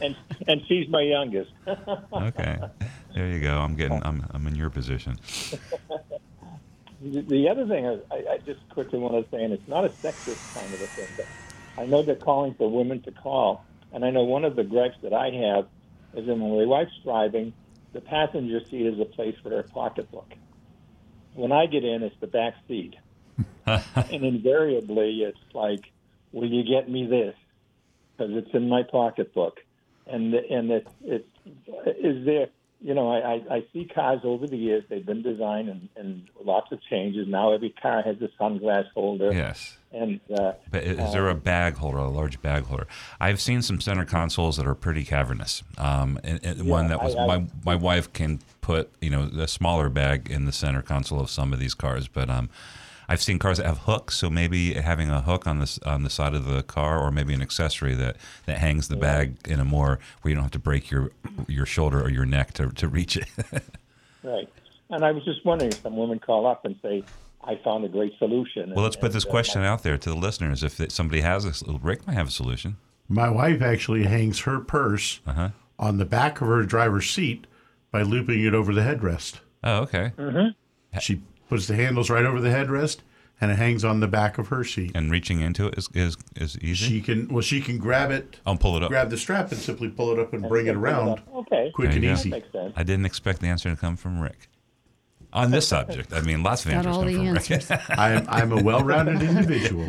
[0.00, 0.16] and
[0.46, 1.50] and she's my youngest.
[2.12, 2.58] okay.
[3.14, 3.58] There you go.
[3.58, 4.00] I'm getting.
[4.04, 4.24] I'm.
[4.32, 5.18] I'm in your position.
[7.02, 9.84] The the other thing is, I, I just quickly want to say, and it's not
[9.84, 11.26] a sexist kind of a thing, but
[11.78, 14.96] I know they're calling for women to call, and I know one of the gripes
[15.02, 15.64] that I have
[16.14, 17.54] is that when my wife's driving,
[17.94, 20.30] the passenger seat is a place for her pocketbook.
[21.34, 22.94] When I get in, it's the back seat,
[23.66, 25.84] and invariably it's like,
[26.32, 27.34] "Will you get me this?"
[28.16, 29.58] Because it's in my pocketbook,
[30.06, 31.26] and and it it
[32.02, 32.48] is there.
[32.82, 34.82] You know, I, I, I see cars over the years.
[34.88, 37.28] They've been designed and, and lots of changes.
[37.28, 39.32] Now every car has a sunglass holder.
[39.32, 39.76] Yes.
[39.92, 42.86] And uh, But is there a bag holder, a large bag holder?
[43.20, 45.62] I've seen some center consoles that are pretty cavernous.
[45.78, 49.30] Um, and, and one that was I- I- my my wife can put you know
[49.38, 52.48] a smaller bag in the center console of some of these cars, but um,
[53.08, 54.16] I've seen cars that have hooks.
[54.16, 57.34] So maybe having a hook on this on the side of the car, or maybe
[57.34, 58.16] an accessory that
[58.46, 61.10] that hangs the bag in a more where you don't have to break your
[61.48, 63.26] your shoulder or your neck to to reach it.
[64.22, 64.48] right.
[64.90, 67.02] And I was just wondering if some women call up and say,
[67.44, 70.08] "I found a great solution." well, let's put this and, uh, question out there to
[70.10, 70.62] the listeners.
[70.62, 72.76] If somebody has a Rick might have a solution.
[73.08, 75.50] My wife actually hangs her purse Uh-huh.
[75.78, 77.46] on the back of her driver's seat
[77.90, 79.40] by looping it over the headrest.
[79.64, 80.12] Oh, okay.
[81.00, 81.20] She
[81.52, 82.98] puts the handles right over the headrest,
[83.38, 84.90] and it hangs on the back of her seat.
[84.94, 86.74] And reaching into it is is, is easy.
[86.88, 88.88] She can well, she can grab it, I'll pull it up.
[88.88, 91.22] grab the strap, and simply pull it up and And bring it pull it around.
[91.34, 91.70] Okay.
[91.74, 92.12] quick and go.
[92.12, 92.30] easy.
[92.30, 92.72] That makes sense.
[92.74, 94.48] I didn't expect the answer to come from Rick.
[95.34, 97.70] On this subject, I mean, lots of Got answers all come the from answers.
[97.70, 97.80] Rick.
[97.90, 99.86] I'm I'm a well-rounded individual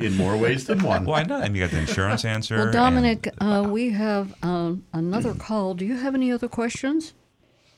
[0.00, 1.04] in more ways than one.
[1.04, 1.42] Why not?
[1.44, 2.54] And you got the insurance answer.
[2.56, 5.74] Well, and- Dominic, uh, we have um, another call.
[5.74, 7.12] Do you have any other questions?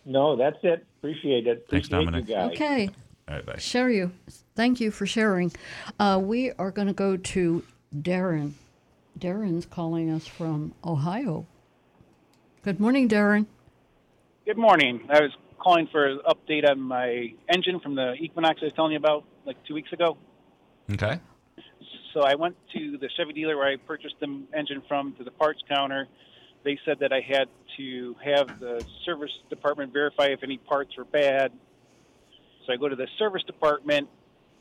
[0.05, 0.85] No, that's it.
[0.99, 1.67] Appreciate it.
[1.71, 2.29] Thanks, Dominic.
[2.29, 2.53] you guys.
[2.53, 2.91] Okay.
[3.29, 3.57] All right, bye.
[3.59, 4.13] Share you.
[4.55, 5.51] Thank you for sharing.
[5.99, 8.53] Uh, we are going to go to Darren.
[9.19, 11.45] Darren's calling us from Ohio.
[12.63, 13.47] Good morning, Darren.
[14.45, 15.09] Good morning.
[15.11, 18.93] I was calling for an update on my engine from the Equinox I was telling
[18.93, 20.17] you about like two weeks ago.
[20.93, 21.19] Okay.
[22.15, 25.33] So I went to the Chevy dealer where I purchased the engine from to the
[25.33, 26.07] parts counter.
[26.63, 31.05] They said that I had to have the service department verify if any parts were
[31.05, 31.51] bad.
[32.67, 34.09] So I go to the service department,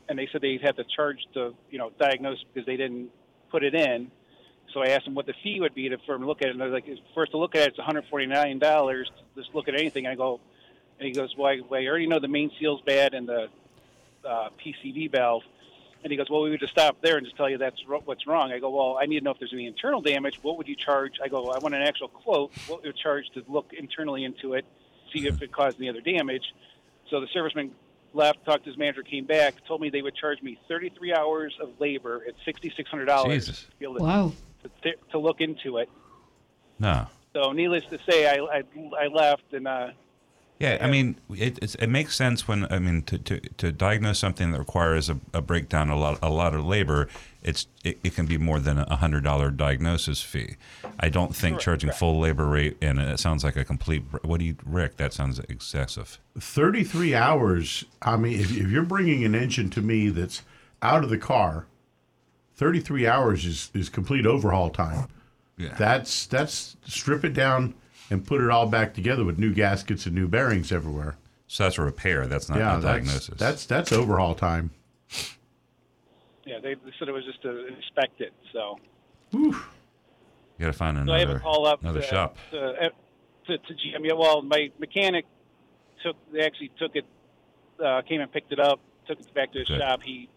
[0.08, 3.10] and they said they'd have to charge to you know diagnose because they didn't
[3.50, 4.10] put it in.
[4.72, 6.48] So I asked them what the fee would be to for them to look at
[6.48, 9.10] it, and they're like, first to look at it, it's 149 dollars.
[9.34, 10.06] Just look at anything.
[10.06, 10.40] And I go,
[10.98, 13.48] and he goes, well, I, well, I already know the main seal's bad and the
[14.24, 15.42] uh, PCV valve.
[16.02, 18.26] And he goes, well, we would just stop there and just tell you that's what's
[18.26, 18.52] wrong.
[18.52, 20.38] I go, well, I need to know if there's any internal damage.
[20.42, 21.14] What would you charge?
[21.22, 22.52] I go, I want an actual quote.
[22.68, 24.64] What would you charge to look internally into it,
[25.12, 26.54] see if it caused any other damage?
[27.10, 27.70] So the serviceman
[28.16, 31.54] left, talked to his manager, came back, told me they would charge me 33 hours
[31.60, 33.64] of labor at $6,600 Jesus.
[33.64, 34.32] to be able to, Wow.
[34.82, 35.88] to, to look into it.
[36.78, 37.06] No.
[37.34, 38.62] So needless to say, I, I,
[38.98, 39.88] I left and uh,
[40.58, 44.18] Yeah, I mean, it it's, it makes sense when I mean to, to, to diagnose
[44.18, 47.08] something that requires a, a breakdown, a lot a lot of labor.
[47.42, 50.56] It's it, it can be more than a hundred dollar diagnosis fee.
[50.98, 54.02] I don't think charging full labor rate and it sounds like a complete.
[54.22, 54.96] What do you, Rick?
[54.96, 56.18] That sounds excessive.
[56.38, 57.84] 33 hours.
[58.00, 60.42] I mean, if, if you're bringing an engine to me that's
[60.80, 61.66] out of the car,
[62.54, 65.08] 33 hours is, is complete overhaul time.
[65.58, 65.74] Yeah.
[65.78, 67.74] That's that's strip it down
[68.10, 71.16] and put it all back together with new gaskets and new bearings everywhere.
[71.48, 72.26] So that's a repair.
[72.26, 73.38] That's not yeah, a that's, diagnosis.
[73.38, 74.70] that's that's overhaul time.
[76.44, 78.32] yeah, they, they said it was just to inspect it.
[78.52, 78.78] So.
[79.32, 79.52] you
[80.58, 82.36] got to find So I have another a call up another to, shop.
[82.50, 82.90] to,
[83.46, 84.04] to, to GM.
[84.04, 85.26] Yeah, well, my mechanic
[86.02, 87.04] took they actually took it,
[87.84, 89.78] uh, came and picked it up, took it back to his Good.
[89.78, 90.00] shop.
[90.02, 90.28] He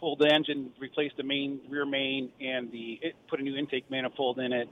[0.00, 3.90] pulled the engine, replaced the main rear main, and the it put a new intake
[3.90, 4.68] manifold in it.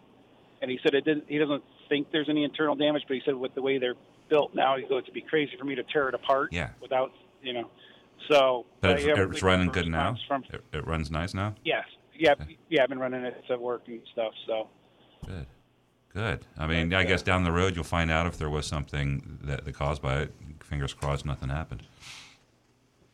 [0.63, 1.25] And he said it didn't.
[1.29, 3.95] He doesn't think there's any internal damage, but he said with the way they're
[4.29, 6.53] built now, he goes it'd be crazy for me to tear it apart.
[6.53, 6.71] Yeah.
[6.81, 7.71] Without you know.
[8.29, 8.67] So.
[8.81, 10.17] But uh, it's, yeah, it's running good now.
[10.27, 11.55] From, It, it runs nice now.
[11.65, 11.85] yes.
[12.19, 12.35] Yeah.
[12.69, 12.83] Yeah.
[12.83, 14.33] I've been running it to work and stuff.
[14.47, 14.69] So.
[15.27, 15.47] Good.
[16.15, 16.47] Good.
[16.57, 19.67] I mean, I guess down the road you'll find out if there was something that,
[19.67, 20.35] that caused by it.
[20.65, 21.83] Fingers crossed, nothing happened.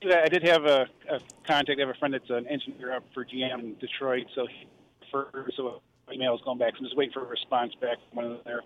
[0.00, 1.78] Yeah, I did have a, a contact.
[1.78, 4.26] I have a friend that's an engineer up for GM in Detroit.
[4.34, 4.68] So he,
[5.56, 5.82] so
[6.12, 6.72] email is going back.
[6.74, 8.60] So I'm just waiting for a response back from one of their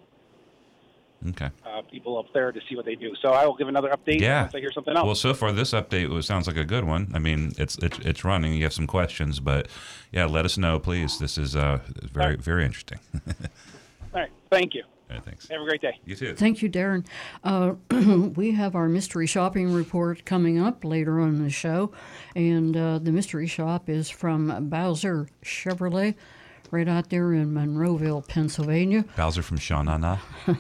[1.29, 1.49] Okay.
[1.65, 3.15] uh, people up there to see what they do.
[3.23, 4.43] So I will give another update Yeah.
[4.43, 5.05] once I hear something else.
[5.07, 7.11] Well, so far this update was, sounds like a good one.
[7.15, 8.53] I mean, it's it's it's running.
[8.53, 9.67] You have some questions, but
[10.13, 11.19] yeah, let us know, please.
[11.19, 11.81] This is uh
[12.13, 12.99] very very interesting.
[14.15, 14.31] All right.
[14.51, 14.83] Thank you.
[15.09, 15.49] All right, thanks.
[15.49, 15.99] Have a great day.
[16.05, 16.35] You too.
[16.35, 17.07] Thank you, Darren.
[17.45, 17.75] Uh,
[18.35, 21.93] we have our mystery shopping report coming up later on in the show,
[22.35, 26.15] and uh, the mystery shop is from Bowser Chevrolet,
[26.73, 29.05] right out there in Monroeville, Pennsylvania.
[29.17, 30.19] Bowser from Sha Na Na.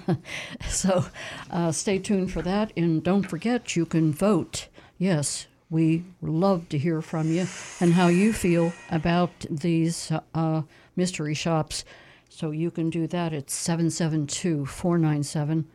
[0.69, 1.07] So
[1.51, 4.69] uh, stay tuned for that, and don't forget you can vote.
[4.99, 7.47] Yes, we love to hear from you
[7.81, 10.62] and how you feel about these uh,
[10.95, 11.85] mystery shops.
[12.28, 15.66] So you can do that at 772 497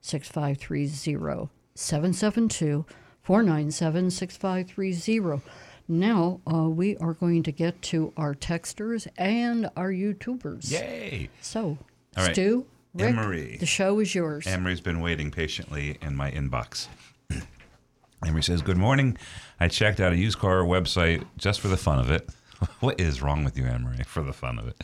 [0.00, 1.50] 6530.
[1.74, 2.84] 772
[3.22, 5.42] 497 6530.
[5.86, 10.70] Now uh, we are going to get to our texters and our YouTubers.
[10.70, 11.28] Yay!
[11.40, 11.78] So,
[12.16, 12.32] All right.
[12.32, 13.56] Stu, Rick, Emery.
[13.58, 14.46] the show is yours.
[14.46, 16.88] Emery's been waiting patiently in my inbox.
[18.26, 19.18] Emery says, Good morning.
[19.60, 22.30] I checked out a used car website just for the fun of it.
[22.80, 24.82] what is wrong with you, Emery, for the fun of it?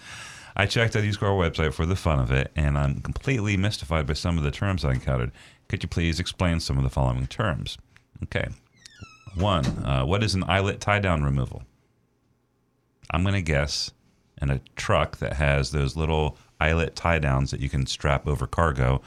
[0.56, 3.56] I checked out a used car website for the fun of it, and I'm completely
[3.56, 5.30] mystified by some of the terms I encountered.
[5.68, 7.78] Could you please explain some of the following terms?
[8.24, 8.48] Okay.
[9.34, 11.62] One, uh, what is an eyelet tie down removal?
[13.10, 13.90] I'm going to guess
[14.40, 18.46] in a truck that has those little eyelet tie downs that you can strap over
[18.46, 19.00] cargo,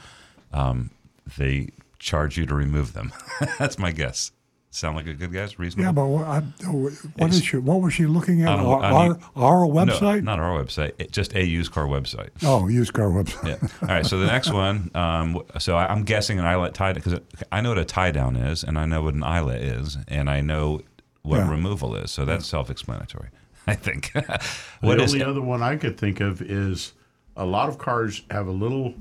[0.52, 0.90] um,
[1.38, 3.12] they charge you to remove them.
[3.58, 4.32] That's my guess.
[4.74, 5.56] Sound like a good guess?
[5.56, 5.84] Reasonable?
[5.84, 6.40] Yeah, but what, I,
[7.16, 7.58] what is she?
[7.58, 8.48] What was she looking at?
[8.48, 10.24] On a- our, our, a- our No, website?
[10.24, 10.94] not our website.
[10.98, 12.30] It, just a used car website.
[12.42, 13.44] Oh, used car website.
[13.62, 13.68] Yeah.
[13.82, 14.04] All right.
[14.04, 14.90] So the next one.
[14.96, 17.20] Um, so I, I'm guessing an eyelet tie because
[17.52, 20.28] I know what a tie down is, and I know what an eyelet is, and
[20.28, 20.80] I know
[21.22, 21.50] what Yeah.
[21.50, 22.10] removal is.
[22.10, 23.28] So that's self-explanatory.
[23.68, 24.12] I think.
[24.12, 24.40] The
[24.80, 26.94] what is only other one I could think of is
[27.36, 28.94] a lot of cars have a little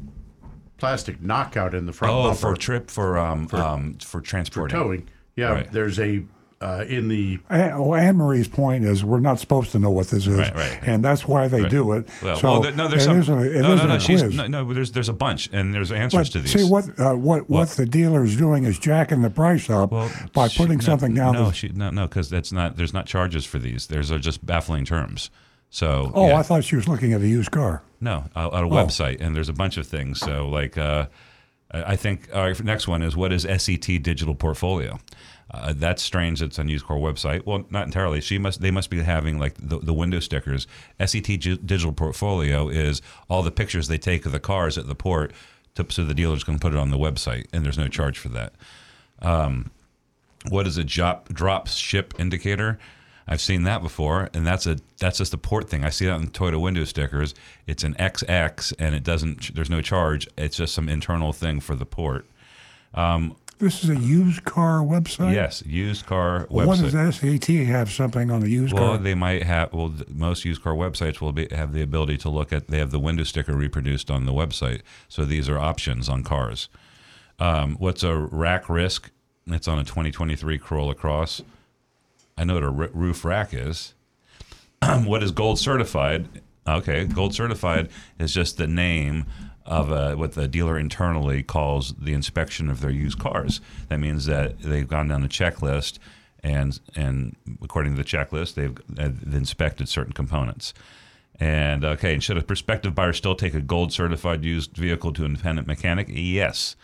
[0.78, 4.22] plastic knockout in the front oh bumper for trip for um For- um for for
[4.22, 5.10] transporting towing.
[5.36, 5.72] Yeah, Right.
[5.72, 6.24] there's a
[6.62, 10.08] uh, in the Anne, well, Anne Marie's point is we're not supposed to know what
[10.08, 10.80] this is, Right, right.
[10.84, 11.70] and that's why they Right.
[11.70, 12.08] do it.
[12.22, 13.18] Well, so well, no, there's some.
[13.20, 14.00] a, no, no, no.
[14.00, 14.74] She's no, no.
[14.74, 16.54] There's there's a bunch, and there's answers But to these.
[16.54, 19.90] see what uh, what what the dealer's doing is jacking the price up
[20.32, 21.34] by She- putting no, something down.
[21.34, 22.78] No, she, no, no, because that's not.
[22.78, 23.88] There's not charges for these.
[23.88, 25.30] There's are just baffling terms.
[25.70, 26.12] So.
[26.14, 26.38] oh, yeah.
[26.38, 27.82] I thought she was looking at a used car.
[28.00, 28.72] No, uh, on a Oh.
[28.72, 30.20] website, and there's a bunch of things.
[30.20, 31.08] So, like, uh,
[31.74, 35.00] I think our next one is what is SET Digital Portfolio?
[35.52, 36.42] Uh, that's strange.
[36.42, 37.46] It's on car website.
[37.46, 38.22] Well, not entirely.
[38.22, 38.62] She must.
[38.62, 40.68] They must be having like the, the window stickers.
[41.00, 44.96] SET G- Digital Portfolio is all the pictures they take of the cars at the
[44.96, 45.32] port,
[45.76, 48.30] to, so the dealers can put it on the website, and there's no charge for
[48.30, 48.54] that.
[49.22, 49.72] Um,
[50.50, 52.80] what is a drop drop ship indicator?
[53.28, 55.84] I've seen that before, and that's a that's just a port thing.
[55.84, 57.34] I see that on Toyota window stickers.
[57.68, 59.56] It's an XX, and it doesn't.
[59.56, 60.28] There's no charge.
[60.38, 62.26] It's just some internal thing for the port.
[62.94, 65.34] Um, This is a used car website.
[65.34, 66.84] yes, used car Well, website.
[66.84, 68.98] what does SAT have something on the used well, car?
[68.98, 69.72] they might have.
[69.72, 72.68] Well, most used car websites will be, have the ability to look at.
[72.68, 76.68] They have the window sticker reproduced on the website, so these are options on cars.
[77.40, 79.12] Um, what's a rack risk?
[79.48, 81.42] It's on a 2023 Corolla Cross.
[82.38, 83.94] I know what a r- roof rack is.
[85.04, 86.42] what is gold certified?
[86.68, 87.90] Okay, gold certified
[88.20, 89.26] is just the name
[89.66, 93.62] of a, what the dealer internally calls the inspection of their used cars.
[93.90, 96.00] That means that they've gone down a checklist,
[96.44, 100.74] and and according to the checklist, they've, they've inspected certain components.
[101.40, 105.24] And okay, and should a prospective buyer still take a gold certified used vehicle to
[105.24, 106.08] an independent mechanic?
[106.10, 106.76] Yes,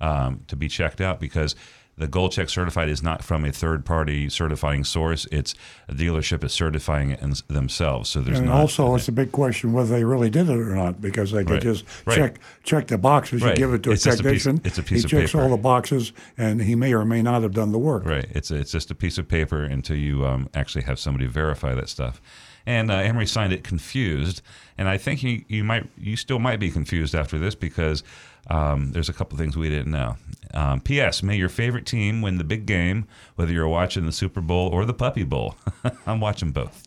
[0.00, 1.54] um, to be checked out because
[1.98, 5.26] the gold check certified is not from a third party certifying source.
[5.30, 5.54] It's
[5.88, 8.08] a dealership is certifying it in, themselves.
[8.08, 10.74] So there's and not also, it's a big question whether they really did it or
[10.74, 11.62] not, because they could Right.
[11.62, 12.16] just Right.
[12.16, 13.42] check check the boxes.
[13.42, 13.50] Right.
[13.58, 14.60] You give it to a It's a piece- technician.
[14.64, 15.42] it's a piece he of checks paper.
[15.44, 18.06] all the boxes, and he may or may not have done the work.
[18.06, 18.26] Right.
[18.30, 21.74] It's a, it's just a piece of paper until you um, actually have somebody verify
[21.74, 22.20] that stuff.
[22.64, 24.40] And uh, Emery signed it confused,
[24.78, 28.04] and I think you, you might you still might be confused after this because
[28.50, 30.16] um, there's a couple things we didn't know.
[30.54, 31.22] Um, P.S.
[31.22, 33.06] May your favorite team win the big game,
[33.36, 35.56] whether you're watching the Super Bowl or the Puppy Bowl.
[36.06, 36.86] I'm watching both.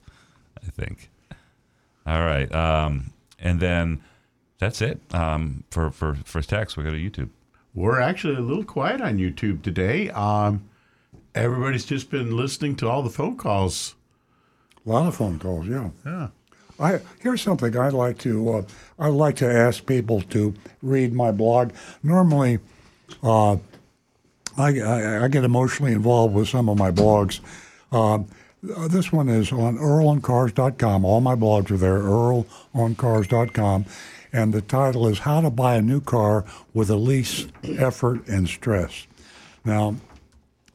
[0.61, 1.09] I think.
[2.05, 4.01] All right, um, and then
[4.59, 6.77] that's it um, for for for text.
[6.77, 7.29] We go to YouTube.
[7.73, 10.09] We're actually a little quiet on YouTube today.
[10.11, 10.69] Um,
[11.33, 13.95] everybody's just been listening to all the phone calls.
[14.85, 15.89] A lot of phone calls, yeah.
[16.05, 16.27] Yeah.
[16.79, 18.63] I here's something I'd like to uh,
[18.99, 21.71] I'd like to ask people to read my blog.
[22.03, 22.59] Normally,
[23.23, 23.57] uh,
[24.57, 27.39] I, I I get emotionally involved with some of my blogs.
[27.91, 28.19] Uh,
[28.87, 31.05] this one is on earloncars.com.
[31.05, 31.99] All my blogs are there.
[31.99, 33.85] earloncars.com,
[34.33, 38.47] and the title is "How to Buy a New Car with the Least Effort and
[38.47, 39.07] Stress."
[39.63, 39.95] Now,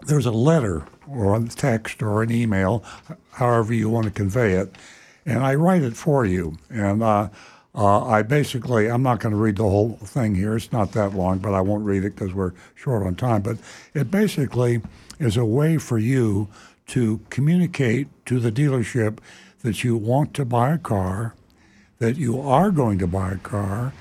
[0.06, 2.84] there's a letter or a text or an email,
[3.32, 4.74] however you want to convey it,
[5.26, 6.58] and I write it for you.
[6.68, 7.28] And uh,
[7.74, 10.56] Uh, I basically, I'm not going to read the whole thing here.
[10.56, 13.42] It's not that long, but I won't read it because we're short on time.
[13.42, 13.58] But
[13.94, 14.82] it basically
[15.18, 16.48] is a way for you
[16.88, 19.18] to communicate to the dealership
[19.62, 21.34] that you want to buy a car,
[21.98, 23.92] that you are going to buy a car,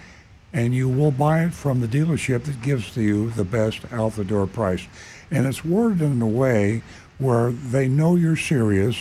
[0.51, 4.13] and you will buy it from the dealership that gives to you the best out
[4.13, 4.87] the door price.
[5.29, 6.81] And it's worded in a way
[7.19, 8.97] where they know you're serious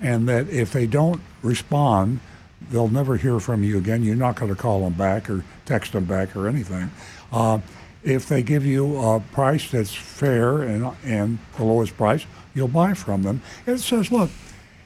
[0.00, 2.20] and that if they don't respond,
[2.70, 4.02] they'll never hear from you again.
[4.02, 6.90] You're not going to call them back or text them back or anything.
[7.32, 7.60] Uh,
[8.02, 12.24] if they give you a price that's fair and, and the lowest price,
[12.54, 13.42] you'll buy from them.
[13.66, 14.30] It says, look,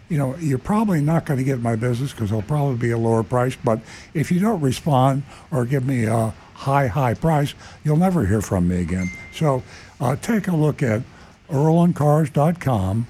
[0.09, 2.99] you know, you're probably not going to get my business because it'll probably be a
[2.99, 3.57] lower price.
[3.63, 3.81] But
[4.13, 7.55] if you don't respond or give me a high, high price,
[7.85, 9.11] you'll never hear from me again.
[9.35, 9.63] So
[10.01, 11.03] uh, take a look at
[11.49, 13.07] earloncars.com.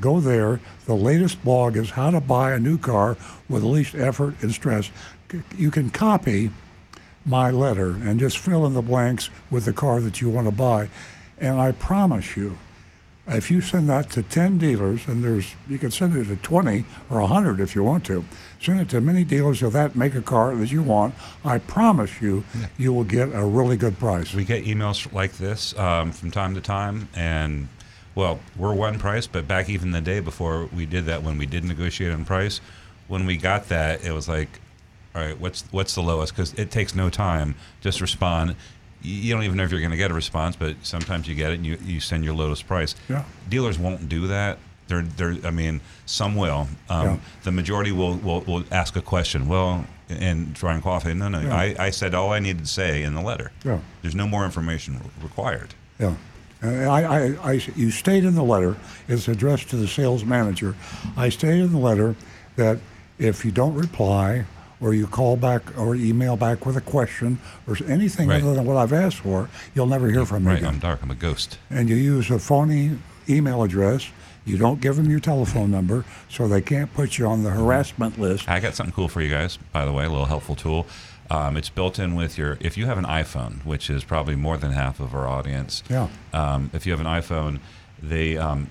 [0.00, 0.60] Go there.
[0.86, 3.16] The latest blog is how to buy a new car
[3.48, 4.90] with least effort and stress.
[5.56, 6.50] You can copy
[7.26, 10.52] my letter and just fill in the blanks with the car that you want to
[10.52, 10.88] buy.
[11.38, 12.58] And I promise you,
[13.26, 16.84] if you send that to 10 dealers, and there's you can send it to 20
[17.10, 18.24] or 100 if you want to,
[18.60, 21.14] send it to many dealers of that make a car that you want.
[21.44, 22.44] I promise you,
[22.76, 24.34] you will get a really good price.
[24.34, 27.68] We get emails like this um, from time to time, and
[28.14, 31.46] well, we're one price, but back even the day before we did that, when we
[31.46, 32.60] did negotiate on price,
[33.08, 34.60] when we got that, it was like,
[35.14, 36.32] all right, what's what's the lowest?
[36.32, 37.54] Because it takes no time.
[37.80, 38.56] Just respond.
[39.02, 41.52] You don't even know if you're going to get a response, but sometimes you get
[41.52, 42.94] it and you, you send your lowest price.
[43.08, 43.24] Yeah.
[43.48, 44.58] Dealers won't do that.
[44.88, 46.68] They're, they're, I mean, some will.
[46.88, 47.16] Um, Yeah.
[47.42, 49.46] The majority will, will, will ask a question.
[49.46, 51.12] Well, and try and qualify.
[51.12, 51.40] No, no.
[51.40, 51.54] Yeah.
[51.54, 53.52] I, I said all I needed to say in the letter.
[53.62, 53.80] Yeah.
[54.00, 55.74] There's no more information re- required.
[55.98, 56.14] Yeah.
[56.64, 58.76] And I, I, I, you state in the letter,
[59.06, 60.74] it's addressed to the sales manager.
[61.16, 62.16] I stated in the letter
[62.56, 62.78] that
[63.18, 64.46] if you don't reply
[64.80, 68.42] or you call back or email back with a question or anything Right.
[68.42, 70.58] other than what I've asked for, you'll never hear from me Right.
[70.58, 70.74] again.
[70.74, 71.00] I'm dark.
[71.02, 71.58] I'm a ghost.
[71.70, 74.08] And you use a phony email address.
[74.46, 78.18] You don't give them your telephone number, so they can't put you on the harassment
[78.18, 78.48] list.
[78.48, 80.86] I got something cool for you guys, by the way, a little helpful tool.
[81.30, 84.56] Um, it's built in with your, if you have an iPhone, which is probably more
[84.56, 85.82] than half of our audience.
[85.88, 86.08] Yeah.
[86.32, 87.60] Um, if you have an iPhone,
[88.02, 88.68] they, um,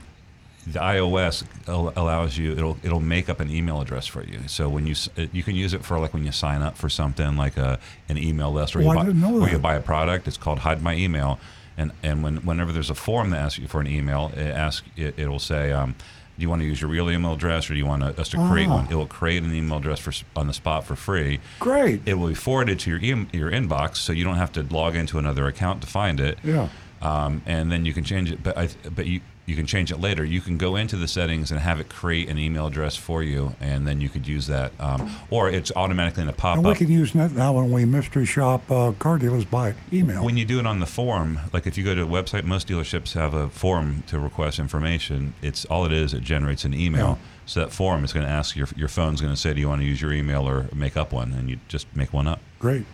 [0.68, 4.40] the iOS allows you, it'll, it'll make up an email address for you.
[4.48, 4.96] So when you,
[5.32, 8.18] you can use it for like when you sign up for something like a, an
[8.18, 10.96] email list or, Oh, you, buy, or you buy a product, it's called Hide My
[10.96, 11.40] Email.
[11.76, 14.88] And, and when, whenever there's a form that asks you for an email, it asks,
[14.96, 15.96] it, it'll say, um,
[16.38, 18.38] do you want to use your real email address or do you want us to
[18.50, 18.76] create Ah.
[18.78, 18.88] one?
[18.90, 21.40] It will create an email address for on the spot for free.
[21.60, 22.02] Great.
[22.06, 24.96] It will be forwarded to your e- your inbox, so you don't have to log
[24.96, 26.40] into another account to find it.
[26.44, 26.70] Yeah.
[27.02, 30.00] Um, and then you can change it, but I, but you you can change it
[30.00, 30.24] later.
[30.24, 33.56] You can go into the settings and have it create an email address for you,
[33.60, 34.72] and then you could use that.
[34.80, 36.78] Um, or it's automatically in to pop And we up.
[36.78, 40.24] can use that now when we mystery shop uh, car dealers by email.
[40.24, 42.68] When you do it on the form, like if you go to a website, most
[42.70, 45.34] dealerships have a form to request information.
[45.42, 46.14] It's all it is.
[46.14, 47.20] It generates an email.
[47.20, 47.28] Yeah.
[47.46, 49.68] So that form is going to ask your your phone's going to say, "Do you
[49.68, 52.40] want to use your email or make up one?" And you just make one up.
[52.60, 52.86] Great.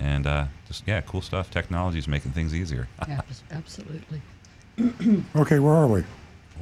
[0.00, 1.48] And uh, just yeah, cool stuff.
[1.50, 2.88] Technology is making things easier.
[3.00, 4.20] Abs- Absolutely.
[5.36, 6.04] Okay, where are we?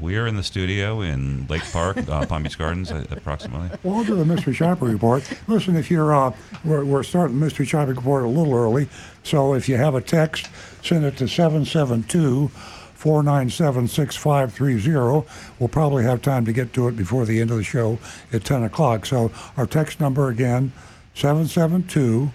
[0.01, 3.69] We are in the studio in Lake Park, uh, Palm Beach Gardens, uh, approximately.
[3.83, 5.29] Well, I'll do the mystery shopper report.
[5.49, 6.33] Listen, if you're, uh,
[6.65, 8.89] we're, we're starting the mystery shopping report a little early,
[9.25, 10.49] so if you have a text,
[10.83, 12.49] send it to 772
[12.95, 15.27] 497 6530.
[15.59, 17.99] We'll probably have time to get to it before the end of the show
[18.33, 19.05] at 10 o'clock.
[19.07, 20.73] So our text number again,
[21.15, 22.31] 772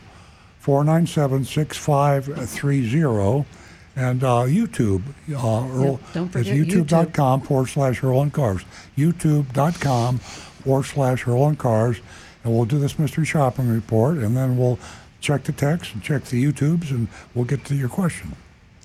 [0.60, 3.46] 497 6530.
[3.96, 8.64] And uh, YouTube, uh, Earl, don't it's youtube.com forward slash Earl on Cars.
[8.98, 12.00] YouTube.com forward slash Earl on Cars.
[12.44, 14.80] And we'll do this mystery shopping report, and then we'll
[15.22, 18.36] check the text and check the YouTubes, and we'll get to your question.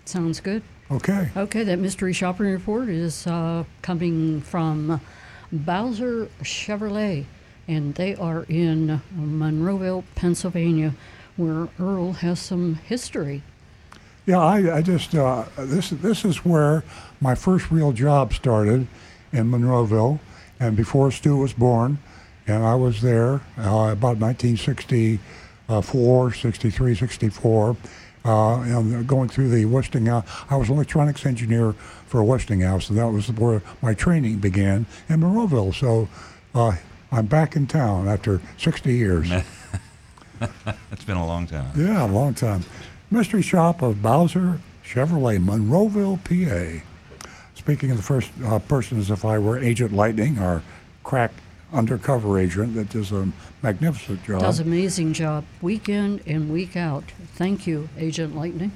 [0.05, 0.63] Sounds good.
[0.91, 1.31] Okay.
[1.37, 5.01] Okay, that mystery shopping report is uh, coming from
[5.51, 7.25] Bowser Chevrolet,
[7.67, 10.95] and they are in Monroeville, Pennsylvania,
[11.37, 13.43] where Earl has some history.
[14.29, 16.85] Yeah, I, I just uh, this this is where
[17.19, 18.87] my first real job started
[19.33, 20.19] in Monroeville,
[20.61, 21.97] and before Stu was born,
[22.47, 27.77] and I was there uh, about 1964, 63, 64,
[28.27, 30.29] uh, and going through the Westinghouse.
[30.51, 31.73] I was electronics engineer
[32.05, 35.75] for Westinghouse, and that was where my training began in Monroeville.
[35.75, 36.07] So
[36.55, 36.77] uh,
[37.11, 39.31] I'm back in town after 60 years.
[40.93, 41.73] it's been a long time.
[41.75, 42.63] Yeah, a long time.
[43.11, 46.85] Mystery shop of Bowser Chevrolet, Monroeville, PA.
[47.55, 50.63] Speaking of the first uh, person as if I were Agent Lightning our
[51.05, 51.33] crack
[51.73, 53.31] undercover agent that does a
[53.63, 54.41] magnificent job.
[54.41, 57.05] Does amazing job week in and week out.
[57.35, 58.73] Thank you, Agent Lightning.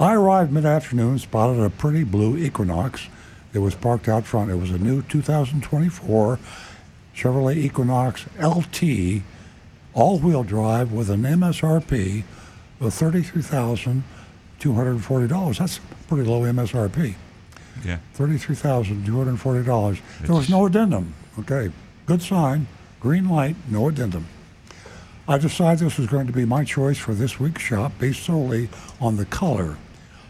[0.00, 3.08] I arrived mid afternoon, spotted a pretty blue Equinox
[3.52, 4.50] that was parked out front.
[4.50, 6.38] It was a new 2024
[7.14, 9.22] Chevrolet Equinox LT
[9.94, 12.22] all wheel drive with an MSRP
[12.80, 15.58] of $33,240.
[15.58, 15.78] That's
[16.08, 17.14] pretty low MSRP.
[17.84, 17.98] Yeah.
[18.16, 20.00] $33,240.
[20.22, 21.14] There was no addendum.
[21.38, 21.70] Okay,
[22.06, 22.66] good sign.
[23.00, 24.26] Green light, no addendum.
[25.28, 28.68] I decided this was going to be my choice for this week's shop based solely
[29.00, 29.76] on the color.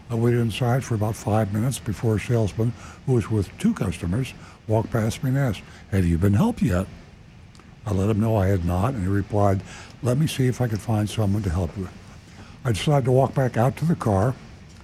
[0.09, 2.73] I waited inside for about five minutes before a salesman
[3.05, 4.33] who was with two customers
[4.67, 5.61] walked past me and asked,
[5.91, 6.85] Have you been helped yet?
[7.85, 9.61] I let him know I had not, and he replied,
[10.03, 11.87] Let me see if I could find someone to help you.
[12.69, 14.35] I decided to walk back out to the car,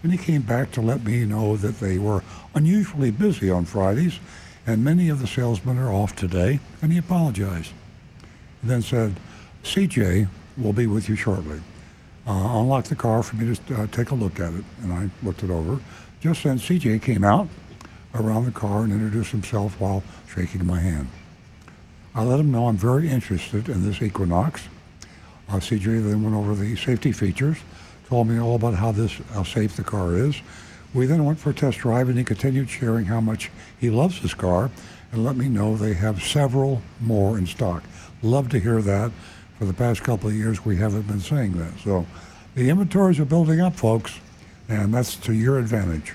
[0.02, 2.24] and he came back to let me know that they were
[2.56, 4.20] unusually busy on Fridays,
[4.66, 7.74] and many of the salesmen are off today, and he apologized.
[8.64, 9.18] He then said,
[9.64, 11.62] CJ will be with you shortly.
[12.26, 15.12] Uh, unlocked the car for me to uh, take a look at it, and I
[15.22, 15.80] looked it over.
[16.22, 17.48] Just then, CJ came out
[18.16, 21.08] around the car and introduced himself while shaking my hand.
[22.16, 24.64] I let him know I'm very interested in this Equinox.
[25.48, 27.58] Uh, CJ then went over the safety features,
[28.08, 30.42] told me all about how this how safe the car is.
[30.94, 34.20] We then went for a test drive, and he continued sharing how much he loves
[34.20, 34.72] his car,
[35.12, 37.84] and let me know they have several more in stock.
[38.22, 39.12] Love to hear that.
[39.60, 41.80] For the past couple of years, we haven't been saying that.
[41.80, 42.06] So,
[42.56, 44.20] the inventories are building up, folks,
[44.68, 46.14] and that's to your advantage.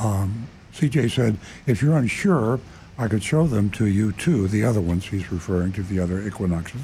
[0.00, 1.36] Um, CJ said,
[1.66, 2.60] if you're unsure,
[2.98, 5.06] I could show them to you too, the other ones.
[5.06, 6.82] He's referring to the other Equinoxes.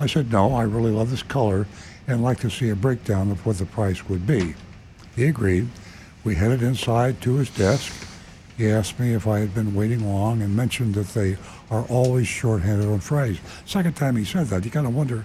[0.00, 1.66] I said, no, I really love this color
[2.06, 4.54] and like to see a breakdown of what the price would be.
[5.14, 5.68] He agreed.
[6.24, 7.92] We headed inside to his desk.
[8.56, 11.36] He asked me if I had been waiting long and mentioned that they
[11.70, 13.40] are always shorthanded on Fridays.
[13.64, 15.24] Second time he said that, you kind of wonder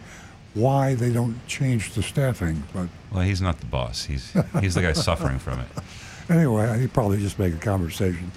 [0.54, 2.64] why they don't change the staffing.
[2.74, 4.06] But Well, he's not the boss.
[4.06, 5.68] He's he's the guy suffering from it.
[6.30, 8.32] anyway, he probably just make a conversation.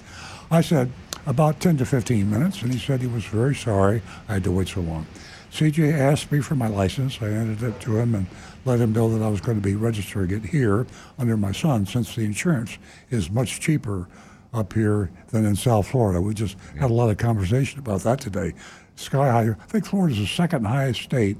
[0.51, 0.91] I said
[1.25, 4.51] about 10 to 15 minutes, and he said he was very sorry I had to
[4.51, 5.05] wait so long.
[5.51, 7.21] CJ asked me for my license.
[7.21, 8.25] I handed it to him and
[8.63, 10.87] let him know that I was going to be registering it here
[11.17, 12.77] under my son since the insurance
[13.09, 14.07] is much cheaper
[14.53, 16.21] up here than in South Florida.
[16.21, 18.53] We just had a lot of conversation about that today.
[18.95, 19.49] Sky high.
[19.49, 21.37] I think Florida's the second highest state.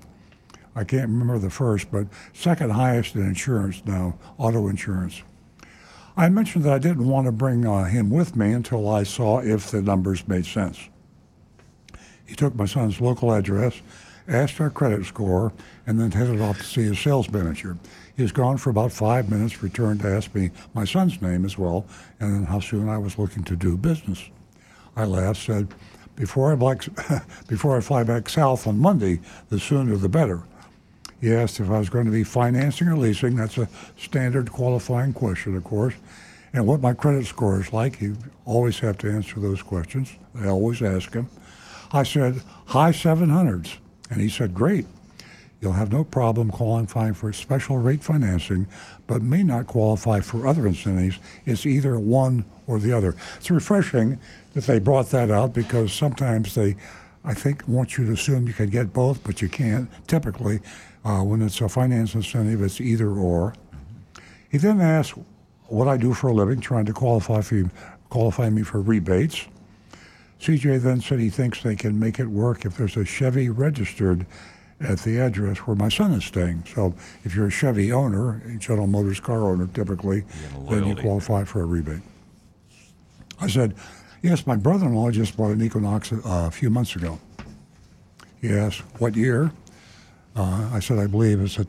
[0.76, 5.22] I can't remember the first, but second highest in insurance now, auto insurance.
[6.18, 9.40] I mentioned that I didn't want to bring uh, him with me until I saw
[9.40, 10.90] if the numbers made sense.
[12.26, 13.82] He took my son's local address,
[14.32, 15.54] asked our credit score,
[15.86, 17.78] and then headed off to see his sales manager.
[18.16, 21.58] He was gone for about five minutes, returned to ask me my son's name as
[21.58, 21.86] well,
[22.20, 24.30] and then how soon I was looking to do business.
[24.96, 25.68] I laughed, said,
[26.16, 26.84] before I, black,
[27.48, 30.44] before I fly back south on Monday, the sooner the better.
[31.20, 33.36] He asked if I was going to be financing or leasing.
[33.36, 35.94] That's a standard qualifying question, of course.
[36.54, 38.02] And what my credit score is like.
[38.02, 40.14] You always have to answer those questions.
[40.36, 41.30] They always ask him.
[41.94, 43.78] I said, high 700s.
[44.12, 44.86] And he said, great.
[45.62, 48.68] You'll have no problem qualifying for special rate financing,
[49.08, 51.20] but may not qualify for other incentives.
[51.46, 53.16] It's either one or the other.
[53.38, 54.20] It's refreshing
[54.54, 56.76] that they brought that out because sometimes they,
[57.24, 59.90] I think, want you to assume you can get both, but you can't.
[60.08, 60.60] Typically,
[61.06, 63.54] uh, when it's a finance incentive, it's either or.
[64.50, 65.14] He then asked
[65.68, 67.70] what I do for a living, trying to qualify for
[68.10, 69.48] qualify me for rebates.
[70.42, 74.26] CJ then said he thinks they can make it work if there's a Chevy registered
[74.80, 76.64] at the address where my son is staying.
[76.74, 80.24] So if you're a Chevy owner, a General Motors car owner typically,
[80.68, 82.02] then you qualify for a rebate.
[83.40, 83.76] I said,
[84.24, 87.20] yes, my brother-in-law just bought an Equinox uh, a few months ago.
[88.42, 89.52] He asked, what year?
[90.36, 91.68] Uh, I said, I believe it's a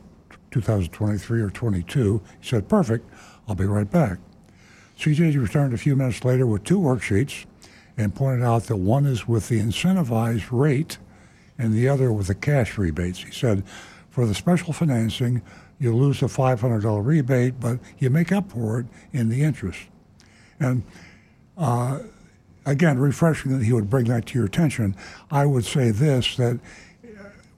[0.51, 2.23] 2023 or 22.
[2.41, 3.07] He said, perfect.
[3.47, 4.19] I'll be right back.
[4.99, 7.45] CJ returned a few minutes later with two worksheets
[7.97, 10.99] and pointed out that one is with the incentivized rate
[11.59, 13.23] and the other with the cash rebates.
[13.23, 13.63] He said,
[14.11, 15.43] for the special financing,
[15.79, 19.81] you lose a $500 rebate, but you make up for it in the interest.
[20.61, 20.83] And
[21.57, 22.01] uh,
[22.65, 24.97] again, refreshing that he would bring that to your attention.
[25.31, 26.61] I would say this that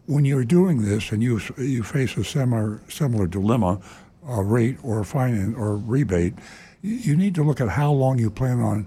[0.06, 3.80] when you're doing this and you you face a similar similar dilemma,
[4.26, 6.34] a rate or finance or rebate,
[6.82, 8.86] you need to look at how long you plan on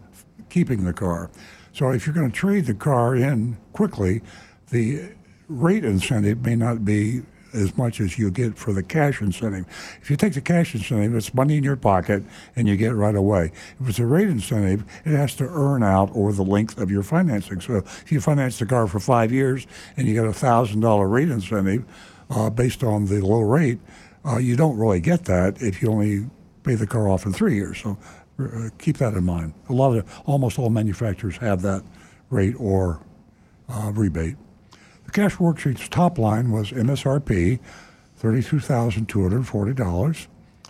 [0.58, 1.30] keeping the car.
[1.72, 4.24] So if you're going to trade the car in quickly,
[4.72, 5.10] the
[5.48, 7.22] rate incentive may not be
[7.54, 9.66] as much as you get for the cash incentive.
[10.02, 12.24] If you take the cash incentive, it's money in your pocket
[12.56, 13.52] and you get it right away.
[13.80, 17.04] If it's a rate incentive, it has to earn out over the length of your
[17.04, 17.62] financing.
[17.62, 21.08] So if you finance the car for five years and you get a thousand dollar
[21.08, 21.86] rate incentive
[22.32, 23.78] uh, based on the low rate,
[24.26, 26.32] uh, you don't really get that if you only
[26.64, 27.78] pay the car off in three years.
[27.78, 27.96] So
[28.40, 29.54] uh, keep that in mind.
[29.70, 31.84] A lot of almost all manufacturers have that
[32.30, 33.00] rate or
[33.70, 34.36] uh, rebate.
[35.06, 37.60] The cash worksheet's top line was MSRP,
[38.22, 40.28] $32,240.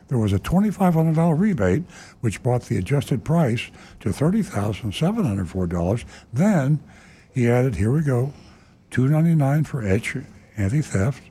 [0.07, 1.83] There was a $2,500 rebate,
[2.21, 3.69] which brought the adjusted price
[3.99, 6.05] to $30,704.
[6.31, 6.79] Then
[7.33, 8.31] he added, here we go,
[8.91, 10.15] 299 for etch
[10.55, 11.23] anti-theft,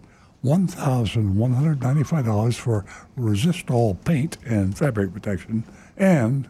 [0.45, 2.85] $1,195 for
[3.19, 5.65] resistol paint and fabric protection,
[5.97, 6.49] and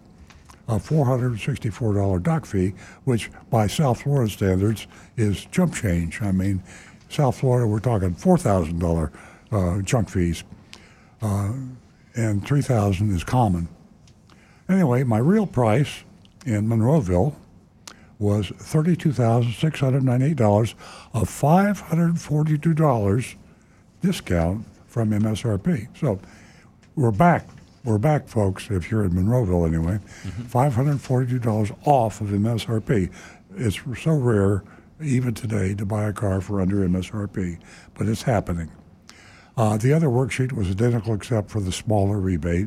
[0.69, 2.75] a $464 doc fee,
[3.05, 4.87] which by South Florida standards
[5.17, 6.23] is jump change.
[6.23, 6.63] I mean,
[7.09, 9.11] South Florida, we're talking $4,000
[9.53, 10.43] uh, junk fees,
[11.23, 11.53] uh,
[12.15, 13.69] and 3000 is common.
[14.69, 16.03] Anyway, my real price
[16.45, 17.37] in Monroeville
[18.19, 20.75] was $32,698
[21.13, 23.35] of $542
[24.01, 25.87] discount from MSRP.
[25.99, 26.19] So
[26.97, 27.47] we're back.
[27.87, 30.01] We're back, folks, if you're in Monroeville anyway.
[30.49, 33.13] $542 off of MSRP.
[33.55, 34.65] It's so rare,
[35.01, 37.61] even today, to buy a car for under MSRP,
[37.95, 38.73] but it's happening.
[39.57, 42.67] Uh, the other worksheet was identical except for the smaller rebate.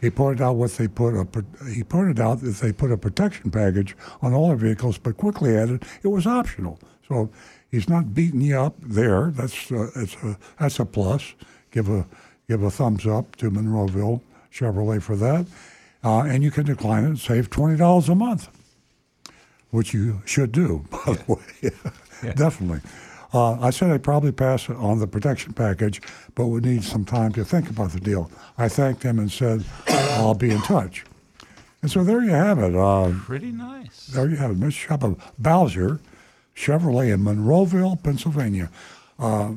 [0.00, 1.26] He pointed out what they put a,
[1.70, 5.58] he pointed out that they put a protection package on all their vehicles, but quickly
[5.58, 6.78] added it was optional.
[7.06, 7.28] So
[7.70, 9.30] he's not beating you up there.
[9.30, 11.34] That's uh, it's a, that's a plus.
[11.70, 12.06] Give a
[12.48, 14.22] give a thumbs up to Monroeville
[14.52, 15.46] Chevrolet for that,
[16.04, 18.48] uh, and you can decline it and save twenty dollars a month,
[19.70, 20.84] which you should do.
[20.90, 22.80] By the way, definitely.
[23.32, 26.00] Uh, I said I'd probably pass on the protection package,
[26.34, 28.30] but would need some time to think about the deal.
[28.56, 31.04] I thanked him and said, I'll be in touch.
[31.82, 32.74] And so there you have it.
[32.74, 34.06] Uh, Pretty nice.
[34.06, 34.56] There you have it.
[34.56, 35.04] Mystery shop
[35.38, 36.00] Bowser
[36.56, 38.70] Chevrolet in Monroeville, Pennsylvania.
[39.18, 39.52] Uh,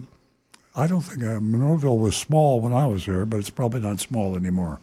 [0.75, 3.99] I don't think uh, Monroeville was small when I was there, but it's probably not
[3.99, 4.79] small anymore.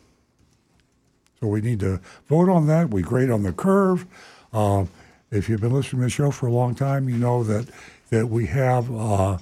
[1.40, 2.90] So we need to vote on that.
[2.90, 4.06] We grade on the curve.
[4.52, 4.86] Uh,
[5.30, 7.68] if you've been listening to the show for a long time, you know that
[8.10, 9.38] that we have uh,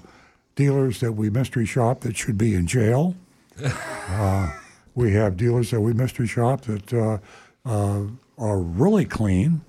[0.57, 3.15] dealers that we mystery shop that should be in jail.
[3.63, 4.51] uh,
[4.95, 7.19] we have dealers that we mystery shop that uh,
[7.65, 8.03] uh,
[8.39, 9.61] are really clean.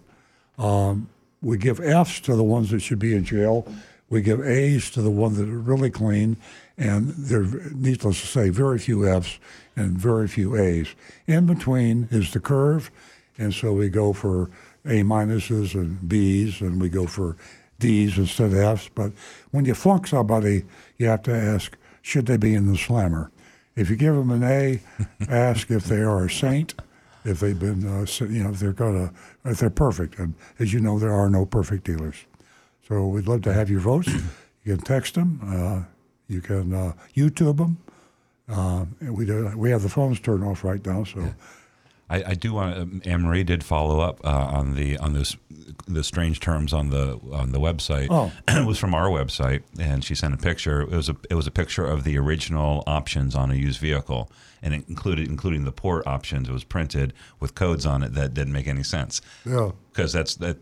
[0.57, 1.09] Um,
[1.41, 3.71] we give Fs to the ones that should be in jail.
[4.09, 6.37] We give A's to the ones that are really clean,
[6.77, 7.43] and there,
[7.73, 9.39] needless to say, very few Fs
[9.75, 10.93] and very few A's.
[11.25, 12.91] In between is the curve,
[13.37, 14.49] and so we go for
[14.85, 17.35] A minuses and B's, and we go for
[17.79, 18.89] D's instead of F's.
[18.93, 19.11] But
[19.51, 20.65] when you flunk somebody,
[20.97, 23.31] you have to ask, should they be in the slammer?
[23.75, 24.81] If you give them an A,
[25.29, 26.75] ask if they are a saint,
[27.25, 29.11] if they've been, uh, you know, if they're gonna,
[29.45, 30.17] if they're perfect.
[30.17, 32.15] And as you know, there are no perfect dealers.
[32.87, 34.07] So we'd love to have your votes.
[34.63, 35.41] You can text them.
[35.43, 35.83] Uh,
[36.27, 37.77] you can uh, YouTube them.
[38.49, 41.19] Uh, and we do, we have the phones turned off right now, so.
[41.19, 41.33] Yeah.
[42.09, 45.35] I, I, do want um, Anne Marie did follow up uh, on the on those
[45.87, 48.07] the strange terms on the on the website.
[48.09, 50.81] Oh, it was from our website, and she sent a picture.
[50.81, 54.31] It was a it was a picture of the original options on a used vehicle,
[54.61, 56.47] and it included including the port options.
[56.47, 59.21] It was printed with codes on it that didn't make any sense.
[59.45, 60.57] Yeah, because that's that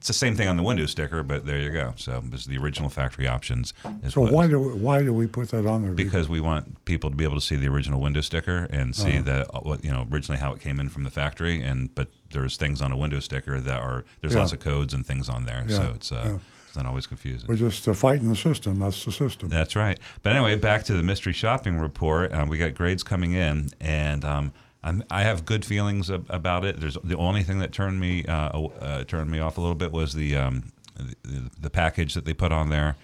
[0.00, 1.92] it's the same thing on the window sticker, but there you go.
[1.96, 3.74] So this is the original factory options.
[4.08, 5.92] So why do why do we put that on there?
[5.92, 9.18] Because we want people to be able to see the original window sticker and see
[9.18, 9.22] uh-huh.
[9.24, 12.08] that uh, what you know originally how it came in from the factory, and but
[12.30, 14.40] there's things on a window sticker that are there's yeah.
[14.40, 15.76] lots of codes and things on there, yeah.
[15.76, 16.10] so it's.
[16.10, 16.38] Uh, yeah.
[16.66, 17.48] It's not always confusing.
[17.48, 18.78] We're just uh, fighting the system.
[18.78, 19.48] That's the system.
[19.48, 19.98] That's right.
[20.22, 22.32] But anyway, back to the mystery shopping report.
[22.32, 24.52] Um, we got grades coming in, and um,
[24.82, 26.80] I'm, i have good feelings about it.
[26.80, 29.92] There's the only thing that turned me uh, uh, turned me off a little bit
[29.92, 32.96] was the, um, the, the package that they put on there,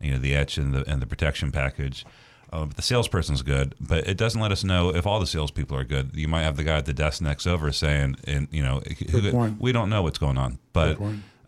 [0.00, 2.06] you know, the etch and the and the protection package.
[2.50, 5.84] Uh, the salesperson's good, but it doesn't let us know if all the salespeople are
[5.84, 6.12] good.
[6.14, 8.80] You might have the guy at the desk next over saying, and you know,
[9.58, 10.98] we don't know what's going on, but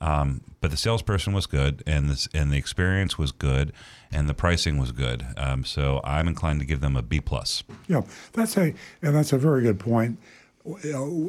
[0.02, 3.73] um, but the salesperson was good, and this and the experience was good,
[4.12, 5.27] and the pricing was good.
[5.37, 7.62] Um, so I'm inclined to give them a B plus.
[7.89, 10.19] Yeah, that's a and that's a very good point.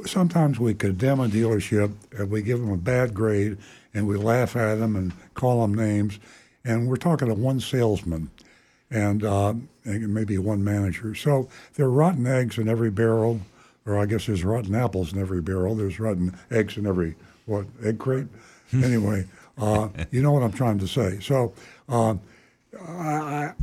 [0.05, 3.57] Sometimes we condemn a dealership and we give them a bad grade,
[3.93, 6.19] and we laugh at them and call them names,
[6.65, 8.29] and we're talking to one salesman,
[8.89, 9.53] and, uh,
[9.85, 11.15] and maybe one manager.
[11.15, 13.39] So there are rotten eggs in every barrel,
[13.85, 15.75] or I guess there's rotten apples in every barrel.
[15.75, 18.27] There's rotten eggs in every what egg crate.
[18.83, 19.25] anyway,
[19.57, 21.19] uh, you know what I'm trying to say.
[21.19, 21.53] So
[21.89, 22.15] uh,
[22.79, 23.53] I,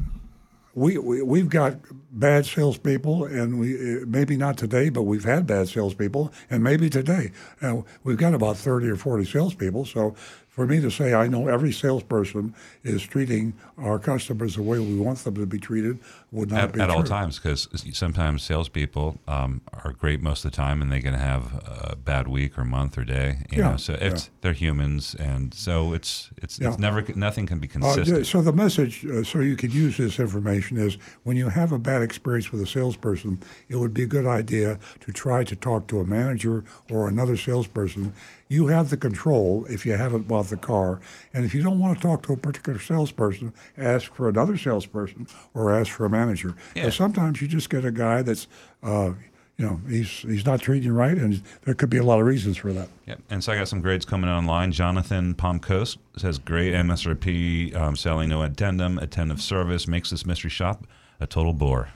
[0.75, 1.77] we, we we've got
[2.13, 6.89] bad salespeople, and we uh, maybe not today, but we've had bad salespeople, and maybe
[6.89, 7.33] today
[7.63, 9.87] uh, we've got about thirty or forty salespeople.
[9.87, 10.15] So
[10.49, 14.97] for me to say I know every salesperson is treating our customers the way we
[14.97, 15.99] want them to be treated
[16.31, 16.97] would not at, be at true.
[16.97, 21.15] all times because sometimes salespeople um, are great most of the time and they can
[21.15, 23.39] have a bad week or month or day.
[23.51, 24.31] You Yeah, know, so it's yeah.
[24.43, 26.69] they're humans, and so it's it's, Yeah.
[26.69, 28.19] it's never nothing can be Uh, consistent.
[28.19, 31.73] yeah, so the message, uh, so you could use this information is when you have
[31.73, 35.57] a bad experience with a salesperson, it would be a good idea to try to
[35.57, 38.13] talk to a manager or another salesperson.
[38.51, 41.01] You have the control if you haven't bought the car,
[41.35, 45.27] and if you don't want to talk to a particular salesperson, ask for another salesperson
[45.53, 46.55] or ask for a manager.
[46.75, 46.91] Yeah.
[46.91, 48.47] sometimes you just get a guy that's,
[48.83, 49.13] uh,
[49.57, 52.27] you know, he's he's not treating you right, and there could be a lot of
[52.27, 52.89] reasons for that.
[53.07, 54.71] Yeah, And so I got some grades coming online.
[54.73, 60.87] Jonathan Pomkos says great MSRP, um, selling no addendum, attentive service, makes this mystery shop
[61.19, 61.89] a total bore.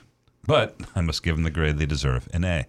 [0.45, 2.67] But I must give them the grade they deserve, an A.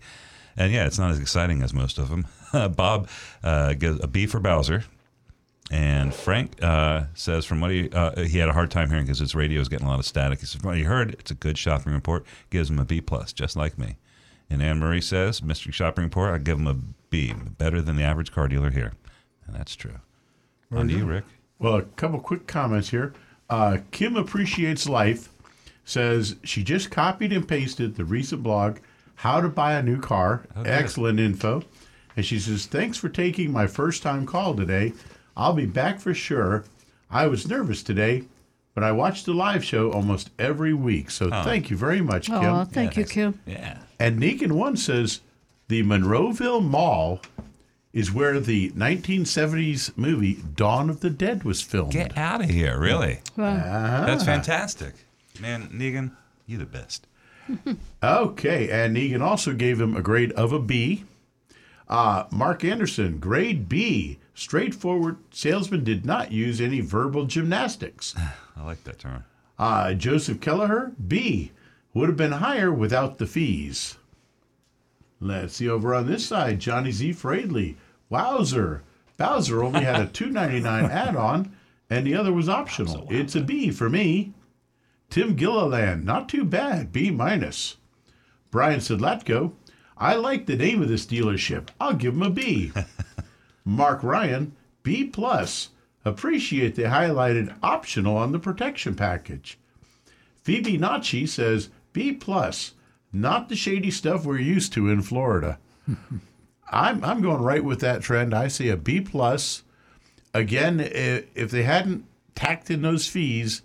[0.56, 2.28] And yeah, it's not as exciting as most of them.
[2.76, 3.10] Bob
[3.44, 4.84] uh, gives a B for Bowser.
[5.72, 9.19] And Frank uh, says, from what he uh, he had a hard time hearing because
[9.19, 10.40] his radio is getting a lot of static.
[10.40, 12.26] He says, from what he heard, it's a good shopping report.
[12.49, 13.98] Gives him a B plus, just like me.
[14.49, 16.34] And Anne Marie says, mystery shopping report.
[16.34, 16.76] I give him a
[17.10, 18.94] B, better than the average car dealer here,
[19.48, 19.99] and that's true.
[20.72, 21.23] On to you, Rick.
[21.60, 23.14] Well, a couple quick comments here.
[23.49, 25.30] Uh, Kim appreciates life.
[25.85, 28.80] Says she just copied and pasted the recent blog,
[29.15, 30.72] "How to Buy a New Car." Oh, good.
[30.72, 31.64] Excellent info.
[32.15, 34.94] And she says, "Thanks for taking my first time call today.
[35.35, 36.65] I'll be back for sure.
[37.10, 38.23] I was nervous today,
[38.76, 41.10] but I watch the live show almost every week.
[41.11, 41.43] So Oh.
[41.43, 43.39] thank you very much, Kim." Aw, thank you, Kim.
[43.45, 43.80] Yeah.
[43.99, 45.22] And Negan One says
[45.68, 47.22] the Monroeville Mall
[47.93, 51.91] is where the 1970s movie Dawn of the Dead was filmed.
[51.91, 53.19] Get out of here, really?
[53.38, 54.03] Ah.
[54.05, 54.93] That's fantastic.
[55.39, 56.11] Man, Negan,
[56.47, 57.05] you're the best.
[58.03, 61.03] Okay, and Negan also gave him a grade of a B.
[61.88, 64.18] Uh, Mark Anderson, grade B.
[64.34, 68.15] Straightforward salesman did not use any verbal gymnastics.
[68.57, 69.23] I like that term.
[69.60, 71.51] Uh, Joseph Kelleher, B.
[71.93, 73.97] Would have been higher without the fees.
[75.19, 76.60] Let's see over on this side.
[76.60, 77.11] Johnny Z.
[77.11, 77.76] Fradley.
[78.10, 78.81] Wowzer.
[79.18, 81.55] Bowser only had a two ninety nine add on,
[81.89, 83.07] and the other was optional.
[83.11, 84.34] It's a B for me.
[85.11, 86.03] Tim Gilliland.
[86.03, 86.91] Not too bad.
[86.91, 87.77] B minus.
[88.49, 89.53] Brian Sidlatko.
[89.95, 91.69] I like the name of this dealership.
[91.80, 92.72] I'll give him a B.
[93.65, 94.53] Mark Ryan.
[94.84, 95.69] B plus.
[96.06, 99.57] Appreciate the highlighted optional on the protection package.
[100.44, 102.73] Phoebe Nachi says B plus,
[103.14, 105.57] not the shady stuff we're used to in Florida.
[106.72, 108.34] I'm I'm going right with that trend.
[108.34, 109.64] I see a B plus.
[110.34, 113.61] Again, if they hadn't tacked in those fees,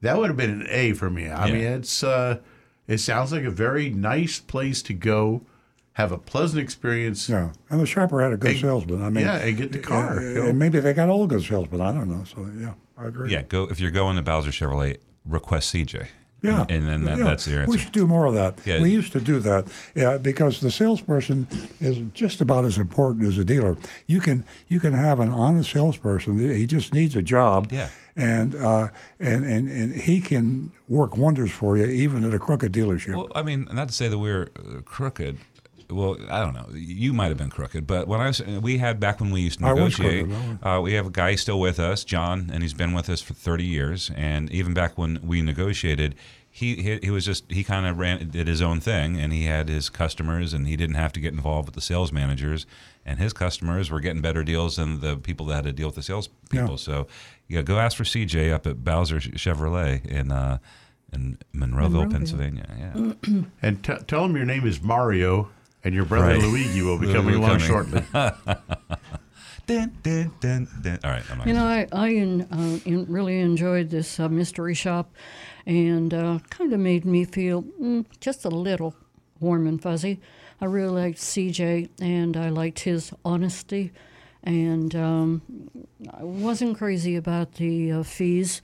[0.00, 1.28] that would have been an A for me.
[1.28, 1.52] I Yeah.
[1.54, 2.40] mean, it's uh,
[2.88, 5.42] it sounds like a very nice place to go,
[5.98, 7.28] have a pleasant experience.
[7.28, 9.02] Yeah, and the shopper had a good And- salesman.
[9.02, 10.46] I mean, yeah, and get the car, you know.
[10.46, 11.80] and maybe they got all good salesmen.
[11.80, 12.24] I don't know.
[12.24, 13.32] So yeah, I agree.
[13.32, 16.06] Yeah, go if you're going to Bowser Chevrolet, request CJ.
[16.40, 17.72] Yeah, and, then that, Yeah, that's your answer.
[17.72, 18.60] We should do more of that.
[18.64, 18.80] Yeah.
[18.80, 19.66] We used to do that,
[19.96, 21.48] yeah, because the salesperson
[21.80, 23.76] is just about as important as a dealer.
[24.06, 26.38] You can you can have an honest salesperson.
[26.38, 27.72] He just needs a job.
[27.72, 27.88] Yeah.
[28.14, 28.88] And, uh,
[29.20, 33.16] and and and he can work wonders for you, even at a crooked dealership.
[33.16, 35.38] Well, I mean, not to say that we're uh, crooked.
[35.90, 36.66] Well, I don't know.
[36.74, 39.58] You might have been crooked, but when I was, we had back when we used
[39.60, 40.26] to negotiate.
[40.62, 43.32] uh, we have a guy still with us, John, and he's been with us for
[43.34, 44.10] 30 years.
[44.14, 46.14] And even back when we negotiated,
[46.50, 49.44] he he, he was just he kind of ran did his own thing, and he
[49.44, 52.66] had his customers, and he didn't have to get involved with the sales managers.
[53.06, 55.94] And his customers were getting better deals than the people that had to deal with
[55.94, 56.70] the sales people.
[56.70, 56.76] Yeah.
[56.76, 57.06] So,
[57.48, 60.58] yeah, go ask for CJ up at Bowser Chevrolet in uh,
[61.12, 62.10] in Monroeville, Monroeville.
[62.12, 62.66] Pennsylvania.
[62.78, 63.42] Yeah.
[63.62, 65.48] And t- tell him your name is Mario,
[65.88, 66.42] and your brother Right.
[66.42, 67.66] Luigi will be coming along coming.
[67.66, 68.02] shortly.
[69.66, 70.98] Dun, dun, dun, dun.
[71.04, 74.26] All right, I'm You gonna- know, I, I en- uh, en- really enjoyed this uh,
[74.28, 75.14] mystery shop
[75.66, 78.94] and uh, kind of made me feel mm, just a little
[79.40, 80.20] warm and fuzzy.
[80.62, 83.92] I really liked CJ and I liked his honesty.
[84.42, 85.42] And um,
[86.18, 88.62] I wasn't crazy about the uh, fees,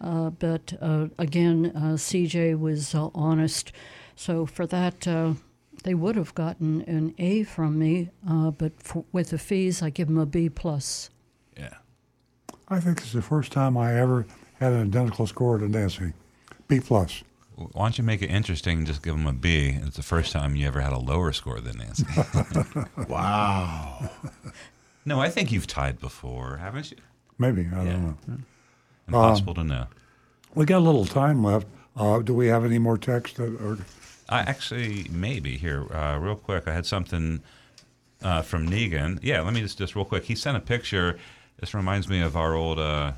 [0.00, 3.70] uh, but uh, again, uh, CJ was uh, honest.
[4.16, 5.34] So for that, uh,
[5.82, 9.90] they would have gotten an A from me, uh, but for, with the fees, I
[9.90, 11.10] give them a B plus.
[11.56, 11.74] yeah.
[12.68, 14.26] I think it's the first time I ever
[14.60, 16.12] had an identical score to Nancy.
[16.68, 17.24] B plus.
[17.56, 19.76] Why don't you make it interesting and just give them a B?
[19.82, 22.06] It's the first time you ever had a lower score than Nancy.
[23.08, 24.08] wow.
[25.04, 26.96] no, I think you've tied before, haven't you?
[27.38, 27.92] Maybe I Yeah.
[27.92, 28.38] don't know.
[29.08, 29.86] Impossible to know.
[30.54, 31.66] We got a little time left.
[31.96, 33.36] Uh, do we have any more text?
[33.36, 33.78] That, or
[34.30, 36.68] I actually maybe here uh, real quick.
[36.68, 37.40] I had something
[38.22, 39.18] uh, from Negan.
[39.22, 40.24] Yeah, let me just just real quick.
[40.24, 41.18] He sent a picture.
[41.58, 43.12] This reminds me of our old uh,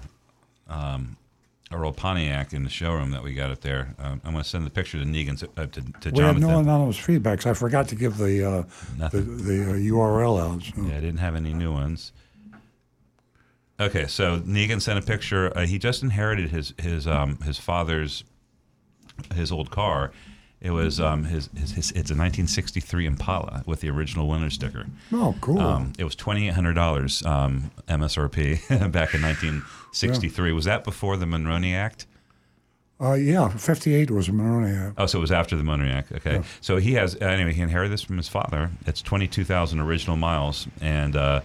[0.68, 1.16] um,
[1.70, 3.94] our old Pontiac in the showroom that we got up there.
[3.98, 6.36] Um, I'm going to send the picture to Negan to, uh, to, to we have
[6.36, 6.40] Jonathan.
[6.40, 7.46] no anonymous feedbacks.
[7.46, 10.62] I forgot to give the uh, the, the uh, URL out.
[10.62, 12.12] so- Yeah, I didn't have any new ones.
[13.80, 15.56] Okay, so Negan sent a picture.
[15.56, 18.24] Uh, he just inherited his his um, his father's
[19.34, 20.12] his old car.
[20.62, 24.86] It was um, his, his, his it's a 1963 Impala with the original winter sticker.
[25.12, 25.58] Oh, cool.
[25.58, 30.52] Um, it was twenty eight hundred dollars um, MSRP back in 1963.
[30.52, 32.06] Was that before the Monroney Act?
[33.00, 34.94] Uh, yeah, 58 was a Monroney Act.
[34.96, 36.12] Oh, so it was after the Monroney Act.
[36.12, 36.34] Okay.
[36.36, 36.42] Yeah.
[36.60, 37.52] So he has anyway.
[37.52, 38.70] He inherited this from his father.
[38.86, 41.40] It's twenty two thousand original miles, and uh,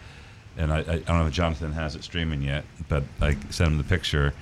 [0.57, 3.77] and I, I don't know if Jonathan has it streaming yet, but I sent him
[3.79, 4.35] the picture,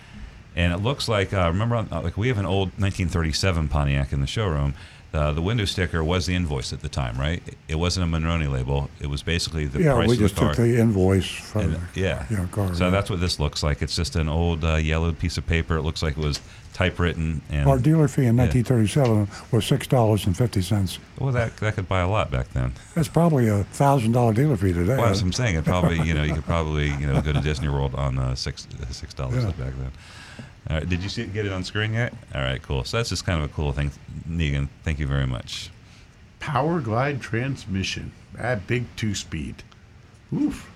[0.55, 3.67] and it looks like uh, remember uh, like we have an old nineteen thirty seven
[3.67, 4.73] Pontiac in the showroom.
[5.13, 7.41] Uh, the window sticker was the invoice at the time, right?
[7.69, 8.89] It wasn't a Monroney label.
[8.99, 11.81] It was basically the yeah, price we of the just took the invoice from And,
[11.95, 12.25] yeah.
[12.29, 12.75] yeah, car.
[12.75, 13.81] So that's what this looks like.
[13.81, 15.77] It's just an old uh, yellowed piece of paper.
[15.77, 16.41] It looks like it was
[16.73, 17.41] typewritten.
[17.49, 18.43] And Our dealer fee in Yeah.
[18.43, 20.99] 1937 was six dollars and fifty cents.
[21.17, 22.73] Well, that that could buy a lot back then.
[22.93, 24.97] That's probably a thousand dollar dealer fee today.
[24.97, 25.55] Well, that's what I'm saying.
[25.55, 28.35] It probably, you know, you could probably, you know, go to Disney World on uh,
[28.35, 29.51] six six dollars Yeah.
[29.51, 29.91] back then.
[30.69, 32.13] All right, did you see it, get it on screen yet?
[32.33, 32.83] All right, cool.
[32.83, 33.91] So that's just kind of a cool thing,
[34.27, 34.69] Negan.
[34.83, 35.69] Thank you very much.
[36.39, 38.11] Power glide transmission.
[38.33, 39.63] That big two speed.
[40.33, 40.71] Oof.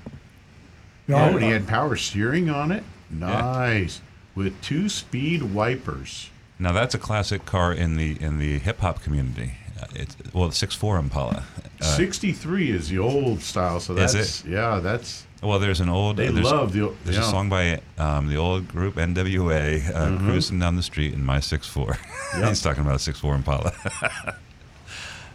[1.07, 2.83] Yeah, oh, and he had power steering on it.
[3.09, 4.01] Nice.
[4.35, 6.29] With two speed wipers.
[6.59, 9.53] Now that's a classic car in the in the hip hop community.
[9.81, 11.45] Uh, it's well, the six four Impala.
[11.81, 14.49] Uh, 63 is the old style, so Is that's it?
[14.49, 16.17] yeah, that's Well, there's an old.
[16.17, 17.23] They there's, love the- There's yeah.
[17.27, 20.19] a song by um, the old group NWA, uh, Mhm.
[20.19, 21.97] cruising down the street in my six four.
[22.37, 22.47] Yep.
[22.49, 23.71] He's talking about a six four Impala.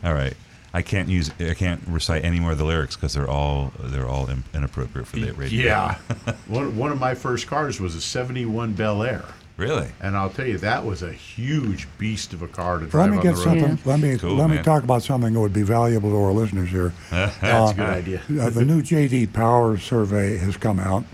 [0.05, 0.35] all right,
[0.75, 1.31] I can't use.
[1.41, 5.07] I can't recite any more of the lyrics because they're all they're all in, inappropriate
[5.09, 5.65] for the radio.
[5.65, 5.95] Yeah.
[6.49, 9.25] one, one of my first cars was a 71 Bel Air.
[9.57, 9.87] Really?
[10.01, 13.11] And I'll tell you, that was a huge beast of a car to Let drive
[13.13, 13.61] me on get the road.
[13.61, 13.79] something.
[13.85, 16.71] Let me Cool, let me talk about something that would be valuable to our listeners
[16.71, 16.93] here.
[17.11, 18.21] That's a good idea.
[18.41, 21.05] uh, the new JD Power survey has come out,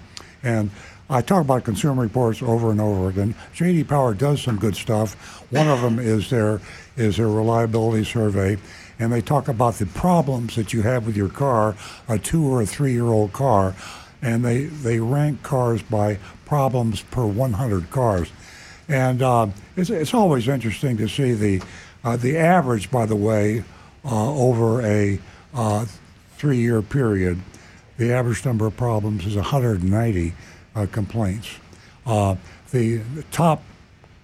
[0.43, 0.71] and
[1.11, 3.35] I talk about Consumer Reports over and over again.
[3.55, 5.15] JD Power does some good stuff.
[5.53, 6.61] One of them is their
[6.97, 8.57] is their reliability survey,
[8.99, 11.75] and they talk about the problems that you have with your car,
[12.09, 13.75] a two or a three year old car,
[14.22, 18.30] and they they rank cars by problems per 100 cars.
[18.88, 21.62] And uh, it's, it's always interesting to see the
[22.02, 23.62] uh, the average, by the way,
[24.05, 25.20] uh, over a
[25.55, 25.84] uh,
[26.38, 27.38] three-year period.
[27.98, 30.32] The average number of problems is 190
[30.74, 31.56] uh, complaints.
[32.06, 32.36] Uh,
[32.70, 33.62] the, top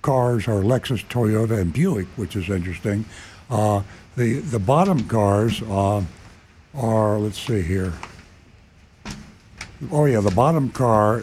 [0.00, 3.04] cars are Lexus, Toyota, and Buick, which is interesting.
[3.50, 3.82] The
[4.16, 7.92] the bottom cars are let's see here.
[9.90, 11.22] Oh yeah, the bottom car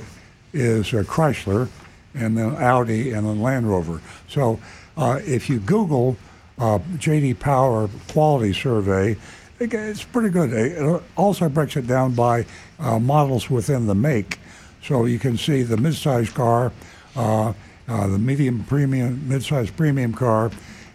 [0.54, 1.68] is a Chrysler,
[2.14, 4.02] and then Audi, and then Land Rover.
[4.28, 4.60] So
[4.98, 6.16] uh, if you Google
[6.60, 9.18] uh, JD Power quality survey,
[9.60, 10.54] it- it's pretty good.
[10.54, 12.46] It also breaks it down by
[12.80, 14.40] uh, models within the make,
[14.84, 16.72] so you can see the midsize car,
[17.16, 17.54] uh,
[17.88, 20.52] uh, the medium premium, midsize premium car,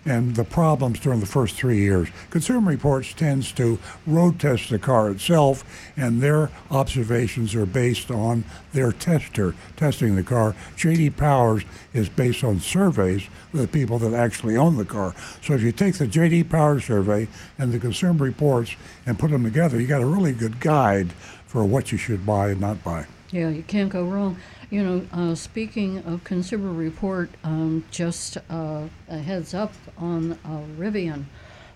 [0.09, 2.09] and the problems during the first three years.
[2.31, 5.65] Consumer Reports tends to road test the car itself,
[5.97, 10.57] and their observations are based on their tester testing the car.
[10.77, 15.15] JD Powers is based on surveys with the people that actually own the car.
[15.43, 17.29] So if you take the JD Power survey
[17.59, 18.75] and the Consumer Reports
[19.05, 21.13] and put them together, you got a really good guide
[21.47, 23.07] for what you should buy and not buy.
[23.31, 24.39] Yeah, you can't go wrong.
[24.71, 30.61] You know, uh, speaking of Consumer Report, um, just uh, a heads up on uh,
[30.79, 31.25] Rivian.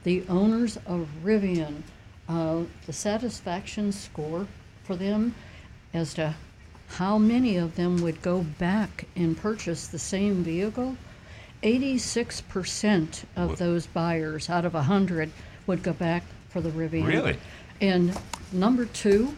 [0.05, 1.83] The owners of Rivian,
[2.29, 4.47] uh, the satisfaction score
[4.85, 5.35] for them
[5.95, 6.35] as to
[6.89, 10.97] how many of them would go back and purchase the same vehicle,
[11.63, 15.31] 86% of Wha- those buyers out of 100
[15.67, 17.07] would go back for the Rivian.
[17.07, 17.39] Really?
[17.81, 18.19] And
[18.53, 19.35] number two,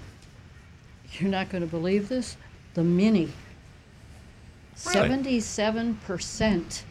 [1.12, 2.36] you're not going to believe this,
[2.74, 3.30] the Mini.
[4.86, 4.92] Really?
[5.08, 6.84] Seventy-seven percent.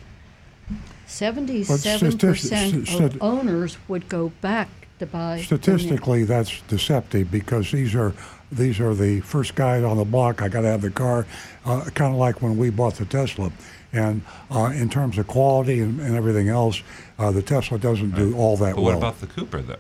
[1.08, 4.70] Seventy-seven percent of owners would go back
[5.00, 5.38] to buy.
[5.38, 8.14] the Statistically, that's deceptive because these are
[8.52, 10.42] these are the first guys on the block.
[10.42, 11.26] I got to have the car,
[11.66, 13.52] uh, kind of like when we bought the Tesla.
[13.92, 16.82] And uh, in terms of quality and, and everything else,
[17.20, 18.94] uh, the Tesla doesn't do all that But well.
[18.94, 19.74] what about the Cooper though?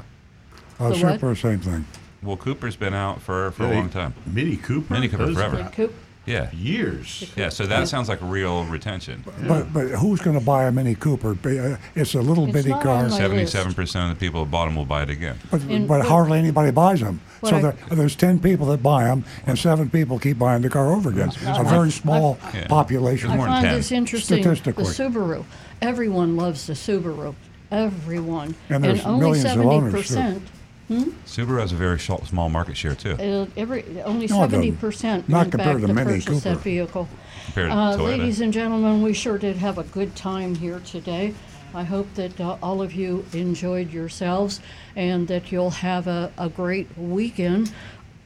[0.80, 1.14] uh, The what?
[1.16, 1.86] Supra, same thing.
[2.22, 4.14] Well, Cooper's been out for, for a long time.
[4.28, 4.94] Mini Cooper.
[4.94, 5.58] Mini Cooper Those- forever.
[5.58, 6.50] Yeah, Coop- Yeah.
[6.54, 7.30] Years.
[7.36, 9.24] Yeah, so that sounds like real retention.
[9.48, 11.32] But but who's going to buy a Mini Cooper?
[11.44, 13.04] Uh, It's a little It's bitty not car.
[13.04, 15.38] on my Seventy-seven percent of the people who bought them will buy it again.
[15.52, 17.20] But, And but what- hardly anybody buys them.
[17.42, 20.62] what So I- there, there's 10 people that buy them, and seven people keep buying
[20.62, 21.32] the car over again.
[21.46, 22.68] A very small Yeah.
[22.68, 23.30] population.
[23.32, 24.44] I find this interesting.
[24.44, 24.86] The Statistically.
[24.86, 25.44] Subaru.
[25.82, 27.36] Everyone loves the Subaru.
[27.70, 28.56] Everyone.
[28.70, 29.98] And there's only millions of seventy owners, too.
[29.98, 30.44] percent.
[30.88, 31.04] Hmm?
[31.26, 33.12] Subaru has a very sh- small market share too.
[33.12, 34.80] Uh, every only seventy doesn't.
[34.82, 37.08] percent Not went back compared to to Mini purchase that vehicle.
[37.46, 38.04] Compared Uh, Toyota.
[38.04, 41.34] ladies and gentlemen, we sure did have a good time here today.
[41.74, 44.60] I hope that uh, all of you enjoyed yourselves
[44.96, 47.72] and that you'll have a, a great weekend.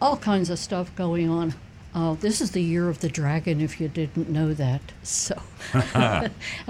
[0.02, 1.54] All kinds of stuff going on.
[1.96, 4.82] Uh, this is the year of the dragon, if you didn't know that.
[5.02, 5.42] So,
[5.94, 6.30] and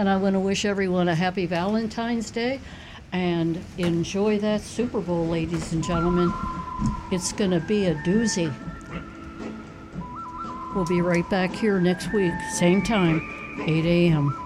[0.10, 2.60] I want to wish everyone a happy Valentine's Day
[3.12, 6.34] and enjoy that Super Bowl, ladies and gentlemen.
[7.12, 8.54] It's going to be a doozy.
[10.76, 13.22] We'll be right back here next week, same time,
[13.66, 14.44] 8 a.m.